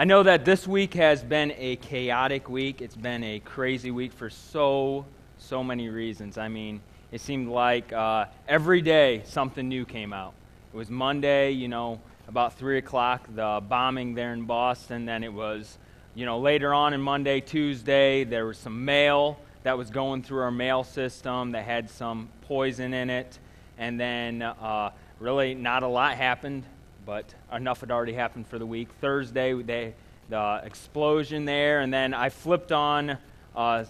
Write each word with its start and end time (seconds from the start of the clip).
I 0.00 0.04
know 0.04 0.22
that 0.22 0.44
this 0.44 0.68
week 0.68 0.94
has 0.94 1.24
been 1.24 1.52
a 1.58 1.74
chaotic 1.74 2.48
week. 2.48 2.80
It's 2.80 2.94
been 2.94 3.24
a 3.24 3.40
crazy 3.40 3.90
week 3.90 4.12
for 4.12 4.30
so, 4.30 5.04
so 5.38 5.64
many 5.64 5.88
reasons. 5.88 6.38
I 6.38 6.46
mean, 6.46 6.80
it 7.10 7.20
seemed 7.20 7.48
like 7.48 7.92
uh, 7.92 8.26
every 8.46 8.80
day 8.80 9.22
something 9.24 9.68
new 9.68 9.84
came 9.84 10.12
out. 10.12 10.34
It 10.72 10.76
was 10.76 10.88
Monday, 10.88 11.50
you 11.50 11.66
know, 11.66 12.00
about 12.28 12.56
3 12.56 12.78
o'clock, 12.78 13.26
the 13.34 13.60
bombing 13.68 14.14
there 14.14 14.32
in 14.34 14.44
Boston. 14.44 15.04
Then 15.04 15.24
it 15.24 15.32
was, 15.32 15.78
you 16.14 16.24
know, 16.24 16.38
later 16.38 16.72
on 16.72 16.94
in 16.94 17.00
Monday, 17.00 17.40
Tuesday, 17.40 18.22
there 18.22 18.46
was 18.46 18.56
some 18.56 18.84
mail 18.84 19.40
that 19.64 19.76
was 19.76 19.90
going 19.90 20.22
through 20.22 20.42
our 20.42 20.52
mail 20.52 20.84
system 20.84 21.50
that 21.50 21.64
had 21.64 21.90
some 21.90 22.28
poison 22.42 22.94
in 22.94 23.10
it. 23.10 23.40
And 23.78 23.98
then, 23.98 24.42
uh, 24.42 24.92
really, 25.18 25.54
not 25.56 25.82
a 25.82 25.88
lot 25.88 26.14
happened, 26.14 26.62
but 27.08 27.24
enough 27.50 27.80
had 27.80 27.90
already 27.90 28.12
happened 28.12 28.46
for 28.46 28.58
the 28.58 28.66
week. 28.66 28.86
Thursday, 29.00 29.54
they, 29.62 29.94
the 30.28 30.60
explosion 30.62 31.46
there. 31.46 31.80
And 31.80 31.90
then 31.90 32.12
I 32.12 32.28
flipped 32.28 32.70
on 32.70 33.16
uh, 33.56 33.84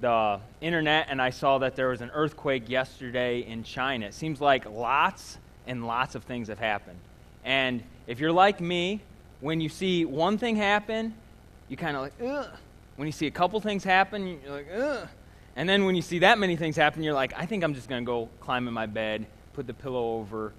the 0.00 0.40
internet 0.62 1.08
and 1.10 1.20
I 1.20 1.28
saw 1.28 1.58
that 1.58 1.76
there 1.76 1.88
was 1.88 2.00
an 2.00 2.10
earthquake 2.14 2.70
yesterday 2.70 3.40
in 3.40 3.64
China. 3.64 4.06
It 4.06 4.14
seems 4.14 4.40
like 4.40 4.64
lots 4.64 5.36
and 5.66 5.86
lots 5.86 6.14
of 6.14 6.24
things 6.24 6.48
have 6.48 6.58
happened. 6.58 6.96
And 7.44 7.82
if 8.06 8.18
you're 8.18 8.32
like 8.32 8.62
me, 8.62 9.02
when 9.40 9.60
you 9.60 9.68
see 9.68 10.06
one 10.06 10.38
thing 10.38 10.56
happen, 10.56 11.12
you 11.68 11.76
kind 11.76 11.98
of 11.98 12.02
like, 12.02 12.14
ugh. 12.24 12.48
When 12.96 13.04
you 13.04 13.12
see 13.12 13.26
a 13.26 13.30
couple 13.30 13.60
things 13.60 13.84
happen, 13.84 14.40
you're 14.42 14.52
like, 14.54 14.68
ugh. 14.74 15.08
And 15.54 15.68
then 15.68 15.84
when 15.84 15.96
you 15.96 16.02
see 16.02 16.20
that 16.20 16.38
many 16.38 16.56
things 16.56 16.76
happen, 16.76 17.02
you're 17.02 17.12
like, 17.12 17.34
I 17.36 17.44
think 17.44 17.62
I'm 17.62 17.74
just 17.74 17.90
going 17.90 18.02
to 18.02 18.06
go 18.06 18.30
climb 18.40 18.66
in 18.68 18.72
my 18.72 18.86
bed, 18.86 19.26
put 19.52 19.66
the 19.66 19.74
pillow 19.74 20.14
over, 20.14 20.54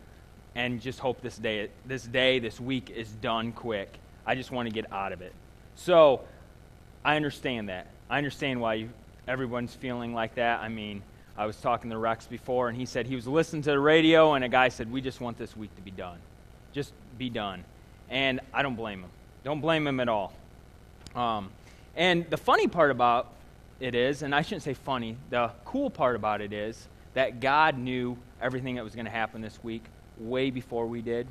and 0.56 0.82
just 0.82 1.00
hope 1.00 1.22
this 1.22 1.38
day, 1.38 1.70
this 1.86 2.04
day, 2.04 2.40
this 2.40 2.60
week 2.60 2.90
is 2.90 3.10
done 3.10 3.52
quick. 3.52 3.94
I 4.26 4.36
just 4.36 4.52
want 4.52 4.68
to 4.68 4.74
get 4.74 4.92
out 4.92 5.12
of 5.12 5.22
it. 5.22 5.34
So 5.76 6.22
I 7.04 7.18
understand 7.18 7.70
that. 7.70 7.88
I 8.10 8.18
understand 8.18 8.62
why 8.62 8.76
you, 8.76 8.90
everyone's 9.28 9.76
feeling 9.76 10.14
like 10.14 10.36
that. 10.36 10.62
I 10.62 10.70
mean, 10.70 11.04
I 11.38 11.46
was 11.46 11.58
talking 11.58 11.92
to 11.92 11.98
Rex 11.98 12.26
before, 12.26 12.70
and 12.70 12.78
he 12.78 12.86
said 12.86 13.06
he 13.06 13.16
was 13.16 13.28
listening 13.28 13.62
to 13.64 13.72
the 13.72 13.80
radio, 13.80 14.34
and 14.34 14.46
a 14.46 14.50
guy 14.50 14.70
said, 14.70 14.92
We 14.92 15.02
just 15.02 15.20
want 15.20 15.38
this 15.38 15.56
week 15.58 15.76
to 15.76 15.82
be 15.82 15.92
done. 15.92 16.18
Just 16.72 16.94
be 17.18 17.30
done. 17.30 17.66
And 18.10 18.40
I 18.54 18.62
don't 18.62 18.76
blame 18.76 19.02
him. 19.02 19.10
Don't 19.44 19.60
blame 19.60 19.86
him 19.86 20.00
at 20.00 20.08
all. 20.08 20.34
Um, 21.16 21.50
and 21.96 22.30
the 22.30 22.38
funny 22.38 22.68
part 22.68 22.92
about 22.92 23.32
it 23.80 23.96
is, 23.96 24.22
and 24.22 24.34
I 24.34 24.42
shouldn't 24.42 24.64
say 24.64 24.74
funny, 24.74 25.18
the 25.30 25.52
cool 25.66 25.90
part 25.90 26.16
about 26.16 26.40
it 26.40 26.54
is 26.54 26.88
that 27.14 27.42
God 27.42 27.78
knew 27.78 28.18
everything 28.42 28.76
that 28.76 28.84
was 28.84 28.96
going 28.96 29.06
to 29.06 29.12
happen 29.12 29.42
this 29.42 29.62
week 29.64 29.84
way 30.20 30.50
before 30.50 30.86
we 30.86 31.02
did. 31.02 31.28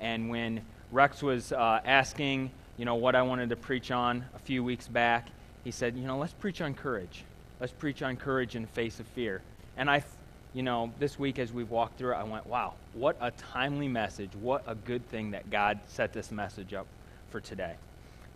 And 0.00 0.28
when 0.28 0.62
Rex 0.92 1.22
was 1.22 1.52
uh, 1.52 1.80
asking, 1.84 2.50
you 2.76 2.84
know, 2.84 2.94
what 2.94 3.14
I 3.14 3.22
wanted 3.22 3.50
to 3.50 3.56
preach 3.56 3.90
on 3.90 4.24
a 4.34 4.38
few 4.38 4.62
weeks 4.62 4.88
back, 4.88 5.28
he 5.64 5.70
said, 5.70 5.96
you 5.96 6.06
know, 6.06 6.18
let's 6.18 6.32
preach 6.32 6.60
on 6.60 6.74
courage. 6.74 7.24
Let's 7.60 7.72
preach 7.72 8.02
on 8.02 8.16
courage 8.16 8.54
in 8.54 8.62
the 8.62 8.68
face 8.68 9.00
of 9.00 9.06
fear. 9.08 9.42
And 9.76 9.90
I, 9.90 10.04
you 10.52 10.62
know, 10.62 10.92
this 10.98 11.18
week 11.18 11.38
as 11.38 11.52
we've 11.52 11.70
walked 11.70 11.98
through 11.98 12.12
it, 12.12 12.16
I 12.16 12.24
went, 12.24 12.46
wow, 12.46 12.74
what 12.92 13.16
a 13.20 13.30
timely 13.30 13.88
message. 13.88 14.30
What 14.40 14.62
a 14.66 14.74
good 14.74 15.08
thing 15.08 15.30
that 15.32 15.50
God 15.50 15.80
set 15.86 16.12
this 16.12 16.30
message 16.30 16.74
up 16.74 16.86
for 17.30 17.40
today. 17.40 17.74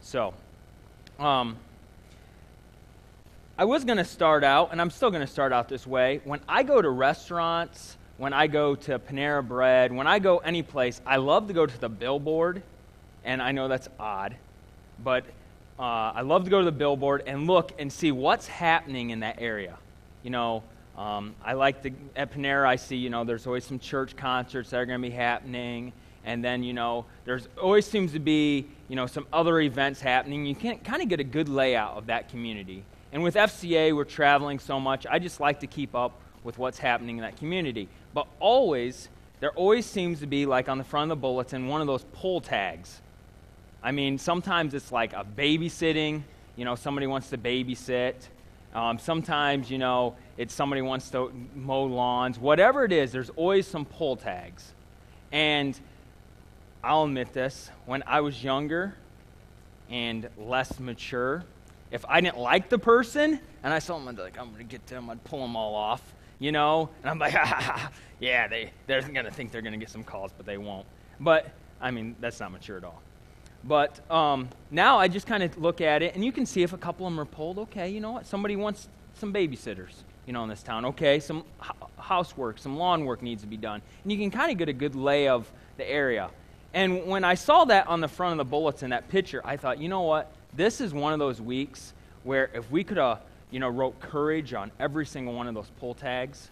So, 0.01 0.35
um, 1.19 1.57
I 3.59 3.65
was 3.65 3.85
going 3.85 3.99
to 3.99 4.05
start 4.05 4.43
out, 4.43 4.73
and 4.73 4.81
I'm 4.81 4.91
still 4.91 5.11
going 5.11 5.21
to 5.21 5.31
start 5.31 5.53
out 5.53 5.69
this 5.69 5.87
way. 5.87 6.23
When 6.25 6.41
I 6.49 6.63
go 6.63 6.81
to 6.81 6.89
restaurants, 6.89 7.99
when 8.21 8.35
I 8.35 8.49
go 8.49 8.75
to 8.75 8.99
Panera 8.99 9.43
Bread, 9.47 9.91
when 9.91 10.07
I 10.07 10.19
go 10.19 10.39
any 10.39 10.63
place, 10.63 11.01
I 11.07 11.17
love 11.17 11.49
to 11.49 11.55
go 11.55 11.65
to 11.65 11.81
the 11.81 11.89
billboard, 11.89 12.63
and 13.25 13.41
I 13.41 13.53
know 13.53 13.67
that's 13.67 13.89
odd, 13.99 14.37
but 15.03 15.25
uh, 15.79 16.13
I 16.15 16.21
love 16.21 16.45
to 16.45 16.51
go 16.51 16.59
to 16.59 16.67
the 16.67 16.71
billboard 16.71 17.23
and 17.27 17.47
look 17.47 17.73
and 17.79 17.91
see 17.91 18.13
what's 18.13 18.47
happening 18.47 19.09
in 19.09 19.21
that 19.21 19.37
area. 19.41 19.79
You 20.23 20.29
know, 20.29 20.63
um, 20.99 21.35
I 21.43 21.55
like 21.55 21.83
the 21.83 21.95
at 22.15 22.31
Panera. 22.31 22.67
I 22.67 22.77
see 22.77 22.97
you 22.97 23.09
know 23.09 23.25
there's 23.25 23.47
always 23.47 23.65
some 23.65 23.79
church 23.79 24.15
concerts 24.17 24.69
that 24.69 24.77
are 24.77 24.85
going 24.85 25.01
to 25.01 25.09
be 25.09 25.15
happening, 25.15 25.91
and 26.27 26.45
then 26.45 26.63
you 26.63 26.75
know 26.75 27.07
there's 27.25 27.49
always 27.59 27.87
seems 27.87 28.13
to 28.13 28.19
be 28.19 28.67
you 28.89 28.97
know 28.97 29.07
some 29.07 29.27
other 29.33 29.61
events 29.61 30.03
happening. 30.03 30.45
You 30.45 30.55
can 30.55 30.77
kind 30.81 31.03
of 31.03 31.09
get 31.09 31.21
a 31.21 31.25
good 31.25 31.49
layout 31.49 31.97
of 31.97 32.05
that 32.09 32.29
community. 32.29 32.85
And 33.13 33.23
with 33.23 33.35
FCA, 33.35 33.97
we're 33.97 34.05
traveling 34.05 34.59
so 34.59 34.79
much. 34.79 35.07
I 35.07 35.19
just 35.19 35.41
like 35.41 35.61
to 35.61 35.67
keep 35.67 35.95
up 35.95 36.13
with 36.45 36.59
what's 36.59 36.79
happening 36.79 37.17
in 37.17 37.23
that 37.23 37.37
community. 37.37 37.89
But 38.13 38.27
always, 38.39 39.09
there 39.41 39.53
always 39.53 39.87
seems 39.87 40.21
to 40.21 40.27
be, 40.27 40.47
like 40.47 40.69
on 40.69 40.79
the 40.79 40.85
front 40.85 41.11
of 41.11 41.19
the 41.19 41.21
bulletin, 41.21 41.69
one 41.69 41.81
of 41.81 41.87
those 41.87 42.05
pull 42.13 42.41
tags. 42.41 43.01
I 43.83 43.93
mean, 43.93 44.19
sometimes 44.19 44.75
it's 44.75 44.93
like 44.93 45.13
a 45.13 45.25
babysitting, 45.25 46.23
you 46.57 46.65
know, 46.65 46.75
somebody 46.75 47.07
wants 47.07 47.31
to 47.31 47.39
babysit. 47.39 48.15
Um, 48.75 48.99
sometimes, 48.99 49.71
you 49.71 49.79
know, 49.79 50.17
it's 50.37 50.55
somebody 50.55 50.83
wants 50.83 51.11
to 51.11 51.33
mow 51.55 51.85
lawns. 51.85 52.39
Whatever 52.39 52.85
it 52.85 52.93
is, 52.93 53.11
there's 53.13 53.31
always 53.31 53.67
some 53.67 53.85
pull 53.85 54.17
tags. 54.17 54.73
And 55.33 55.79
I'll 56.85 57.05
admit 57.05 57.33
this, 57.33 57.71
when 57.87 58.03
I 58.07 58.21
was 58.21 58.43
younger 58.45 58.95
and 59.89 60.29
less 60.37 60.79
mature, 60.79 61.45
if 61.91 62.05
I 62.09 62.21
didn't 62.21 62.39
like 62.39 62.69
the 62.69 62.79
person 62.79 63.41
and 63.63 63.73
I 63.73 63.79
saw 63.79 63.99
them, 63.99 64.09
I'd 64.09 64.17
be 64.17 64.23
like, 64.23 64.39
I'm 64.39 64.47
going 64.53 64.59
to 64.59 64.65
get 64.65 64.87
them, 64.87 65.11
I'd 65.11 65.23
pull 65.25 65.41
them 65.41 65.57
all 65.57 65.75
off 65.75 66.15
you 66.41 66.51
know? 66.51 66.91
And 67.03 67.11
I'm 67.11 67.19
like, 67.21 67.35
ha, 67.35 67.45
ha, 67.45 67.61
ha. 67.61 67.91
yeah, 68.19 68.49
they, 68.49 68.73
they're 68.89 69.03
going 69.03 69.25
to 69.25 69.31
think 69.31 69.53
they're 69.53 69.63
going 69.63 69.75
to 69.75 69.79
get 69.79 69.91
some 69.91 70.03
calls, 70.03 70.33
but 70.37 70.45
they 70.45 70.59
won't. 70.59 70.87
But, 71.21 71.49
I 71.81 71.93
mean, 71.93 72.17
that's 72.19 72.41
not 72.41 72.51
mature 72.51 72.77
at 72.77 72.83
all. 72.83 73.01
But 73.63 74.11
um, 74.11 74.49
now 74.71 74.99
I 74.99 75.07
just 75.07 75.27
kind 75.27 75.43
of 75.43 75.57
look 75.59 75.81
at 75.81 76.03
it, 76.03 76.15
and 76.15 76.25
you 76.25 76.33
can 76.33 76.47
see 76.47 76.63
if 76.63 76.73
a 76.73 76.79
couple 76.79 77.07
of 77.07 77.13
them 77.13 77.21
are 77.21 77.27
pulled. 77.27 77.59
Okay, 77.59 77.91
you 77.91 78.01
know 78.01 78.13
what? 78.13 78.27
Somebody 78.27 78.57
wants 78.57 78.89
some 79.15 79.33
babysitters, 79.33 79.93
you 80.27 80.33
know, 80.33 80.43
in 80.43 80.49
this 80.49 80.63
town. 80.63 80.87
Okay, 80.87 81.21
some 81.21 81.45
housework, 81.99 82.59
some 82.59 82.77
lawn 82.77 83.05
work 83.05 83.23
needs 83.23 83.43
to 83.43 83.49
be 83.49 83.59
done. 83.59 83.83
And 84.03 84.11
you 84.11 84.19
can 84.19 84.31
kind 84.31 84.51
of 84.51 84.57
get 84.57 84.69
a 84.69 84.73
good 84.73 84.97
lay 84.97 85.29
of 85.29 85.51
the 85.77 85.89
area. 85.89 86.31
And 86.73 87.07
when 87.07 87.25
I 87.25 87.35
saw 87.35 87.65
that 87.67 87.87
on 87.87 88.01
the 88.01 88.09
front 88.09 88.33
of 88.33 88.39
the 88.39 88.51
bulletin, 88.51 88.91
that 88.91 89.09
picture, 89.09 89.43
I 89.45 89.57
thought, 89.57 89.79
you 89.79 89.89
know 89.89 90.03
what? 90.03 90.33
This 90.55 90.81
is 90.81 90.95
one 90.95 91.13
of 91.13 91.19
those 91.19 91.41
weeks 91.41 91.93
where 92.23 92.51
if 92.55 92.71
we 92.71 92.85
could 92.85 92.97
have 92.97 93.21
you 93.51 93.61
know, 93.61 93.69
wrote 93.69 93.99
courage 94.01 94.55
on 94.55 94.71
every 94.79 95.07
single 95.07 95.35
one 95.35 95.49
of 95.49 95.55
those 95.55 95.71
pull 95.79 95.95
tags, 95.95 96.49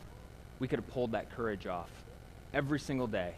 we 0.58 0.68
could 0.68 0.78
have 0.78 0.88
pulled 0.88 1.12
that 1.12 1.30
courage 1.34 1.66
off 1.66 1.90
every 2.52 2.80
single 2.80 3.06
day 3.06 3.34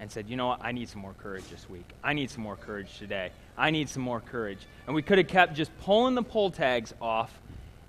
and 0.00 0.10
said, 0.10 0.28
you 0.28 0.36
know 0.36 0.48
what, 0.48 0.60
I 0.62 0.72
need 0.72 0.88
some 0.88 1.00
more 1.00 1.14
courage 1.14 1.44
this 1.50 1.68
week. 1.70 1.88
I 2.02 2.12
need 2.12 2.30
some 2.30 2.42
more 2.42 2.56
courage 2.56 2.98
today. 2.98 3.30
I 3.56 3.70
need 3.70 3.88
some 3.88 4.02
more 4.02 4.20
courage. 4.20 4.58
And 4.86 4.94
we 4.94 5.02
could 5.02 5.18
have 5.18 5.28
kept 5.28 5.54
just 5.54 5.76
pulling 5.80 6.14
the 6.14 6.22
pull 6.22 6.50
tags 6.50 6.92
off, 7.00 7.32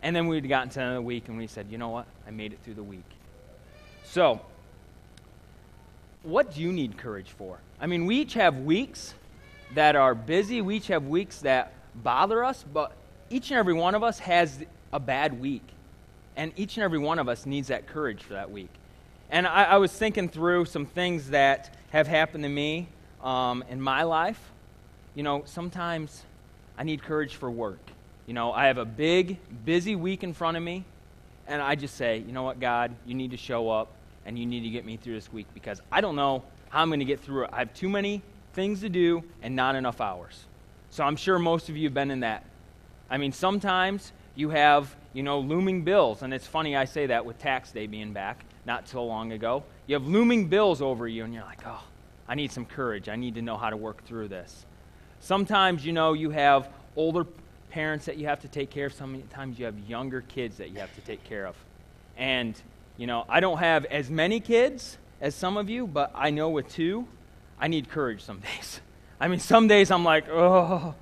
and 0.01 0.15
then 0.15 0.27
we'd 0.27 0.47
gotten 0.47 0.69
to 0.69 0.81
another 0.81 1.01
week 1.01 1.27
and 1.27 1.37
we 1.37 1.47
said, 1.47 1.67
you 1.69 1.77
know 1.77 1.89
what, 1.89 2.05
I 2.25 2.31
made 2.31 2.53
it 2.53 2.59
through 2.63 2.75
the 2.75 2.83
week. 2.83 3.03
So, 4.05 4.39
what 6.23 6.53
do 6.53 6.61
you 6.61 6.71
need 6.71 6.97
courage 6.97 7.31
for? 7.37 7.59
I 7.79 7.87
mean, 7.87 8.05
we 8.05 8.17
each 8.17 8.33
have 8.35 8.59
weeks 8.59 9.13
that 9.73 9.95
are 9.95 10.15
busy, 10.15 10.61
we 10.61 10.77
each 10.77 10.87
have 10.87 11.07
weeks 11.07 11.39
that 11.39 11.73
bother 11.95 12.43
us, 12.43 12.63
but 12.73 12.93
each 13.29 13.51
and 13.51 13.59
every 13.59 13.73
one 13.73 13.95
of 13.95 14.03
us 14.03 14.19
has 14.19 14.63
a 14.93 14.99
bad 14.99 15.39
week. 15.39 15.63
And 16.35 16.51
each 16.55 16.77
and 16.77 16.83
every 16.83 16.99
one 16.99 17.19
of 17.19 17.27
us 17.27 17.45
needs 17.45 17.69
that 17.69 17.87
courage 17.87 18.21
for 18.21 18.33
that 18.33 18.51
week. 18.51 18.69
And 19.29 19.47
I, 19.47 19.63
I 19.63 19.77
was 19.77 19.91
thinking 19.91 20.29
through 20.29 20.65
some 20.65 20.85
things 20.85 21.31
that 21.31 21.75
have 21.89 22.07
happened 22.07 22.43
to 22.43 22.49
me 22.49 22.87
um, 23.21 23.63
in 23.69 23.81
my 23.81 24.03
life. 24.03 24.39
You 25.15 25.23
know, 25.23 25.43
sometimes 25.45 26.23
I 26.77 26.83
need 26.83 27.01
courage 27.01 27.35
for 27.35 27.49
work. 27.49 27.79
You 28.27 28.33
know, 28.33 28.51
I 28.51 28.67
have 28.67 28.77
a 28.77 28.85
big, 28.85 29.37
busy 29.65 29.95
week 29.95 30.23
in 30.23 30.33
front 30.33 30.57
of 30.57 30.63
me, 30.63 30.85
and 31.47 31.61
I 31.61 31.75
just 31.75 31.95
say, 31.95 32.17
you 32.19 32.33
know 32.33 32.43
what, 32.43 32.59
God, 32.59 32.93
you 33.05 33.15
need 33.15 33.31
to 33.31 33.37
show 33.37 33.69
up 33.69 33.91
and 34.25 34.37
you 34.37 34.45
need 34.45 34.61
to 34.61 34.69
get 34.69 34.85
me 34.85 34.97
through 34.97 35.13
this 35.13 35.31
week 35.31 35.47
because 35.53 35.81
I 35.91 36.01
don't 36.01 36.17
know 36.17 36.43
how 36.69 36.81
I'm 36.81 36.89
going 36.89 36.99
to 36.99 37.05
get 37.05 37.21
through 37.21 37.45
it. 37.45 37.49
I 37.53 37.59
have 37.59 37.73
too 37.73 37.87
many 37.87 38.21
things 38.53 38.81
to 38.81 38.89
do 38.89 39.23
and 39.41 39.55
not 39.55 39.75
enough 39.75 40.01
hours. 40.01 40.43
So 40.89 41.03
I'm 41.03 41.15
sure 41.15 41.39
most 41.39 41.69
of 41.69 41.77
you 41.77 41.85
have 41.85 41.93
been 41.93 42.11
in 42.11 42.19
that. 42.19 42.43
I 43.09 43.17
mean, 43.17 43.31
sometimes 43.31 44.11
you 44.37 44.49
have, 44.51 44.95
you 45.13 45.23
know, 45.23 45.39
looming 45.39 45.81
bills. 45.83 46.21
And 46.21 46.31
it's 46.31 46.45
funny 46.45 46.75
I 46.75 46.85
say 46.85 47.07
that 47.07 47.25
with 47.25 47.39
tax 47.39 47.71
day 47.71 47.87
being 47.87 48.13
back 48.13 48.45
not 48.65 48.87
so 48.87 49.03
long 49.03 49.31
ago. 49.31 49.63
You 49.87 49.95
have 49.95 50.05
looming 50.05 50.47
bills 50.47 50.81
over 50.81 51.07
you, 51.07 51.23
and 51.23 51.33
you're 51.33 51.43
like, 51.43 51.61
oh, 51.65 51.83
I 52.27 52.35
need 52.35 52.51
some 52.51 52.65
courage. 52.65 53.09
I 53.09 53.15
need 53.15 53.35
to 53.35 53.41
know 53.41 53.57
how 53.57 53.71
to 53.71 53.77
work 53.77 54.05
through 54.05 54.27
this. 54.27 54.65
Sometimes, 55.21 55.83
you 55.83 55.91
know, 55.91 56.13
you 56.13 56.29
have 56.29 56.69
older 56.95 57.25
parents 57.71 58.05
that 58.05 58.17
you 58.17 58.27
have 58.27 58.41
to 58.41 58.47
take 58.47 58.69
care 58.69 58.85
of. 58.85 58.93
Sometimes 58.93 59.57
you 59.57 59.65
have 59.65 59.77
younger 59.79 60.21
kids 60.21 60.57
that 60.57 60.69
you 60.69 60.79
have 60.79 60.93
to 60.95 61.01
take 61.01 61.23
care 61.23 61.47
of. 61.47 61.55
And, 62.15 62.61
you 62.95 63.07
know, 63.07 63.25
I 63.27 63.39
don't 63.39 63.57
have 63.57 63.85
as 63.85 64.11
many 64.11 64.39
kids 64.39 64.99
as 65.19 65.33
some 65.33 65.57
of 65.57 65.67
you, 65.67 65.87
but 65.87 66.11
I 66.13 66.29
know 66.29 66.49
with 66.49 66.69
two, 66.69 67.07
I 67.59 67.69
need 67.69 67.89
courage 67.89 68.21
some 68.21 68.39
days. 68.57 68.81
I 69.19 69.29
mean, 69.29 69.39
some 69.39 69.67
days 69.67 69.89
I'm 69.89 70.03
like, 70.03 70.29
oh, 70.29 70.93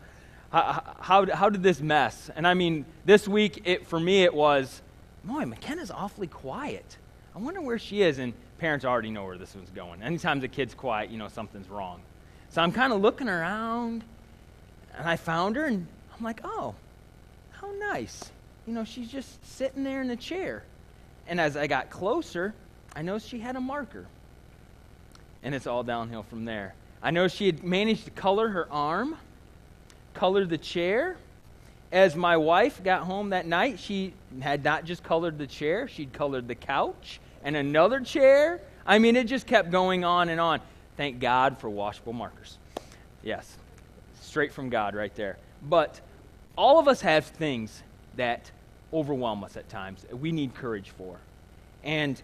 how, 0.56 0.96
how, 1.00 1.26
how 1.36 1.50
did 1.50 1.64
this 1.64 1.82
mess? 1.82 2.30
And 2.34 2.48
I 2.48 2.54
mean, 2.54 2.86
this 3.04 3.28
week, 3.28 3.64
it, 3.66 3.88
for 3.88 4.00
me, 4.00 4.24
it 4.24 4.34
was, 4.34 4.82
boy, 5.26 5.44
McKenna's 5.44 5.92
awfully 5.92 6.28
quiet. 6.28 6.98
I 7.36 7.40
wonder 7.40 7.60
where 7.60 7.78
she 7.78 8.02
is. 8.02 8.20
And 8.20 8.34
parents 8.58 8.86
already 8.86 9.12
know 9.12 9.26
where 9.26 9.38
this 9.38 9.54
one's 9.54 9.70
going. 9.70 10.02
Anytime 10.02 10.40
the 10.40 10.48
kid's 10.48 10.74
quiet, 10.74 11.10
you 11.10 11.18
know 11.18 11.28
something's 11.28 11.68
wrong. 11.68 12.02
So 12.52 12.62
I'm 12.62 12.72
kind 12.72 12.94
of 12.94 13.02
looking 13.02 13.28
around. 13.28 14.06
And 14.98 15.10
I 15.10 15.18
found 15.18 15.58
her, 15.58 15.66
and 15.66 15.88
I'm 16.18 16.24
like, 16.24 16.40
oh, 16.46 16.74
how 17.52 17.70
nice. 17.78 18.32
You 18.66 18.74
know, 18.74 18.86
she's 18.86 19.12
just 19.12 19.46
sitting 19.46 19.84
there 19.84 20.02
in 20.02 20.08
the 20.08 20.16
chair. 20.16 20.64
And 21.28 21.42
as 21.42 21.58
I 21.58 21.68
got 21.68 21.90
closer, 21.90 22.54
I 22.96 23.02
noticed 23.02 23.28
she 23.28 23.40
had 23.40 23.58
a 23.58 23.62
marker. 23.62 24.06
And 25.44 25.54
it's 25.54 25.68
all 25.68 25.84
downhill 25.84 26.24
from 26.24 26.46
there. 26.46 26.76
I 27.04 27.12
know 27.12 27.28
she 27.28 27.48
had 27.48 27.62
managed 27.62 28.06
to 28.06 28.12
color 28.12 28.48
her 28.48 28.72
arm, 28.72 29.18
color 30.16 30.46
the 30.46 30.58
chair. 30.58 31.18
As 31.92 32.16
my 32.16 32.36
wife 32.36 32.84
got 32.84 33.04
home 33.04 33.30
that 33.30 33.46
night, 33.46 33.80
she 33.80 34.14
had 34.42 34.64
not 34.64 34.86
just 34.86 35.04
colored 35.04 35.38
the 35.38 35.48
chair, 35.48 35.88
she'd 35.88 36.12
colored 36.12 36.48
the 36.48 36.56
couch 36.56 37.20
and 37.44 37.56
another 37.56 38.00
chair. 38.00 38.60
I 38.86 39.00
mean, 39.00 39.16
it 39.16 39.26
just 39.26 39.46
kept 39.46 39.72
going 39.72 40.04
on 40.04 40.30
and 40.30 40.42
on. 40.42 40.62
Thank 40.98 41.20
God 41.20 41.60
for 41.60 41.70
washable 41.70 42.14
markers. 42.14 42.58
Yes, 43.24 43.58
straight 44.22 44.52
from 44.52 44.70
God 44.70 44.96
right 44.96 45.14
there. 45.16 45.38
But 45.62 46.02
all 46.58 46.80
of 46.80 46.88
us 46.88 47.02
have 47.02 47.26
things 47.26 47.84
that 48.16 48.52
overwhelm 48.94 49.44
us 49.44 49.58
at 49.58 49.68
times 49.70 50.06
we 50.12 50.32
need 50.32 50.56
courage 50.56 50.90
for. 50.92 51.18
And 51.84 52.22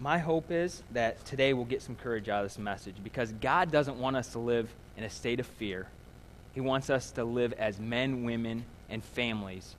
my 0.00 0.18
hope 0.18 0.50
is 0.50 0.82
that 0.92 1.24
today 1.24 1.52
we'll 1.52 1.64
get 1.64 1.82
some 1.82 1.96
courage 1.96 2.28
out 2.28 2.44
of 2.44 2.50
this 2.50 2.58
message 2.58 2.96
because 3.02 3.32
God 3.32 3.72
doesn't 3.72 3.98
want 3.98 4.16
us 4.16 4.28
to 4.28 4.38
live 4.38 4.72
in 4.96 5.04
a 5.04 5.10
state 5.10 5.40
of 5.40 5.46
fear. 5.46 5.88
He 6.58 6.62
wants 6.62 6.90
us 6.90 7.12
to 7.12 7.22
live 7.22 7.52
as 7.52 7.78
men, 7.78 8.24
women, 8.24 8.64
and 8.90 9.04
families 9.04 9.76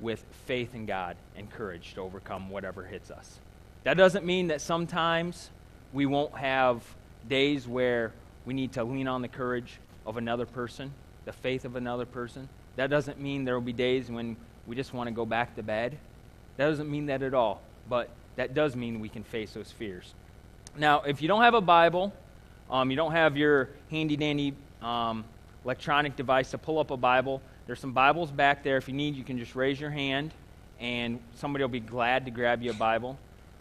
with 0.00 0.22
faith 0.44 0.74
in 0.74 0.84
God 0.84 1.16
and 1.34 1.50
courage 1.50 1.94
to 1.94 2.02
overcome 2.02 2.50
whatever 2.50 2.84
hits 2.84 3.10
us. 3.10 3.38
That 3.84 3.96
doesn't 3.96 4.26
mean 4.26 4.48
that 4.48 4.60
sometimes 4.60 5.48
we 5.94 6.04
won't 6.04 6.36
have 6.36 6.82
days 7.26 7.66
where 7.66 8.12
we 8.44 8.52
need 8.52 8.74
to 8.74 8.84
lean 8.84 9.08
on 9.08 9.22
the 9.22 9.28
courage 9.28 9.78
of 10.04 10.18
another 10.18 10.44
person, 10.44 10.92
the 11.24 11.32
faith 11.32 11.64
of 11.64 11.74
another 11.74 12.04
person. 12.04 12.50
That 12.76 12.90
doesn't 12.90 13.18
mean 13.18 13.46
there 13.46 13.54
will 13.54 13.62
be 13.62 13.72
days 13.72 14.10
when 14.10 14.36
we 14.66 14.76
just 14.76 14.92
want 14.92 15.08
to 15.08 15.14
go 15.14 15.24
back 15.24 15.56
to 15.56 15.62
bed. 15.62 15.96
That 16.58 16.66
doesn't 16.66 16.90
mean 16.90 17.06
that 17.06 17.22
at 17.22 17.32
all. 17.32 17.62
But 17.88 18.10
that 18.36 18.52
does 18.52 18.76
mean 18.76 19.00
we 19.00 19.08
can 19.08 19.24
face 19.24 19.54
those 19.54 19.72
fears. 19.72 20.12
Now, 20.76 21.00
if 21.00 21.22
you 21.22 21.28
don't 21.28 21.44
have 21.44 21.54
a 21.54 21.62
Bible, 21.62 22.12
um, 22.70 22.90
you 22.90 22.96
don't 22.98 23.12
have 23.12 23.38
your 23.38 23.70
handy 23.90 24.18
dandy 24.18 24.52
um, 24.82 25.24
electronic 25.68 26.16
device 26.16 26.52
to 26.52 26.56
pull 26.56 26.78
up 26.78 26.90
a 26.90 26.96
Bible, 26.96 27.42
there's 27.66 27.78
some 27.78 27.92
Bibles 27.92 28.30
back 28.30 28.62
there. 28.62 28.78
If 28.78 28.88
you 28.88 28.94
need, 28.94 29.14
you 29.14 29.22
can 29.22 29.38
just 29.38 29.54
raise 29.54 29.78
your 29.78 29.90
hand, 29.90 30.32
and 30.80 31.20
somebody 31.34 31.62
will 31.62 31.68
be 31.68 31.78
glad 31.78 32.24
to 32.24 32.30
grab 32.30 32.62
you 32.62 32.70
a 32.70 32.74
Bible. 32.74 33.18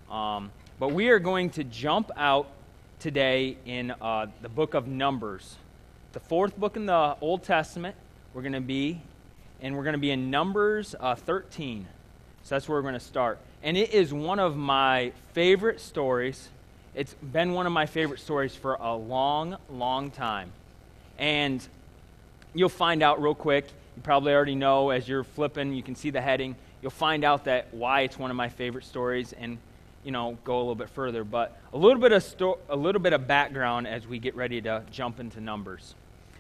Um, 0.09 0.50
but 0.80 0.94
we 0.94 1.09
are 1.09 1.19
going 1.19 1.50
to 1.50 1.65
jump 1.65 2.09
out 2.15 2.48
today 3.01 3.57
in 3.65 3.92
uh, 3.92 4.27
the 4.42 4.48
book 4.48 4.74
of 4.74 4.88
Numbers, 4.88 5.57
the 6.13 6.21
fourth 6.21 6.57
book 6.57 6.77
in 6.77 6.86
the 6.86 7.18
Old 7.19 7.44
Testament. 7.44 7.94
We're 8.33 8.42
going 8.42 8.53
to 8.53 8.62
be, 8.62 9.01
and 9.60 9.75
we're 9.75 9.83
going 9.83 9.92
to 9.92 10.00
be 10.00 10.12
in 10.12 10.31
Numbers 10.31 10.95
uh, 10.98 11.15
13. 11.15 11.88
So 12.44 12.56
that's 12.56 12.69
where 12.69 12.77
we're 12.77 12.83
going 12.83 12.94
to 12.94 13.01
start. 13.01 13.38
And 13.62 13.75
it 13.75 13.94
is 13.94 14.13
one 14.13 14.39
of 14.39 14.56
my 14.56 15.12
favorite 15.33 15.81
stories. 15.81 16.48
It's 16.95 17.15
been 17.15 17.51
one 17.51 17.65
of 17.65 17.74
my 17.74 17.86
favorite 17.86 18.21
stories 18.21 18.56
for 18.56 18.75
a 18.75 18.95
long, 18.95 19.57
long 19.69 20.10
time. 20.10 20.53
And 21.19 21.68
you'll 22.53 22.69
find 22.69 23.03
out 23.03 23.21
real 23.21 23.35
quick. 23.35 23.67
You 23.95 24.01
probably 24.01 24.33
already 24.33 24.55
know 24.55 24.89
as 24.89 25.07
you're 25.07 25.23
flipping, 25.23 25.73
you 25.73 25.83
can 25.83 25.95
see 25.95 26.09
the 26.09 26.21
heading. 26.21 26.55
You'll 26.81 26.91
find 26.91 27.23
out 27.23 27.45
that 27.45 27.73
why 27.73 28.01
it's 28.01 28.17
one 28.17 28.29
of 28.29 28.38
my 28.38 28.49
favorite 28.49 28.85
stories 28.85 29.33
and 29.33 29.57
you 30.07 30.11
know, 30.11 30.38
go 30.45 30.55
a 30.55 30.59
little 30.59 30.75
bit 30.75 30.89
further, 30.89 31.25
but 31.25 31.59
a 31.73 31.77
little 31.77 31.99
bit 31.99 32.13
of 32.13 32.23
sto- 32.23 32.59
a 32.69 32.75
little 32.77 33.01
bit 33.01 33.11
of 33.11 33.27
background 33.27 33.88
as 33.88 34.07
we 34.07 34.19
get 34.19 34.38
ready 34.38 34.61
to 34.61 34.81
jump 34.89 35.19
into 35.19 35.41
numbers. 35.41 35.95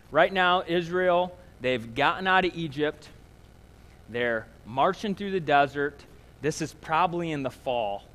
Right 0.09 0.31
now, 0.31 0.63
Israel, 0.65 1.35
they've 1.59 1.93
gotten 1.93 2.27
out 2.27 2.45
of 2.45 2.55
Egypt. 2.55 3.09
They're 4.07 4.47
marching 4.65 5.15
through 5.15 5.31
the 5.31 5.41
desert. 5.41 5.99
This 6.41 6.61
is 6.61 6.73
probably 6.75 7.31
in 7.31 7.43
the 7.43 7.49
fall. 7.49 8.05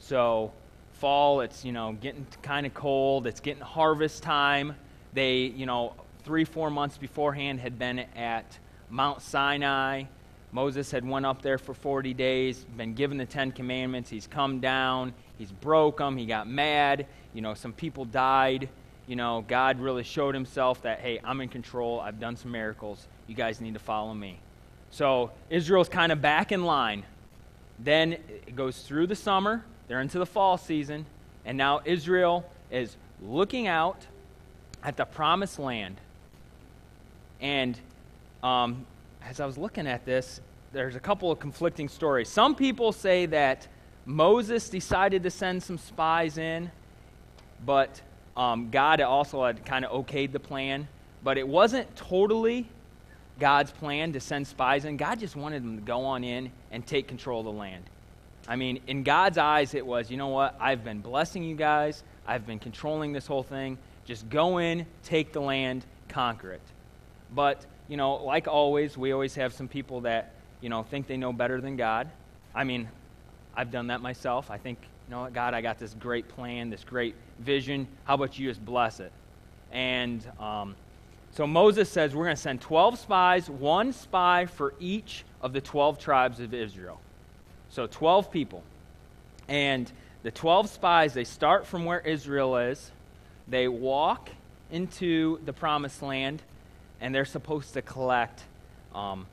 So, 0.00 0.52
fall, 0.94 1.40
it's, 1.40 1.64
you 1.64 1.72
know, 1.72 1.92
getting 1.92 2.26
kind 2.42 2.66
of 2.66 2.74
cold. 2.74 3.26
It's 3.26 3.40
getting 3.40 3.62
harvest 3.62 4.22
time. 4.22 4.76
They, 5.14 5.44
you 5.44 5.64
know, 5.64 5.94
three, 6.24 6.44
four 6.44 6.70
months 6.70 6.96
beforehand 6.96 7.60
had 7.60 7.78
been 7.78 8.00
at 8.16 8.58
Mount 8.90 9.22
Sinai. 9.22 10.04
Moses 10.52 10.90
had 10.90 11.06
went 11.06 11.26
up 11.26 11.42
there 11.42 11.58
for 11.58 11.74
40 11.74 12.14
days, 12.14 12.64
been 12.76 12.94
given 12.94 13.18
the 13.18 13.26
10 13.26 13.52
commandments. 13.52 14.08
He's 14.08 14.26
come 14.26 14.60
down, 14.60 15.12
he's 15.36 15.50
broke 15.50 15.98
them, 15.98 16.16
he 16.16 16.26
got 16.26 16.48
mad, 16.48 17.06
you 17.32 17.42
know, 17.42 17.54
some 17.54 17.72
people 17.72 18.04
died. 18.04 18.68
You 19.06 19.16
know, 19.16 19.44
God 19.46 19.80
really 19.80 20.02
showed 20.02 20.34
himself 20.34 20.82
that, 20.82 21.00
hey, 21.00 21.20
I'm 21.22 21.40
in 21.42 21.50
control. 21.50 22.00
I've 22.00 22.18
done 22.18 22.36
some 22.36 22.52
miracles. 22.52 23.06
You 23.26 23.34
guys 23.34 23.60
need 23.60 23.74
to 23.74 23.80
follow 23.80 24.14
me. 24.14 24.38
So 24.90 25.30
Israel's 25.50 25.88
kind 25.90 26.10
of 26.10 26.22
back 26.22 26.52
in 26.52 26.64
line. 26.64 27.04
Then 27.78 28.12
it 28.12 28.56
goes 28.56 28.80
through 28.80 29.08
the 29.08 29.16
summer, 29.16 29.64
they're 29.88 30.00
into 30.00 30.18
the 30.18 30.26
fall 30.26 30.56
season, 30.56 31.04
and 31.44 31.58
now 31.58 31.80
Israel 31.84 32.48
is 32.70 32.96
looking 33.20 33.66
out 33.66 34.06
at 34.82 34.96
the 34.96 35.04
promised 35.04 35.58
land. 35.58 35.96
And 37.40 37.78
um, 38.42 38.86
as 39.22 39.40
I 39.40 39.46
was 39.46 39.58
looking 39.58 39.86
at 39.86 40.04
this, 40.04 40.40
there's 40.72 40.96
a 40.96 41.00
couple 41.00 41.30
of 41.30 41.38
conflicting 41.38 41.88
stories. 41.88 42.28
Some 42.28 42.54
people 42.54 42.92
say 42.92 43.26
that 43.26 43.68
Moses 44.06 44.68
decided 44.68 45.22
to 45.22 45.30
send 45.30 45.62
some 45.62 45.78
spies 45.78 46.36
in, 46.36 46.70
but 47.64 48.00
um, 48.36 48.70
God 48.70 49.00
also 49.00 49.44
had 49.44 49.64
kind 49.64 49.84
of 49.84 50.06
okayed 50.06 50.32
the 50.32 50.40
plan. 50.40 50.88
But 51.22 51.38
it 51.38 51.48
wasn't 51.48 51.94
totally 51.96 52.68
God's 53.38 53.70
plan 53.72 54.12
to 54.12 54.20
send 54.20 54.46
spies 54.46 54.84
in. 54.84 54.96
God 54.96 55.18
just 55.18 55.36
wanted 55.36 55.62
them 55.62 55.76
to 55.76 55.82
go 55.82 56.04
on 56.04 56.22
in 56.22 56.52
and 56.70 56.86
take 56.86 57.08
control 57.08 57.40
of 57.40 57.46
the 57.46 57.52
land. 57.52 57.84
I 58.46 58.56
mean, 58.56 58.80
in 58.86 59.02
God's 59.04 59.38
eyes, 59.38 59.74
it 59.74 59.86
was, 59.86 60.10
you 60.10 60.16
know 60.18 60.28
what? 60.28 60.54
I've 60.60 60.84
been 60.84 61.00
blessing 61.00 61.42
you 61.42 61.56
guys. 61.56 62.02
I've 62.26 62.46
been 62.46 62.58
controlling 62.58 63.12
this 63.12 63.26
whole 63.26 63.42
thing. 63.42 63.78
Just 64.04 64.28
go 64.28 64.58
in, 64.58 64.86
take 65.02 65.32
the 65.32 65.40
land, 65.40 65.86
conquer 66.08 66.52
it. 66.52 66.60
But 67.34 67.66
you 67.88 67.96
know, 67.96 68.14
like 68.14 68.48
always, 68.48 68.96
we 68.96 69.12
always 69.12 69.34
have 69.34 69.52
some 69.52 69.68
people 69.68 70.02
that, 70.02 70.32
you 70.60 70.68
know, 70.68 70.82
think 70.82 71.06
they 71.06 71.16
know 71.16 71.32
better 71.32 71.60
than 71.60 71.76
God. 71.76 72.08
I 72.54 72.64
mean, 72.64 72.88
I've 73.54 73.70
done 73.70 73.88
that 73.88 74.00
myself. 74.00 74.50
I 74.50 74.58
think, 74.58 74.78
you 74.80 75.14
know 75.14 75.22
what, 75.22 75.32
God, 75.32 75.54
I 75.54 75.60
got 75.60 75.78
this 75.78 75.94
great 75.94 76.28
plan, 76.28 76.70
this 76.70 76.84
great 76.84 77.14
vision. 77.38 77.86
How 78.04 78.14
about 78.14 78.38
you 78.38 78.48
just 78.48 78.64
bless 78.64 79.00
it? 79.00 79.12
And 79.70 80.24
um, 80.38 80.76
so 81.32 81.46
Moses 81.46 81.90
says 81.90 82.14
we're 82.14 82.24
going 82.24 82.36
to 82.36 82.42
send 82.42 82.60
12 82.60 82.98
spies, 82.98 83.50
one 83.50 83.92
spy 83.92 84.46
for 84.46 84.74
each 84.80 85.24
of 85.42 85.52
the 85.52 85.60
12 85.60 85.98
tribes 85.98 86.40
of 86.40 86.54
Israel. 86.54 87.00
So 87.68 87.86
12 87.86 88.30
people. 88.30 88.62
And 89.48 89.90
the 90.22 90.30
12 90.30 90.70
spies, 90.70 91.12
they 91.12 91.24
start 91.24 91.66
from 91.66 91.84
where 91.84 92.00
Israel 92.00 92.56
is, 92.56 92.90
they 93.46 93.68
walk 93.68 94.30
into 94.70 95.38
the 95.44 95.52
promised 95.52 96.00
land 96.00 96.42
and 97.04 97.14
they're 97.14 97.26
supposed 97.26 97.74
to 97.74 97.82
collect 97.82 98.44
um, 98.94 99.26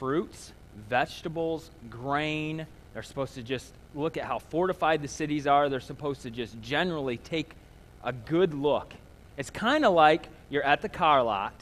fruits, 0.00 0.52
vegetables, 0.88 1.70
grain. 1.88 2.66
They're 2.92 3.04
supposed 3.04 3.34
to 3.34 3.42
just 3.44 3.72
look 3.94 4.16
at 4.16 4.24
how 4.24 4.40
fortified 4.40 5.00
the 5.00 5.06
cities 5.06 5.46
are. 5.46 5.68
They're 5.68 5.78
supposed 5.78 6.22
to 6.22 6.30
just 6.30 6.60
generally 6.60 7.18
take 7.18 7.54
a 8.02 8.12
good 8.12 8.52
look. 8.52 8.94
It's 9.36 9.48
kind 9.48 9.84
of 9.84 9.94
like 9.94 10.26
you're 10.50 10.64
at 10.64 10.82
the 10.82 10.88
car 10.88 11.22
lot 11.22 11.54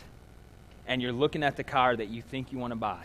and 0.86 1.02
you're 1.02 1.12
looking 1.12 1.42
at 1.42 1.58
the 1.58 1.64
car 1.64 1.96
that 1.96 2.08
you 2.08 2.22
think 2.22 2.50
you 2.50 2.58
want 2.58 2.70
to 2.70 2.76
buy. 2.76 3.04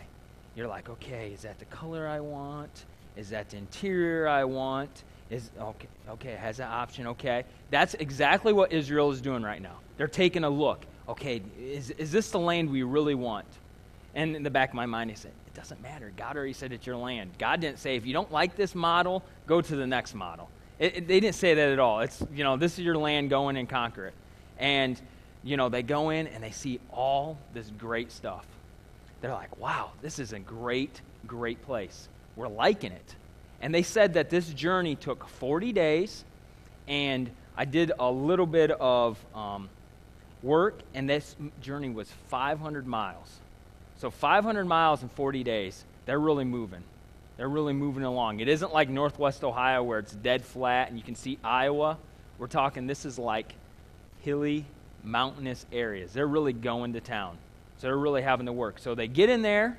You're 0.56 0.68
like, 0.68 0.88
okay, 0.88 1.32
is 1.34 1.42
that 1.42 1.58
the 1.58 1.66
color 1.66 2.08
I 2.08 2.20
want? 2.20 2.86
Is 3.14 3.28
that 3.28 3.50
the 3.50 3.58
interior 3.58 4.26
I 4.26 4.44
want? 4.44 5.04
Is 5.28 5.50
okay, 5.60 5.88
okay, 6.08 6.32
has 6.32 6.56
that 6.56 6.70
option, 6.70 7.08
okay. 7.08 7.44
That's 7.68 7.92
exactly 7.92 8.54
what 8.54 8.72
Israel 8.72 9.10
is 9.10 9.20
doing 9.20 9.42
right 9.42 9.60
now. 9.60 9.80
They're 9.98 10.08
taking 10.08 10.44
a 10.44 10.50
look 10.50 10.86
okay, 11.08 11.42
is, 11.60 11.90
is 11.90 12.12
this 12.12 12.30
the 12.30 12.38
land 12.38 12.70
we 12.70 12.82
really 12.82 13.14
want? 13.14 13.46
And 14.14 14.36
in 14.36 14.42
the 14.42 14.50
back 14.50 14.70
of 14.70 14.74
my 14.74 14.86
mind, 14.86 15.10
I 15.10 15.14
said, 15.14 15.32
it 15.46 15.54
doesn't 15.54 15.82
matter. 15.82 16.12
God 16.16 16.36
already 16.36 16.52
said 16.52 16.72
it's 16.72 16.86
your 16.86 16.96
land. 16.96 17.30
God 17.38 17.60
didn't 17.60 17.78
say, 17.78 17.96
if 17.96 18.06
you 18.06 18.12
don't 18.12 18.32
like 18.32 18.56
this 18.56 18.74
model, 18.74 19.22
go 19.46 19.60
to 19.60 19.76
the 19.76 19.86
next 19.86 20.14
model. 20.14 20.50
It, 20.78 20.96
it, 20.96 21.08
they 21.08 21.20
didn't 21.20 21.34
say 21.34 21.54
that 21.54 21.68
at 21.70 21.78
all. 21.78 22.00
It's, 22.00 22.22
you 22.34 22.44
know, 22.44 22.56
this 22.56 22.78
is 22.78 22.84
your 22.84 22.96
land, 22.96 23.30
go 23.30 23.48
in 23.48 23.56
and 23.56 23.68
conquer 23.68 24.06
it. 24.06 24.14
And, 24.58 25.00
you 25.42 25.56
know, 25.56 25.68
they 25.68 25.82
go 25.82 26.10
in 26.10 26.26
and 26.26 26.42
they 26.42 26.50
see 26.50 26.80
all 26.92 27.38
this 27.54 27.70
great 27.78 28.12
stuff. 28.12 28.46
They're 29.20 29.32
like, 29.32 29.58
wow, 29.58 29.92
this 30.02 30.18
is 30.18 30.32
a 30.32 30.38
great, 30.38 31.00
great 31.26 31.62
place. 31.62 32.08
We're 32.36 32.48
liking 32.48 32.92
it. 32.92 33.14
And 33.60 33.74
they 33.74 33.82
said 33.82 34.14
that 34.14 34.30
this 34.30 34.48
journey 34.50 34.94
took 34.94 35.26
40 35.26 35.72
days, 35.72 36.24
and 36.86 37.28
I 37.56 37.64
did 37.64 37.90
a 37.98 38.10
little 38.10 38.46
bit 38.46 38.70
of 38.70 39.18
um, 39.34 39.68
work, 40.42 40.80
and 40.94 41.08
this 41.08 41.36
journey 41.60 41.90
was 41.90 42.10
500 42.28 42.86
miles. 42.86 43.38
So 43.98 44.10
500 44.10 44.64
miles 44.64 45.02
in 45.02 45.08
40 45.08 45.42
days. 45.42 45.84
They're 46.06 46.20
really 46.20 46.44
moving. 46.44 46.82
They're 47.36 47.48
really 47.48 47.72
moving 47.72 48.04
along. 48.04 48.40
It 48.40 48.48
isn't 48.48 48.72
like 48.72 48.88
Northwest 48.88 49.44
Ohio 49.44 49.82
where 49.82 49.98
it's 49.98 50.12
dead 50.12 50.44
flat 50.44 50.88
and 50.88 50.98
you 50.98 51.04
can 51.04 51.14
see 51.14 51.38
Iowa. 51.44 51.98
We're 52.38 52.46
talking 52.46 52.86
this 52.86 53.04
is 53.04 53.18
like 53.18 53.54
hilly, 54.22 54.64
mountainous 55.04 55.66
areas. 55.72 56.12
They're 56.12 56.26
really 56.26 56.52
going 56.52 56.94
to 56.94 57.00
town. 57.00 57.38
So 57.78 57.86
they're 57.86 57.96
really 57.96 58.22
having 58.22 58.46
to 58.46 58.52
work. 58.52 58.78
So 58.78 58.94
they 58.94 59.06
get 59.06 59.28
in 59.28 59.42
there, 59.42 59.78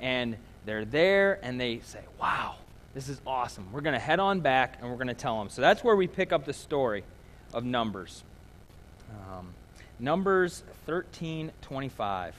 and 0.00 0.36
they're 0.66 0.84
there, 0.84 1.38
and 1.42 1.60
they 1.60 1.80
say, 1.80 2.00
Wow, 2.20 2.56
this 2.92 3.08
is 3.08 3.20
awesome. 3.26 3.70
We're 3.72 3.82
going 3.82 3.94
to 3.94 4.00
head 4.00 4.18
on 4.18 4.40
back, 4.40 4.78
and 4.80 4.90
we're 4.90 4.96
going 4.96 5.08
to 5.08 5.14
tell 5.14 5.38
them. 5.38 5.48
So 5.48 5.62
that's 5.62 5.84
where 5.84 5.94
we 5.94 6.08
pick 6.08 6.32
up 6.32 6.44
the 6.44 6.52
story 6.52 7.04
of 7.54 7.64
Numbers. 7.64 8.24
Um, 9.10 9.54
Numbers 10.00 10.62
13 10.86 11.52
25. 11.62 12.34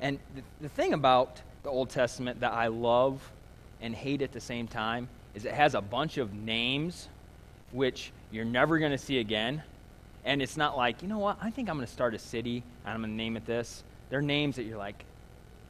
And 0.00 0.18
the, 0.34 0.42
the 0.60 0.68
thing 0.68 0.92
about 0.92 1.40
the 1.62 1.70
Old 1.70 1.90
Testament 1.90 2.40
that 2.40 2.52
I 2.52 2.68
love 2.68 3.20
and 3.80 3.94
hate 3.94 4.22
at 4.22 4.32
the 4.32 4.40
same 4.40 4.66
time 4.66 5.08
is 5.34 5.44
it 5.44 5.52
has 5.52 5.74
a 5.74 5.80
bunch 5.80 6.18
of 6.18 6.32
names 6.32 7.08
which 7.72 8.12
you're 8.30 8.44
never 8.44 8.78
going 8.78 8.92
to 8.92 8.98
see 8.98 9.18
again. 9.18 9.62
And 10.24 10.42
it's 10.42 10.56
not 10.56 10.76
like, 10.76 11.02
you 11.02 11.08
know 11.08 11.18
what, 11.18 11.38
I 11.40 11.50
think 11.50 11.68
I'm 11.68 11.76
going 11.76 11.86
to 11.86 11.92
start 11.92 12.14
a 12.14 12.18
city 12.18 12.62
and 12.84 12.94
I'm 12.94 13.00
going 13.00 13.10
to 13.10 13.16
name 13.16 13.36
it 13.36 13.46
this. 13.46 13.84
They're 14.08 14.22
names 14.22 14.56
that 14.56 14.64
you're 14.64 14.78
like, 14.78 15.04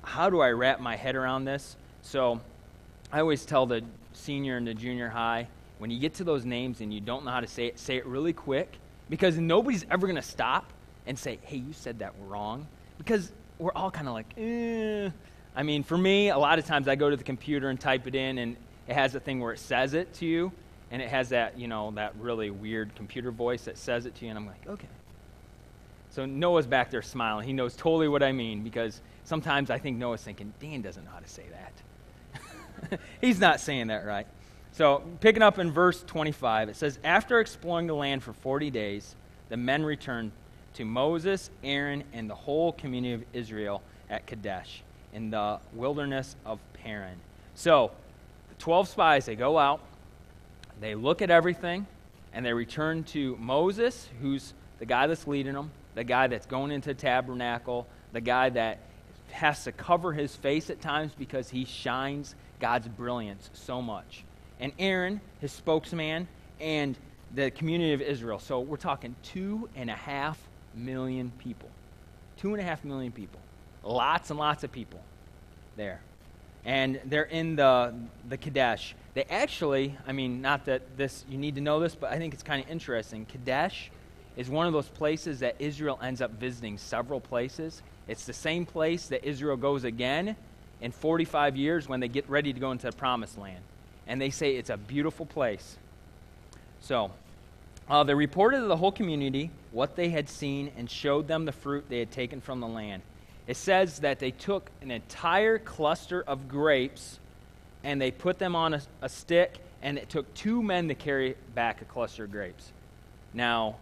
how 0.03 0.31
do 0.31 0.41
I 0.41 0.51
wrap 0.51 0.81
my 0.81 0.97
head 0.97 1.17
around 1.17 1.45
this? 1.45 1.77
So 2.03 2.41
I 3.13 3.21
always 3.21 3.45
tell 3.45 3.67
the 3.67 3.83
senior 4.13 4.57
and 4.57 4.67
the 4.67 4.75
junior 4.75 5.09
high, 5.09 5.49
when 5.79 5.91
you 5.91 5.99
get 5.99 6.15
to 6.15 6.25
those 6.25 6.45
names 6.45 6.81
and 6.81 6.93
you 6.93 7.01
don't 7.01 7.25
know 7.25 7.31
how 7.31 7.41
to 7.41 7.47
say 7.47 7.67
it, 7.67 7.79
say 7.79 7.97
it 7.97 8.07
really 8.07 8.33
quick 8.33 8.79
because 9.11 9.37
nobody's 9.37 9.85
ever 9.91 10.07
going 10.07 10.17
to 10.17 10.23
stop 10.23 10.73
and 11.07 11.19
say, 11.19 11.39
hey, 11.43 11.57
you 11.59 11.73
said 11.73 12.01
that 12.01 12.15
wrong. 12.27 12.67
Because 12.99 13.33
we're 13.59 13.73
all 13.73 13.91
kind 13.91 14.09
of 14.09 14.15
like, 14.15 14.27
eh. 14.37 15.11
I 15.55 15.63
mean, 15.63 15.83
for 15.83 15.97
me, 15.97 16.29
a 16.29 16.39
lot 16.39 16.59
of 16.59 16.67
times 16.67 16.89
I 16.89 16.97
go 16.97 17.09
to 17.09 17.17
the 17.17 17.25
computer 17.25 17.71
and 17.71 17.81
type 17.81 18.07
it 18.07 18.15
in, 18.15 18.39
and 18.39 18.57
it 18.89 18.95
has 18.95 19.15
a 19.15 19.21
thing 19.21 19.41
where 19.41 19.53
it 19.53 19.59
says 19.59 19.95
it 19.95 20.13
to 20.15 20.27
you, 20.27 20.53
and 20.91 21.01
it 21.01 21.09
has 21.09 21.31
that, 21.31 21.59
you 21.59 21.69
know, 21.69 21.91
that 21.93 22.15
really 22.19 22.51
weird 22.51 22.95
computer 22.95 23.31
voice 23.31 23.65
that 23.65 23.79
says 23.79 24.07
it 24.07 24.15
to 24.17 24.25
you, 24.25 24.31
and 24.31 24.39
I'm 24.39 24.47
like, 24.47 24.67
okay. 24.69 24.89
So 26.11 26.25
Noah's 26.25 26.67
back 26.67 26.91
there 26.91 27.03
smiling. 27.03 27.47
He 27.47 27.53
knows 27.53 27.75
totally 27.77 28.09
what 28.09 28.23
I 28.23 28.33
mean 28.33 28.63
because 28.63 29.01
sometimes 29.25 29.71
I 29.71 29.79
think 29.79 29.99
Noah's 29.99 30.23
thinking, 30.23 30.53
Dan 30.61 30.83
doesn't 30.83 31.05
know 31.05 31.11
how 31.11 31.19
to 31.19 31.29
say 31.29 31.45
that. 31.51 33.01
He's 33.21 33.41
not 33.41 33.61
saying 33.61 33.89
that 33.89 34.07
right. 34.07 34.27
So, 34.73 35.03
picking 35.21 35.43
up 35.43 35.59
in 35.59 35.71
verse 35.71 36.03
25, 36.03 36.69
it 36.69 36.77
says, 36.77 36.99
After 37.03 37.41
exploring 37.41 37.87
the 37.87 37.95
land 37.95 38.23
for 38.23 38.35
40 38.35 38.71
days, 38.71 39.17
the 39.49 39.57
men 39.57 39.83
returned 39.85 40.33
to 40.77 40.85
Moses, 40.85 41.51
Aaron, 41.65 42.05
and 42.13 42.29
the 42.29 42.35
whole 42.35 42.73
community 42.73 43.15
of 43.15 43.25
Israel 43.33 43.83
at 44.11 44.27
Kadesh 44.27 44.83
in 45.13 45.31
the 45.31 45.59
wilderness 45.73 46.37
of 46.45 46.61
Paran. 46.75 47.19
So, 47.55 47.91
the 48.51 48.55
12 48.57 48.89
spies, 48.89 49.27
they 49.27 49.37
go 49.37 49.59
out, 49.59 49.81
they 50.81 50.95
look 50.95 51.23
at 51.23 51.31
everything, 51.31 51.87
and 52.35 52.45
they 52.45 52.53
return 52.53 53.05
to 53.05 53.37
Moses, 53.37 54.09
who's 54.21 54.53
the 54.79 54.85
guy 54.85 55.07
that's 55.07 55.27
leading 55.27 55.55
them, 55.55 55.71
the 55.95 56.05
guy 56.05 56.27
that's 56.27 56.47
going 56.47 56.71
into 56.71 56.93
tabernacle, 56.93 57.87
the 58.13 58.21
guy 58.21 58.51
that 58.51 58.81
has 59.31 59.65
to 59.65 59.73
cover 59.73 60.13
his 60.13 60.37
face 60.37 60.69
at 60.69 60.83
times 60.83 61.13
because 61.19 61.49
he 61.49 61.65
shines 61.65 62.35
God's 62.61 62.89
brilliance 62.89 63.49
so 63.55 63.81
much. 63.81 64.25
And 64.61 64.73
Aaron, 64.79 65.23
his 65.41 65.53
spokesman, 65.53 66.29
and 66.61 66.99
the 67.35 67.51
community 67.51 67.95
of 67.95 68.03
Israel. 68.03 68.39
So 68.39 68.61
we're 68.61 68.77
talking 68.77 69.17
two 69.23 69.69
and 69.75 69.91
a 69.91 69.95
half 69.95 70.39
million 70.77 71.33
people. 71.39 71.69
Two 72.37 72.53
and 72.53 72.61
a 72.61 72.65
half 72.65 72.85
million 72.85 73.13
people. 73.13 73.41
Lots 73.83 74.31
and 74.31 74.39
lots 74.39 74.65
of 74.65 74.73
people 74.73 75.01
there. 75.77 76.01
And 76.65 77.01
they're 77.05 77.23
in 77.23 77.57
the, 77.57 77.95
the 78.29 78.37
Kadesh. 78.37 78.95
They 79.15 79.25
actually, 79.25 79.97
I 80.07 80.13
mean, 80.13 80.43
not 80.43 80.65
that 80.67 80.97
this, 80.97 81.25
you 81.29 81.39
need 81.39 81.55
to 81.55 81.61
know 81.61 81.81
this, 81.81 81.95
but 81.95 82.13
I 82.13 82.19
think 82.19 82.35
it's 82.35 82.43
kind 82.43 82.63
of 82.63 82.69
interesting. 82.71 83.25
Kadesh 83.25 83.91
is 84.37 84.51
one 84.51 84.67
of 84.67 84.73
those 84.73 84.89
places 84.89 85.41
that 85.41 85.57
Israel 85.59 85.99
ends 86.03 86.21
up 86.21 86.33
visiting 86.33 86.77
several 86.77 87.21
places. 87.21 87.83
It's 88.09 88.27
the 88.27 88.33
same 88.33 88.67
place 88.67 89.07
that 89.09 89.25
Israel 89.25 89.57
goes 89.57 89.85
again 89.85 90.37
in 90.81 90.93
45 90.93 91.57
years 91.57 91.89
when 91.89 92.01
they 92.01 92.09
get 92.09 92.29
ready 92.29 92.53
to 92.53 92.61
go 92.61 92.73
into 92.73 92.87
the 92.87 92.97
promised 92.97 93.39
land. 93.39 93.63
And 94.07 94.21
they 94.21 94.31
say 94.31 94.57
it's 94.57 94.71
a 94.71 94.77
beautiful 94.77 95.25
place. 95.25 95.77
So, 96.81 97.11
uh, 97.89 98.05
they 98.05 98.15
reported 98.15 98.61
to 98.61 98.67
the 98.67 98.77
whole 98.77 98.93
community 98.93 99.51
what 99.73 99.97
they 99.97 100.09
had 100.09 100.29
seen 100.29 100.73
and 100.77 100.91
showed 100.91 101.29
them 101.29 101.45
the 101.45 101.53
fruit 101.53 101.85
they 101.89 101.99
had 101.99 102.11
taken 102.11 102.41
from 102.41 102.61
the 102.61 102.67
land. 102.67 103.03
It 103.47 103.57
says 103.57 104.01
that 104.01 104.19
they 104.19 104.33
took 104.33 104.71
an 104.83 104.91
entire 104.91 105.59
cluster 105.59 106.23
of 106.23 106.49
grapes 106.49 107.21
and 107.85 108.01
they 108.01 108.11
put 108.11 108.39
them 108.39 108.57
on 108.57 108.75
a, 108.75 108.83
a 109.03 109.09
stick, 109.09 109.59
and 109.81 109.97
it 109.97 110.09
took 110.09 110.33
two 110.35 110.61
men 110.61 110.89
to 110.89 110.95
carry 110.95 111.37
back 111.55 111.83
a 111.83 111.85
cluster 111.85 112.25
of 112.25 112.33
grapes. 112.33 112.73
Now, 113.33 113.77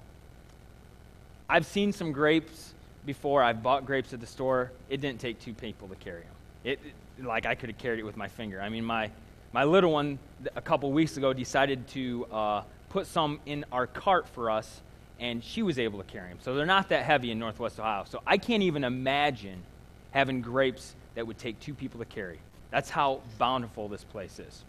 I've 1.48 1.64
seen 1.64 1.92
some 1.92 2.12
grapes 2.12 2.74
before. 3.06 3.42
I've 3.42 3.62
bought 3.62 3.86
grapes 3.86 4.12
at 4.12 4.20
the 4.20 4.26
store. 4.26 4.72
It 4.90 5.00
didn't 5.00 5.20
take 5.20 5.40
two 5.40 5.54
people 5.54 5.88
to 5.88 5.94
carry 5.94 6.20
them. 6.20 6.30
It, 6.64 6.80
it 7.18 7.24
like 7.24 7.46
I 7.46 7.54
could 7.54 7.70
have 7.70 7.78
carried 7.78 8.00
it 8.00 8.04
with 8.04 8.16
my 8.16 8.28
finger. 8.28 8.60
I 8.60 8.68
mean, 8.68 8.84
my 8.84 9.10
my 9.52 9.64
little 9.64 9.92
one 9.92 10.18
a 10.56 10.60
couple 10.60 10.90
weeks 10.92 11.16
ago 11.16 11.32
decided 11.32 11.86
to 11.88 12.26
uh, 12.32 12.62
put 12.94 13.08
some 13.08 13.40
in 13.44 13.64
our 13.72 13.88
cart 13.88 14.28
for 14.28 14.48
us, 14.48 14.80
and 15.18 15.42
she 15.42 15.64
was 15.64 15.80
able 15.80 15.98
to 15.98 16.04
carry 16.04 16.28
them. 16.28 16.38
So 16.40 16.54
they're 16.54 16.64
not 16.64 16.90
that 16.90 17.04
heavy 17.04 17.32
in 17.32 17.40
Northwest 17.40 17.80
Ohio. 17.80 18.04
So 18.08 18.22
I 18.24 18.38
can't 18.38 18.62
even 18.62 18.84
imagine 18.84 19.64
having 20.12 20.40
grapes 20.40 20.94
that 21.16 21.26
would 21.26 21.36
take 21.36 21.58
two 21.58 21.74
people 21.74 21.98
to 21.98 22.04
carry. 22.04 22.38
That's 22.70 22.88
how 22.88 23.20
bountiful 23.36 23.88
this 23.88 24.04
place 24.04 24.38
is. 24.38 24.64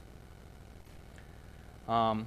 Um, 1.88 2.25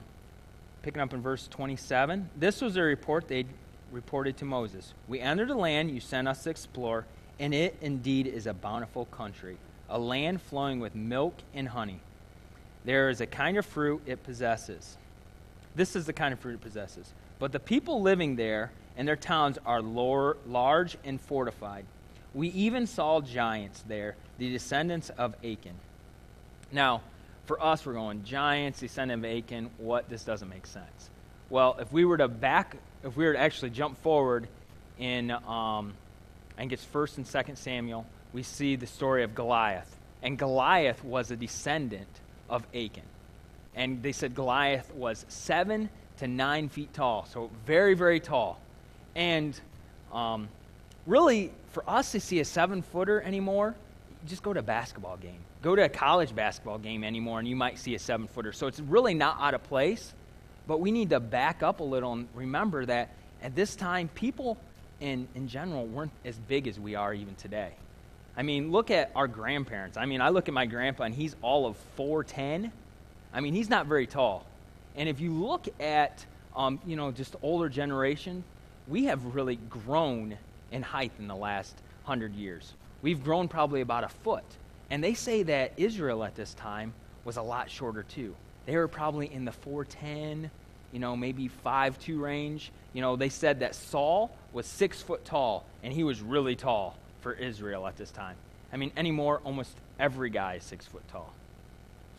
picking 0.82 1.02
up 1.02 1.12
in 1.12 1.20
verse 1.20 1.48
27, 1.48 2.30
this 2.36 2.60
was 2.60 2.76
a 2.76 2.82
report 2.82 3.26
they 3.26 3.44
reported 3.90 4.36
to 4.36 4.44
Moses. 4.44 4.94
We 5.08 5.18
entered 5.18 5.50
a 5.50 5.56
land 5.56 5.90
you 5.90 5.98
sent 5.98 6.28
us 6.28 6.44
to 6.44 6.50
explore, 6.50 7.06
and 7.40 7.52
it 7.52 7.76
indeed 7.80 8.28
is 8.28 8.46
a 8.46 8.54
bountiful 8.54 9.06
country, 9.06 9.56
a 9.88 9.98
land 9.98 10.42
flowing 10.42 10.78
with 10.78 10.94
milk 10.94 11.34
and 11.54 11.66
honey. 11.66 11.98
There 12.84 13.10
is 13.10 13.20
a 13.20 13.26
kind 13.26 13.58
of 13.58 13.66
fruit 13.66 14.00
it 14.06 14.22
possesses 14.22 14.96
this 15.78 15.94
is 15.94 16.06
the 16.06 16.12
kind 16.12 16.32
of 16.32 16.40
fruit 16.40 16.54
it 16.54 16.60
possesses. 16.60 17.10
But 17.38 17.52
the 17.52 17.60
people 17.60 18.02
living 18.02 18.34
there 18.34 18.72
and 18.96 19.06
their 19.06 19.16
towns 19.16 19.58
are 19.64 19.80
large 19.80 20.96
and 21.04 21.20
fortified. 21.20 21.86
We 22.34 22.48
even 22.48 22.86
saw 22.88 23.20
giants 23.20 23.82
there, 23.86 24.16
the 24.38 24.50
descendants 24.50 25.08
of 25.10 25.34
Achan. 25.44 25.76
Now, 26.72 27.02
for 27.46 27.62
us, 27.62 27.86
we're 27.86 27.94
going, 27.94 28.24
giants, 28.24 28.80
descendant 28.80 29.24
of 29.24 29.30
Achan, 29.30 29.70
what? 29.78 30.10
This 30.10 30.24
doesn't 30.24 30.48
make 30.48 30.66
sense. 30.66 31.10
Well, 31.48 31.76
if 31.80 31.90
we 31.92 32.04
were 32.04 32.18
to 32.18 32.28
back, 32.28 32.76
if 33.04 33.16
we 33.16 33.24
were 33.24 33.32
to 33.34 33.38
actually 33.38 33.70
jump 33.70 34.02
forward 34.02 34.48
in, 34.98 35.30
um, 35.30 35.94
I 36.56 36.58
think 36.58 36.72
it's 36.72 36.84
1st 36.84 37.18
and 37.18 37.26
2nd 37.26 37.56
Samuel, 37.56 38.04
we 38.32 38.42
see 38.42 38.74
the 38.74 38.86
story 38.86 39.22
of 39.22 39.34
Goliath. 39.34 39.96
And 40.22 40.36
Goliath 40.36 41.04
was 41.04 41.30
a 41.30 41.36
descendant 41.36 42.08
of 42.50 42.66
Achan 42.74 43.04
and 43.78 44.02
they 44.02 44.12
said 44.12 44.34
Goliath 44.34 44.92
was 44.92 45.24
seven 45.28 45.88
to 46.18 46.26
nine 46.26 46.68
feet 46.68 46.92
tall, 46.92 47.26
so 47.32 47.48
very, 47.64 47.94
very 47.94 48.18
tall. 48.18 48.60
And 49.14 49.58
um, 50.12 50.48
really, 51.06 51.52
for 51.70 51.88
us 51.88 52.10
to 52.12 52.20
see 52.20 52.40
a 52.40 52.44
seven 52.44 52.82
footer 52.82 53.22
anymore, 53.22 53.76
just 54.26 54.42
go 54.42 54.52
to 54.52 54.58
a 54.58 54.64
basketball 54.64 55.16
game. 55.16 55.38
Go 55.62 55.76
to 55.76 55.84
a 55.84 55.88
college 55.88 56.34
basketball 56.34 56.78
game 56.78 57.04
anymore, 57.04 57.38
and 57.38 57.46
you 57.46 57.54
might 57.54 57.78
see 57.78 57.94
a 57.94 58.00
seven 58.00 58.26
footer. 58.26 58.52
So 58.52 58.66
it's 58.66 58.80
really 58.80 59.14
not 59.14 59.36
out 59.40 59.54
of 59.54 59.62
place, 59.62 60.12
but 60.66 60.80
we 60.80 60.90
need 60.90 61.10
to 61.10 61.20
back 61.20 61.62
up 61.62 61.78
a 61.78 61.84
little 61.84 62.12
and 62.12 62.28
remember 62.34 62.84
that 62.84 63.10
at 63.42 63.54
this 63.54 63.76
time, 63.76 64.08
people 64.08 64.58
in, 64.98 65.28
in 65.36 65.46
general 65.46 65.86
weren't 65.86 66.10
as 66.24 66.36
big 66.36 66.66
as 66.66 66.80
we 66.80 66.96
are 66.96 67.14
even 67.14 67.36
today. 67.36 67.70
I 68.36 68.42
mean, 68.42 68.72
look 68.72 68.90
at 68.90 69.12
our 69.14 69.28
grandparents. 69.28 69.96
I 69.96 70.06
mean, 70.06 70.20
I 70.20 70.30
look 70.30 70.48
at 70.48 70.54
my 70.54 70.66
grandpa, 70.66 71.04
and 71.04 71.14
he's 71.14 71.36
all 71.42 71.64
of 71.64 71.76
4'10 71.96 72.72
I 73.38 73.40
mean, 73.40 73.54
he's 73.54 73.70
not 73.70 73.86
very 73.86 74.08
tall. 74.08 74.44
And 74.96 75.08
if 75.08 75.20
you 75.20 75.32
look 75.32 75.68
at, 75.78 76.26
um, 76.56 76.80
you 76.84 76.96
know, 76.96 77.12
just 77.12 77.36
older 77.40 77.68
generation, 77.68 78.42
we 78.88 79.04
have 79.04 79.32
really 79.32 79.60
grown 79.70 80.36
in 80.72 80.82
height 80.82 81.12
in 81.20 81.28
the 81.28 81.36
last 81.36 81.76
hundred 82.02 82.34
years. 82.34 82.74
We've 83.00 83.22
grown 83.22 83.46
probably 83.46 83.80
about 83.80 84.02
a 84.02 84.08
foot. 84.08 84.42
And 84.90 85.04
they 85.04 85.14
say 85.14 85.44
that 85.44 85.74
Israel 85.76 86.24
at 86.24 86.34
this 86.34 86.52
time 86.54 86.92
was 87.24 87.36
a 87.36 87.42
lot 87.42 87.70
shorter 87.70 88.02
too. 88.02 88.34
They 88.66 88.74
were 88.74 88.88
probably 88.88 89.32
in 89.32 89.44
the 89.44 89.52
410, 89.52 90.50
you 90.90 90.98
know, 90.98 91.14
maybe 91.14 91.48
5'2 91.64 92.20
range. 92.20 92.72
You 92.92 93.02
know, 93.02 93.14
they 93.14 93.28
said 93.28 93.60
that 93.60 93.76
Saul 93.76 94.36
was 94.52 94.66
six 94.66 95.00
foot 95.00 95.24
tall, 95.24 95.64
and 95.84 95.92
he 95.92 96.02
was 96.02 96.20
really 96.20 96.56
tall 96.56 96.96
for 97.20 97.34
Israel 97.34 97.86
at 97.86 97.96
this 97.96 98.10
time. 98.10 98.34
I 98.72 98.78
mean, 98.78 98.90
anymore, 98.96 99.40
almost 99.44 99.76
every 100.00 100.30
guy 100.30 100.54
is 100.54 100.64
six 100.64 100.86
foot 100.86 101.06
tall. 101.06 101.32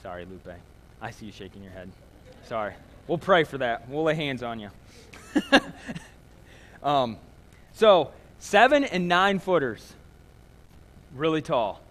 Sorry, 0.02 0.24
Lupe. 0.24 0.56
I 1.02 1.12
see 1.12 1.28
you 1.28 1.32
shaking 1.32 1.64
your 1.64 1.72
head. 1.72 1.90
Sorry. 2.46 2.74
We'll 3.08 3.18
pray 3.18 3.44
for 3.44 3.58
that. 3.58 3.90
We'll 3.90 4.04
lay 4.04 4.16
hands 4.16 4.44
on 4.44 4.60
you. 4.60 4.70
um, 6.84 7.18
so, 7.74 8.12
seven 8.40 8.84
and 8.84 9.08
nine 9.08 9.40
footers, 9.40 9.94
really 11.16 11.42
tall. 11.42 11.82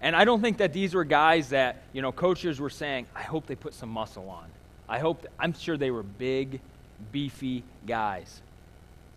And 0.00 0.14
I 0.14 0.24
don't 0.24 0.40
think 0.40 0.58
that 0.58 0.72
these 0.72 0.94
were 0.94 1.04
guys 1.04 1.50
that, 1.50 1.82
you 1.92 2.02
know, 2.02 2.12
coaches 2.12 2.60
were 2.60 2.70
saying, 2.70 3.06
I 3.14 3.22
hope 3.22 3.46
they 3.46 3.54
put 3.54 3.74
some 3.74 3.88
muscle 3.88 4.28
on. 4.28 4.46
I 4.88 4.98
hope, 4.98 5.26
I'm 5.38 5.52
sure 5.52 5.76
they 5.76 5.90
were 5.90 6.02
big, 6.02 6.60
beefy 7.12 7.62
guys. 7.86 8.40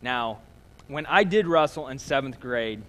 Now, 0.02 0.40
when 0.88 1.06
I 1.06 1.24
did 1.24 1.48
wrestle 1.48 1.90
in 1.90 2.00
seventh 2.00 2.40
grade, 2.40 2.82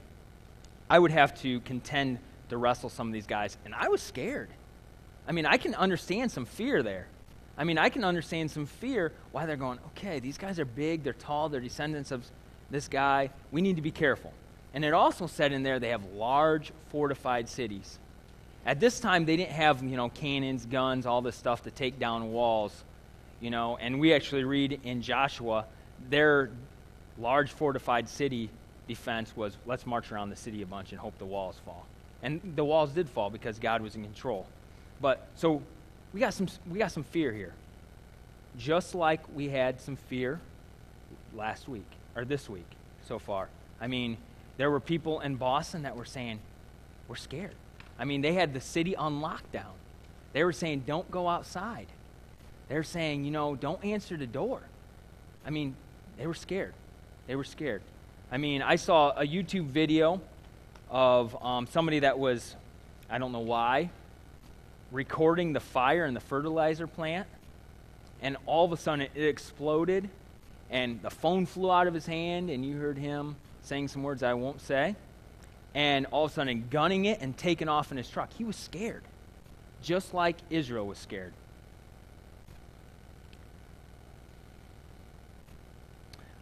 I 0.89 0.99
would 0.99 1.11
have 1.11 1.41
to 1.43 1.61
contend 1.61 2.19
to 2.49 2.57
wrestle 2.57 2.89
some 2.89 3.07
of 3.07 3.13
these 3.13 3.27
guys, 3.27 3.57
and 3.65 3.75
I 3.75 3.89
was 3.89 4.03
scared. 4.03 4.49
I 5.31 5.33
mean, 5.33 5.47
I 5.47 5.59
can 5.59 5.77
understand 5.77 6.33
some 6.33 6.45
fear 6.45 6.83
there. 6.83 7.07
I 7.57 7.63
mean, 7.63 7.79
I 7.79 7.89
can 7.89 8.03
understand 8.03 8.51
some 8.51 8.67
fear 8.67 9.13
why 9.31 9.47
they're 9.47 9.55
going, 9.55 9.79
okay, 9.91 10.19
these 10.19 10.37
guys 10.37 10.59
are 10.59 10.65
big, 10.65 11.05
they're 11.05 11.13
tall, 11.13 11.49
they're 11.49 11.61
descendants 11.61 12.11
of 12.11 12.27
this 12.69 12.89
guy. 12.89 13.31
We 13.53 13.61
need 13.61 13.77
to 13.77 13.83
be 13.83 13.93
careful. 13.93 14.33
And 14.75 14.85
it 14.85 14.93
also 14.93 15.29
said 15.29 15.53
in 15.53 15.63
there 15.63 15.79
they 15.79 15.91
have 15.91 16.03
large 16.15 16.73
fortified 16.89 17.49
cities. 17.49 18.01
At 18.67 18.81
this 18.81 18.99
time, 18.99 19.25
they 19.25 19.37
didn't 19.37 19.53
have, 19.53 19.85
you 19.85 19.97
know, 19.97 20.09
cannons, 20.09 20.67
guns, 20.67 21.07
all 21.07 21.23
this 21.23 21.37
stuff 21.37 21.63
to 21.63 21.71
take 21.71 22.01
down 22.01 22.33
walls, 22.33 22.83
you 23.41 23.51
know. 23.51 23.77
And 23.77 24.01
we 24.01 24.13
actually 24.13 24.43
read 24.43 24.81
in 24.83 25.01
Joshua, 25.01 25.65
their 26.09 26.51
large 27.19 27.53
fortified 27.53 28.09
city 28.09 28.51
defense 28.89 29.37
was 29.37 29.57
let's 29.65 29.87
march 29.87 30.11
around 30.11 30.31
the 30.31 30.37
city 30.37 30.63
a 30.63 30.67
bunch 30.67 30.91
and 30.91 31.01
hope 31.01 31.17
the 31.19 31.25
walls 31.25 31.61
fall. 31.65 31.87
And 32.21 32.41
the 32.57 32.65
walls 32.65 32.91
did 32.91 33.09
fall 33.09 33.31
because 33.31 33.61
God 33.61 33.81
was 33.81 33.95
in 33.95 34.03
control. 34.03 34.49
But 35.01 35.27
so 35.37 35.63
we 36.13 36.21
got 36.21 36.35
some 36.35 36.49
we 36.71 36.79
got 36.79 36.93
some 36.93 37.05
fear 37.05 37.33
here. 37.33 37.55
Just 38.59 38.95
like 38.95 39.21
we 39.35 39.49
had 39.49 39.81
some 39.81 39.97
fear 39.97 40.41
last 41.35 41.69
week 41.69 41.87
or 42.17 42.25
this 42.25 42.49
week 42.49 42.67
so 43.07 43.19
far. 43.19 43.49
I 43.81 43.87
mean, 43.87 44.17
there 44.57 44.71
were 44.71 44.81
people 44.81 45.21
in 45.21 45.37
Boston 45.37 45.83
that 45.83 45.97
were 45.97 46.05
saying, 46.05 46.41
We're 47.09 47.17
scared. 47.17 47.55
I 47.99 48.05
mean, 48.05 48.21
they 48.21 48.35
had 48.35 48.53
the 48.53 48.61
city 48.61 48.97
on 48.97 49.21
lockdown. 49.21 49.73
They 50.33 50.45
were 50.45 50.53
saying, 50.53 50.85
Don't 50.87 51.11
go 51.11 51.29
outside. 51.29 51.87
They're 52.69 52.85
saying, 52.85 53.25
you 53.25 53.33
know, 53.33 53.57
don't 53.57 53.85
answer 53.85 54.17
the 54.17 54.29
door. 54.29 54.63
I 55.45 55.51
mean, 55.51 55.75
they 56.17 56.29
were 56.29 56.35
scared. 56.35 56.73
They 57.27 57.35
were 57.35 57.45
scared. 57.45 57.83
I 58.31 58.37
mean, 58.37 58.63
I 58.63 58.77
saw 58.77 59.11
a 59.11 59.27
YouTube 59.27 59.67
video 59.67 60.21
of 60.89 61.37
um, 61.43 61.67
somebody 61.67 61.99
that 62.01 62.17
was, 62.17 62.55
I 63.11 63.19
don't 63.19 63.33
know 63.33 63.41
why, 63.41 63.91
recording 64.93 65.53
the 65.53 65.61
fire 65.61 66.07
in 66.07 66.15
the 66.15 66.21
fertilizer 66.21 66.87
plant, 66.87 67.27
and 68.23 68.37
all 68.47 68.65
of 68.65 68.73
a 68.73 68.77
sudden 68.77 69.07
it 69.15 69.25
exploded, 69.25 70.09
and 70.71 71.01
the 71.03 71.11
phone 71.11 71.47
flew 71.47 71.71
out 71.71 71.87
of 71.87 71.95
his 71.95 72.07
hand, 72.07 72.51
and 72.51 72.65
you 72.65 72.77
heard 72.77 72.99
him 72.99 73.37
saying 73.63 73.89
some 73.89 74.03
words 74.03 74.23
I 74.23 74.35
won't 74.35 74.61
say, 74.61 74.97
and 75.75 76.07
all 76.07 76.25
of 76.25 76.33
a 76.33 76.35
sudden 76.35 76.67
gunning 76.71 77.05
it 77.05 77.21
and 77.21 77.37
taking 77.37 77.69
off 77.69 77.91
in 77.91 77.97
his 77.97 78.09
truck. 78.09 78.33
He 78.33 78.45
was 78.45 78.57
scared, 78.57 79.05
just 79.83 80.13
like 80.13 80.37
Israel 80.51 80.87
was 80.87 80.99
scared. 80.99 81.33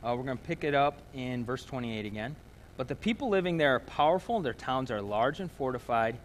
Uh, 0.03 0.15
we're 0.17 0.25
going 0.25 0.39
to 0.39 0.45
pick 0.45 0.63
it 0.63 0.75
up 0.75 0.97
in 1.13 1.45
verse 1.45 1.65
28 1.65 2.07
again. 2.07 2.37
But 2.77 2.87
the 2.87 2.95
people 2.95 3.29
living 3.29 3.57
there 3.57 3.75
are 3.75 3.81
powerful, 3.81 4.37
and 4.37 4.45
their 4.45 4.55
towns 4.55 4.93
are 4.93 5.03
large 5.03 5.41
and 5.41 5.51
fortified. 5.51 6.17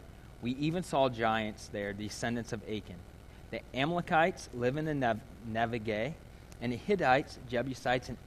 We 0.43 0.51
even 0.59 0.83
saw 0.83 1.07
giants 1.07 1.69
there, 1.71 1.93
descendants 1.93 2.51
of 2.51 2.61
Achan. 2.63 2.97
The 3.49 3.61
Amalekites 3.73 4.49
live 4.53 4.75
in 4.75 4.83
the 4.83 4.93
Nev- 4.93 5.21
Negev, 5.49 6.13
and 6.61 6.73
the 6.73 6.77
Hittites, 6.77 7.39
Jebusites, 7.49 8.09
and 8.09 8.17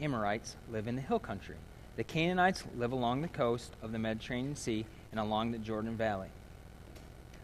Amorites 0.00 0.56
live 0.72 0.88
in 0.88 0.96
the 0.96 1.02
hill 1.02 1.18
country. 1.18 1.56
The 1.96 2.04
Canaanites 2.04 2.64
live 2.78 2.92
along 2.92 3.20
the 3.20 3.28
coast 3.28 3.72
of 3.82 3.92
the 3.92 3.98
Mediterranean 3.98 4.56
Sea 4.56 4.86
and 5.10 5.20
along 5.20 5.50
the 5.50 5.58
Jordan 5.58 5.94
Valley. 5.94 6.28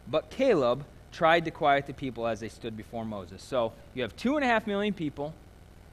But 0.09 0.31
Caleb 0.31 0.85
tried 1.13 1.45
to 1.45 1.51
quiet 1.51 1.87
the 1.87 1.93
people 1.93 2.27
as 2.27 2.41
they 2.41 2.49
stood 2.49 2.77
before 2.77 3.05
Moses. 3.05 3.43
So 3.43 3.73
you 3.95 4.03
have 4.03 4.17
two 4.17 4.37
and 4.37 4.45
a 4.45 4.49
half 4.49 4.67
million 4.67 4.95
people. 4.95 5.35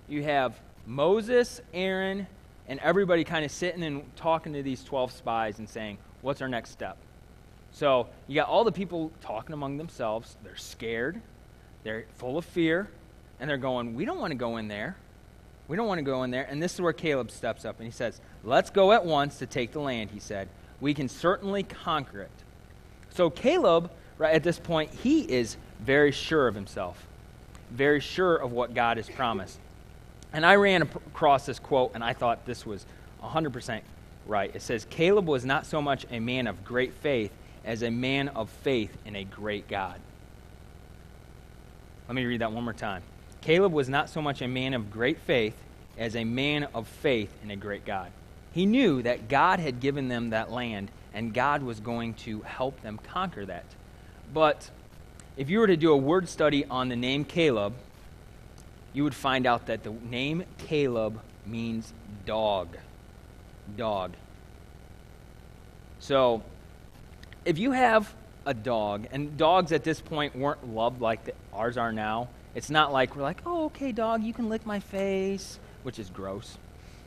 You 0.08 0.24
have 0.24 0.60
Moses, 0.86 1.60
Aaron, 1.74 2.28
and 2.68 2.80
everybody 2.80 3.24
kind 3.26 3.44
of 3.44 3.52
sitting 3.52 3.84
and 3.84 4.16
talking 4.16 4.54
to 4.54 4.64
these 4.64 4.84
12 4.84 5.12
spies 5.12 5.60
and 5.60 5.68
saying, 5.68 5.98
What's 6.22 6.42
our 6.42 6.48
next 6.48 6.72
step? 6.72 6.98
So 7.74 8.08
you 8.28 8.36
got 8.36 8.48
all 8.48 8.64
the 8.64 8.72
people 8.72 9.12
talking 9.22 9.54
among 9.54 9.78
themselves. 9.78 10.36
They're 10.44 10.56
scared, 10.56 11.22
they're 11.84 12.06
full 12.18 12.38
of 12.38 12.46
fear, 12.46 12.90
and 13.40 13.50
they're 13.50 13.58
going, 13.58 13.96
We 13.96 14.06
don't 14.06 14.20
want 14.20 14.32
to 14.32 14.38
go 14.38 14.58
in 14.58 14.68
there. 14.68 14.96
We 15.68 15.78
don't 15.78 15.88
want 15.88 16.00
to 16.00 16.04
go 16.04 16.24
in 16.24 16.32
there. 16.32 16.46
And 16.50 16.62
this 16.62 16.74
is 16.74 16.82
where 16.82 16.94
Caleb 16.94 17.32
steps 17.32 17.64
up 17.64 17.78
and 17.80 17.86
he 17.86 17.92
says, 17.92 18.20
Let's 18.44 18.70
go 18.70 18.92
at 18.92 19.06
once 19.06 19.40
to 19.40 19.46
take 19.46 19.72
the 19.72 19.80
land, 19.80 20.12
he 20.12 20.20
said. 20.20 20.50
We 20.80 20.94
can 20.94 21.08
certainly 21.08 21.64
conquer 21.64 22.22
it. 22.22 22.32
So 23.12 23.30
Caleb, 23.30 23.92
right 24.18 24.34
at 24.34 24.44
this 24.44 24.60
point, 24.60 24.92
he 24.92 25.22
is 25.22 25.58
very 25.80 26.12
sure 26.12 26.48
of 26.48 26.56
himself, 26.56 27.06
very 27.70 28.00
sure 28.00 28.36
of 28.36 28.52
what 28.52 28.74
God 28.74 28.98
has 28.98 29.10
promised. 29.10 29.60
And 30.34 30.46
I 30.46 30.56
ran 30.56 30.82
across 30.82 31.46
this 31.46 31.60
quote 31.60 31.92
and 31.94 32.04
I 32.04 32.14
thought 32.14 32.46
this 32.46 32.66
was 32.66 32.86
100% 33.24 33.82
right. 34.28 34.54
It 34.56 34.62
says, 34.62 34.86
Caleb 34.90 35.28
was 35.28 35.46
not 35.46 35.66
so 35.66 35.82
much 35.82 36.06
a 36.10 36.20
man 36.20 36.48
of 36.48 36.64
great 36.64 36.94
faith 36.94 37.32
as 37.66 37.84
a 37.84 37.92
man 37.92 38.30
of 38.30 38.50
faith 38.50 38.96
in 39.06 39.16
a 39.16 39.24
great 39.24 39.68
God. 39.68 40.00
Let 42.08 42.16
me 42.16 42.26
read 42.26 42.42
that 42.42 42.52
one 42.52 42.64
more 42.64 42.74
time. 42.74 43.04
Caleb 43.42 43.72
was 43.72 43.90
not 43.90 44.10
so 44.10 44.22
much 44.22 44.42
a 44.42 44.48
man 44.48 44.74
of 44.74 44.92
great 44.92 45.20
faith 45.20 45.56
as 45.98 46.16
a 46.16 46.24
man 46.24 46.68
of 46.74 46.88
faith 46.88 47.34
in 47.44 47.52
a 47.52 47.56
great 47.56 47.86
God. 47.86 48.12
He 48.52 48.66
knew 48.66 49.02
that 49.04 49.30
God 49.30 49.60
had 49.60 49.80
given 49.80 50.08
them 50.08 50.32
that 50.32 50.52
land 50.52 50.92
and 51.14 51.34
God 51.34 51.64
was 51.64 51.80
going 51.80 52.14
to 52.16 52.42
help 52.42 52.82
them 52.82 53.00
conquer 53.04 53.46
that. 53.46 53.66
But 54.34 54.70
if 55.38 55.50
you 55.50 55.60
were 55.60 55.68
to 55.68 55.78
do 55.78 55.92
a 55.92 55.98
word 55.98 56.28
study 56.28 56.66
on 56.66 56.90
the 56.90 56.96
name 56.96 57.26
Caleb, 57.26 57.74
you 58.94 59.04
would 59.04 59.16
find 59.16 59.46
out 59.46 59.68
that 59.68 59.84
the 59.84 59.92
name 59.92 60.44
Caleb 60.58 61.20
means 61.46 61.94
dog. 62.26 62.78
Dog. 63.78 64.14
So 66.00 66.44
if 67.46 67.58
you 67.58 67.72
have 67.72 68.14
a 68.46 68.54
dog, 68.54 69.08
and 69.12 69.38
dogs 69.38 69.72
at 69.72 69.84
this 69.84 70.02
point 70.02 70.36
weren't 70.36 70.74
loved 70.74 71.02
like 71.02 71.26
the, 71.26 71.34
ours 71.54 71.78
are 71.78 71.92
now, 71.92 72.30
it's 72.56 72.70
not 72.70 72.92
like 72.92 73.16
we're 73.16 73.22
like, 73.22 73.42
oh, 73.46 73.66
okay, 73.66 73.92
dog, 73.92 74.24
you 74.24 74.34
can 74.34 74.50
lick 74.50 74.66
my 74.66 74.80
face, 74.80 75.60
which 75.84 76.00
is 76.00 76.10
gross. 76.10 76.58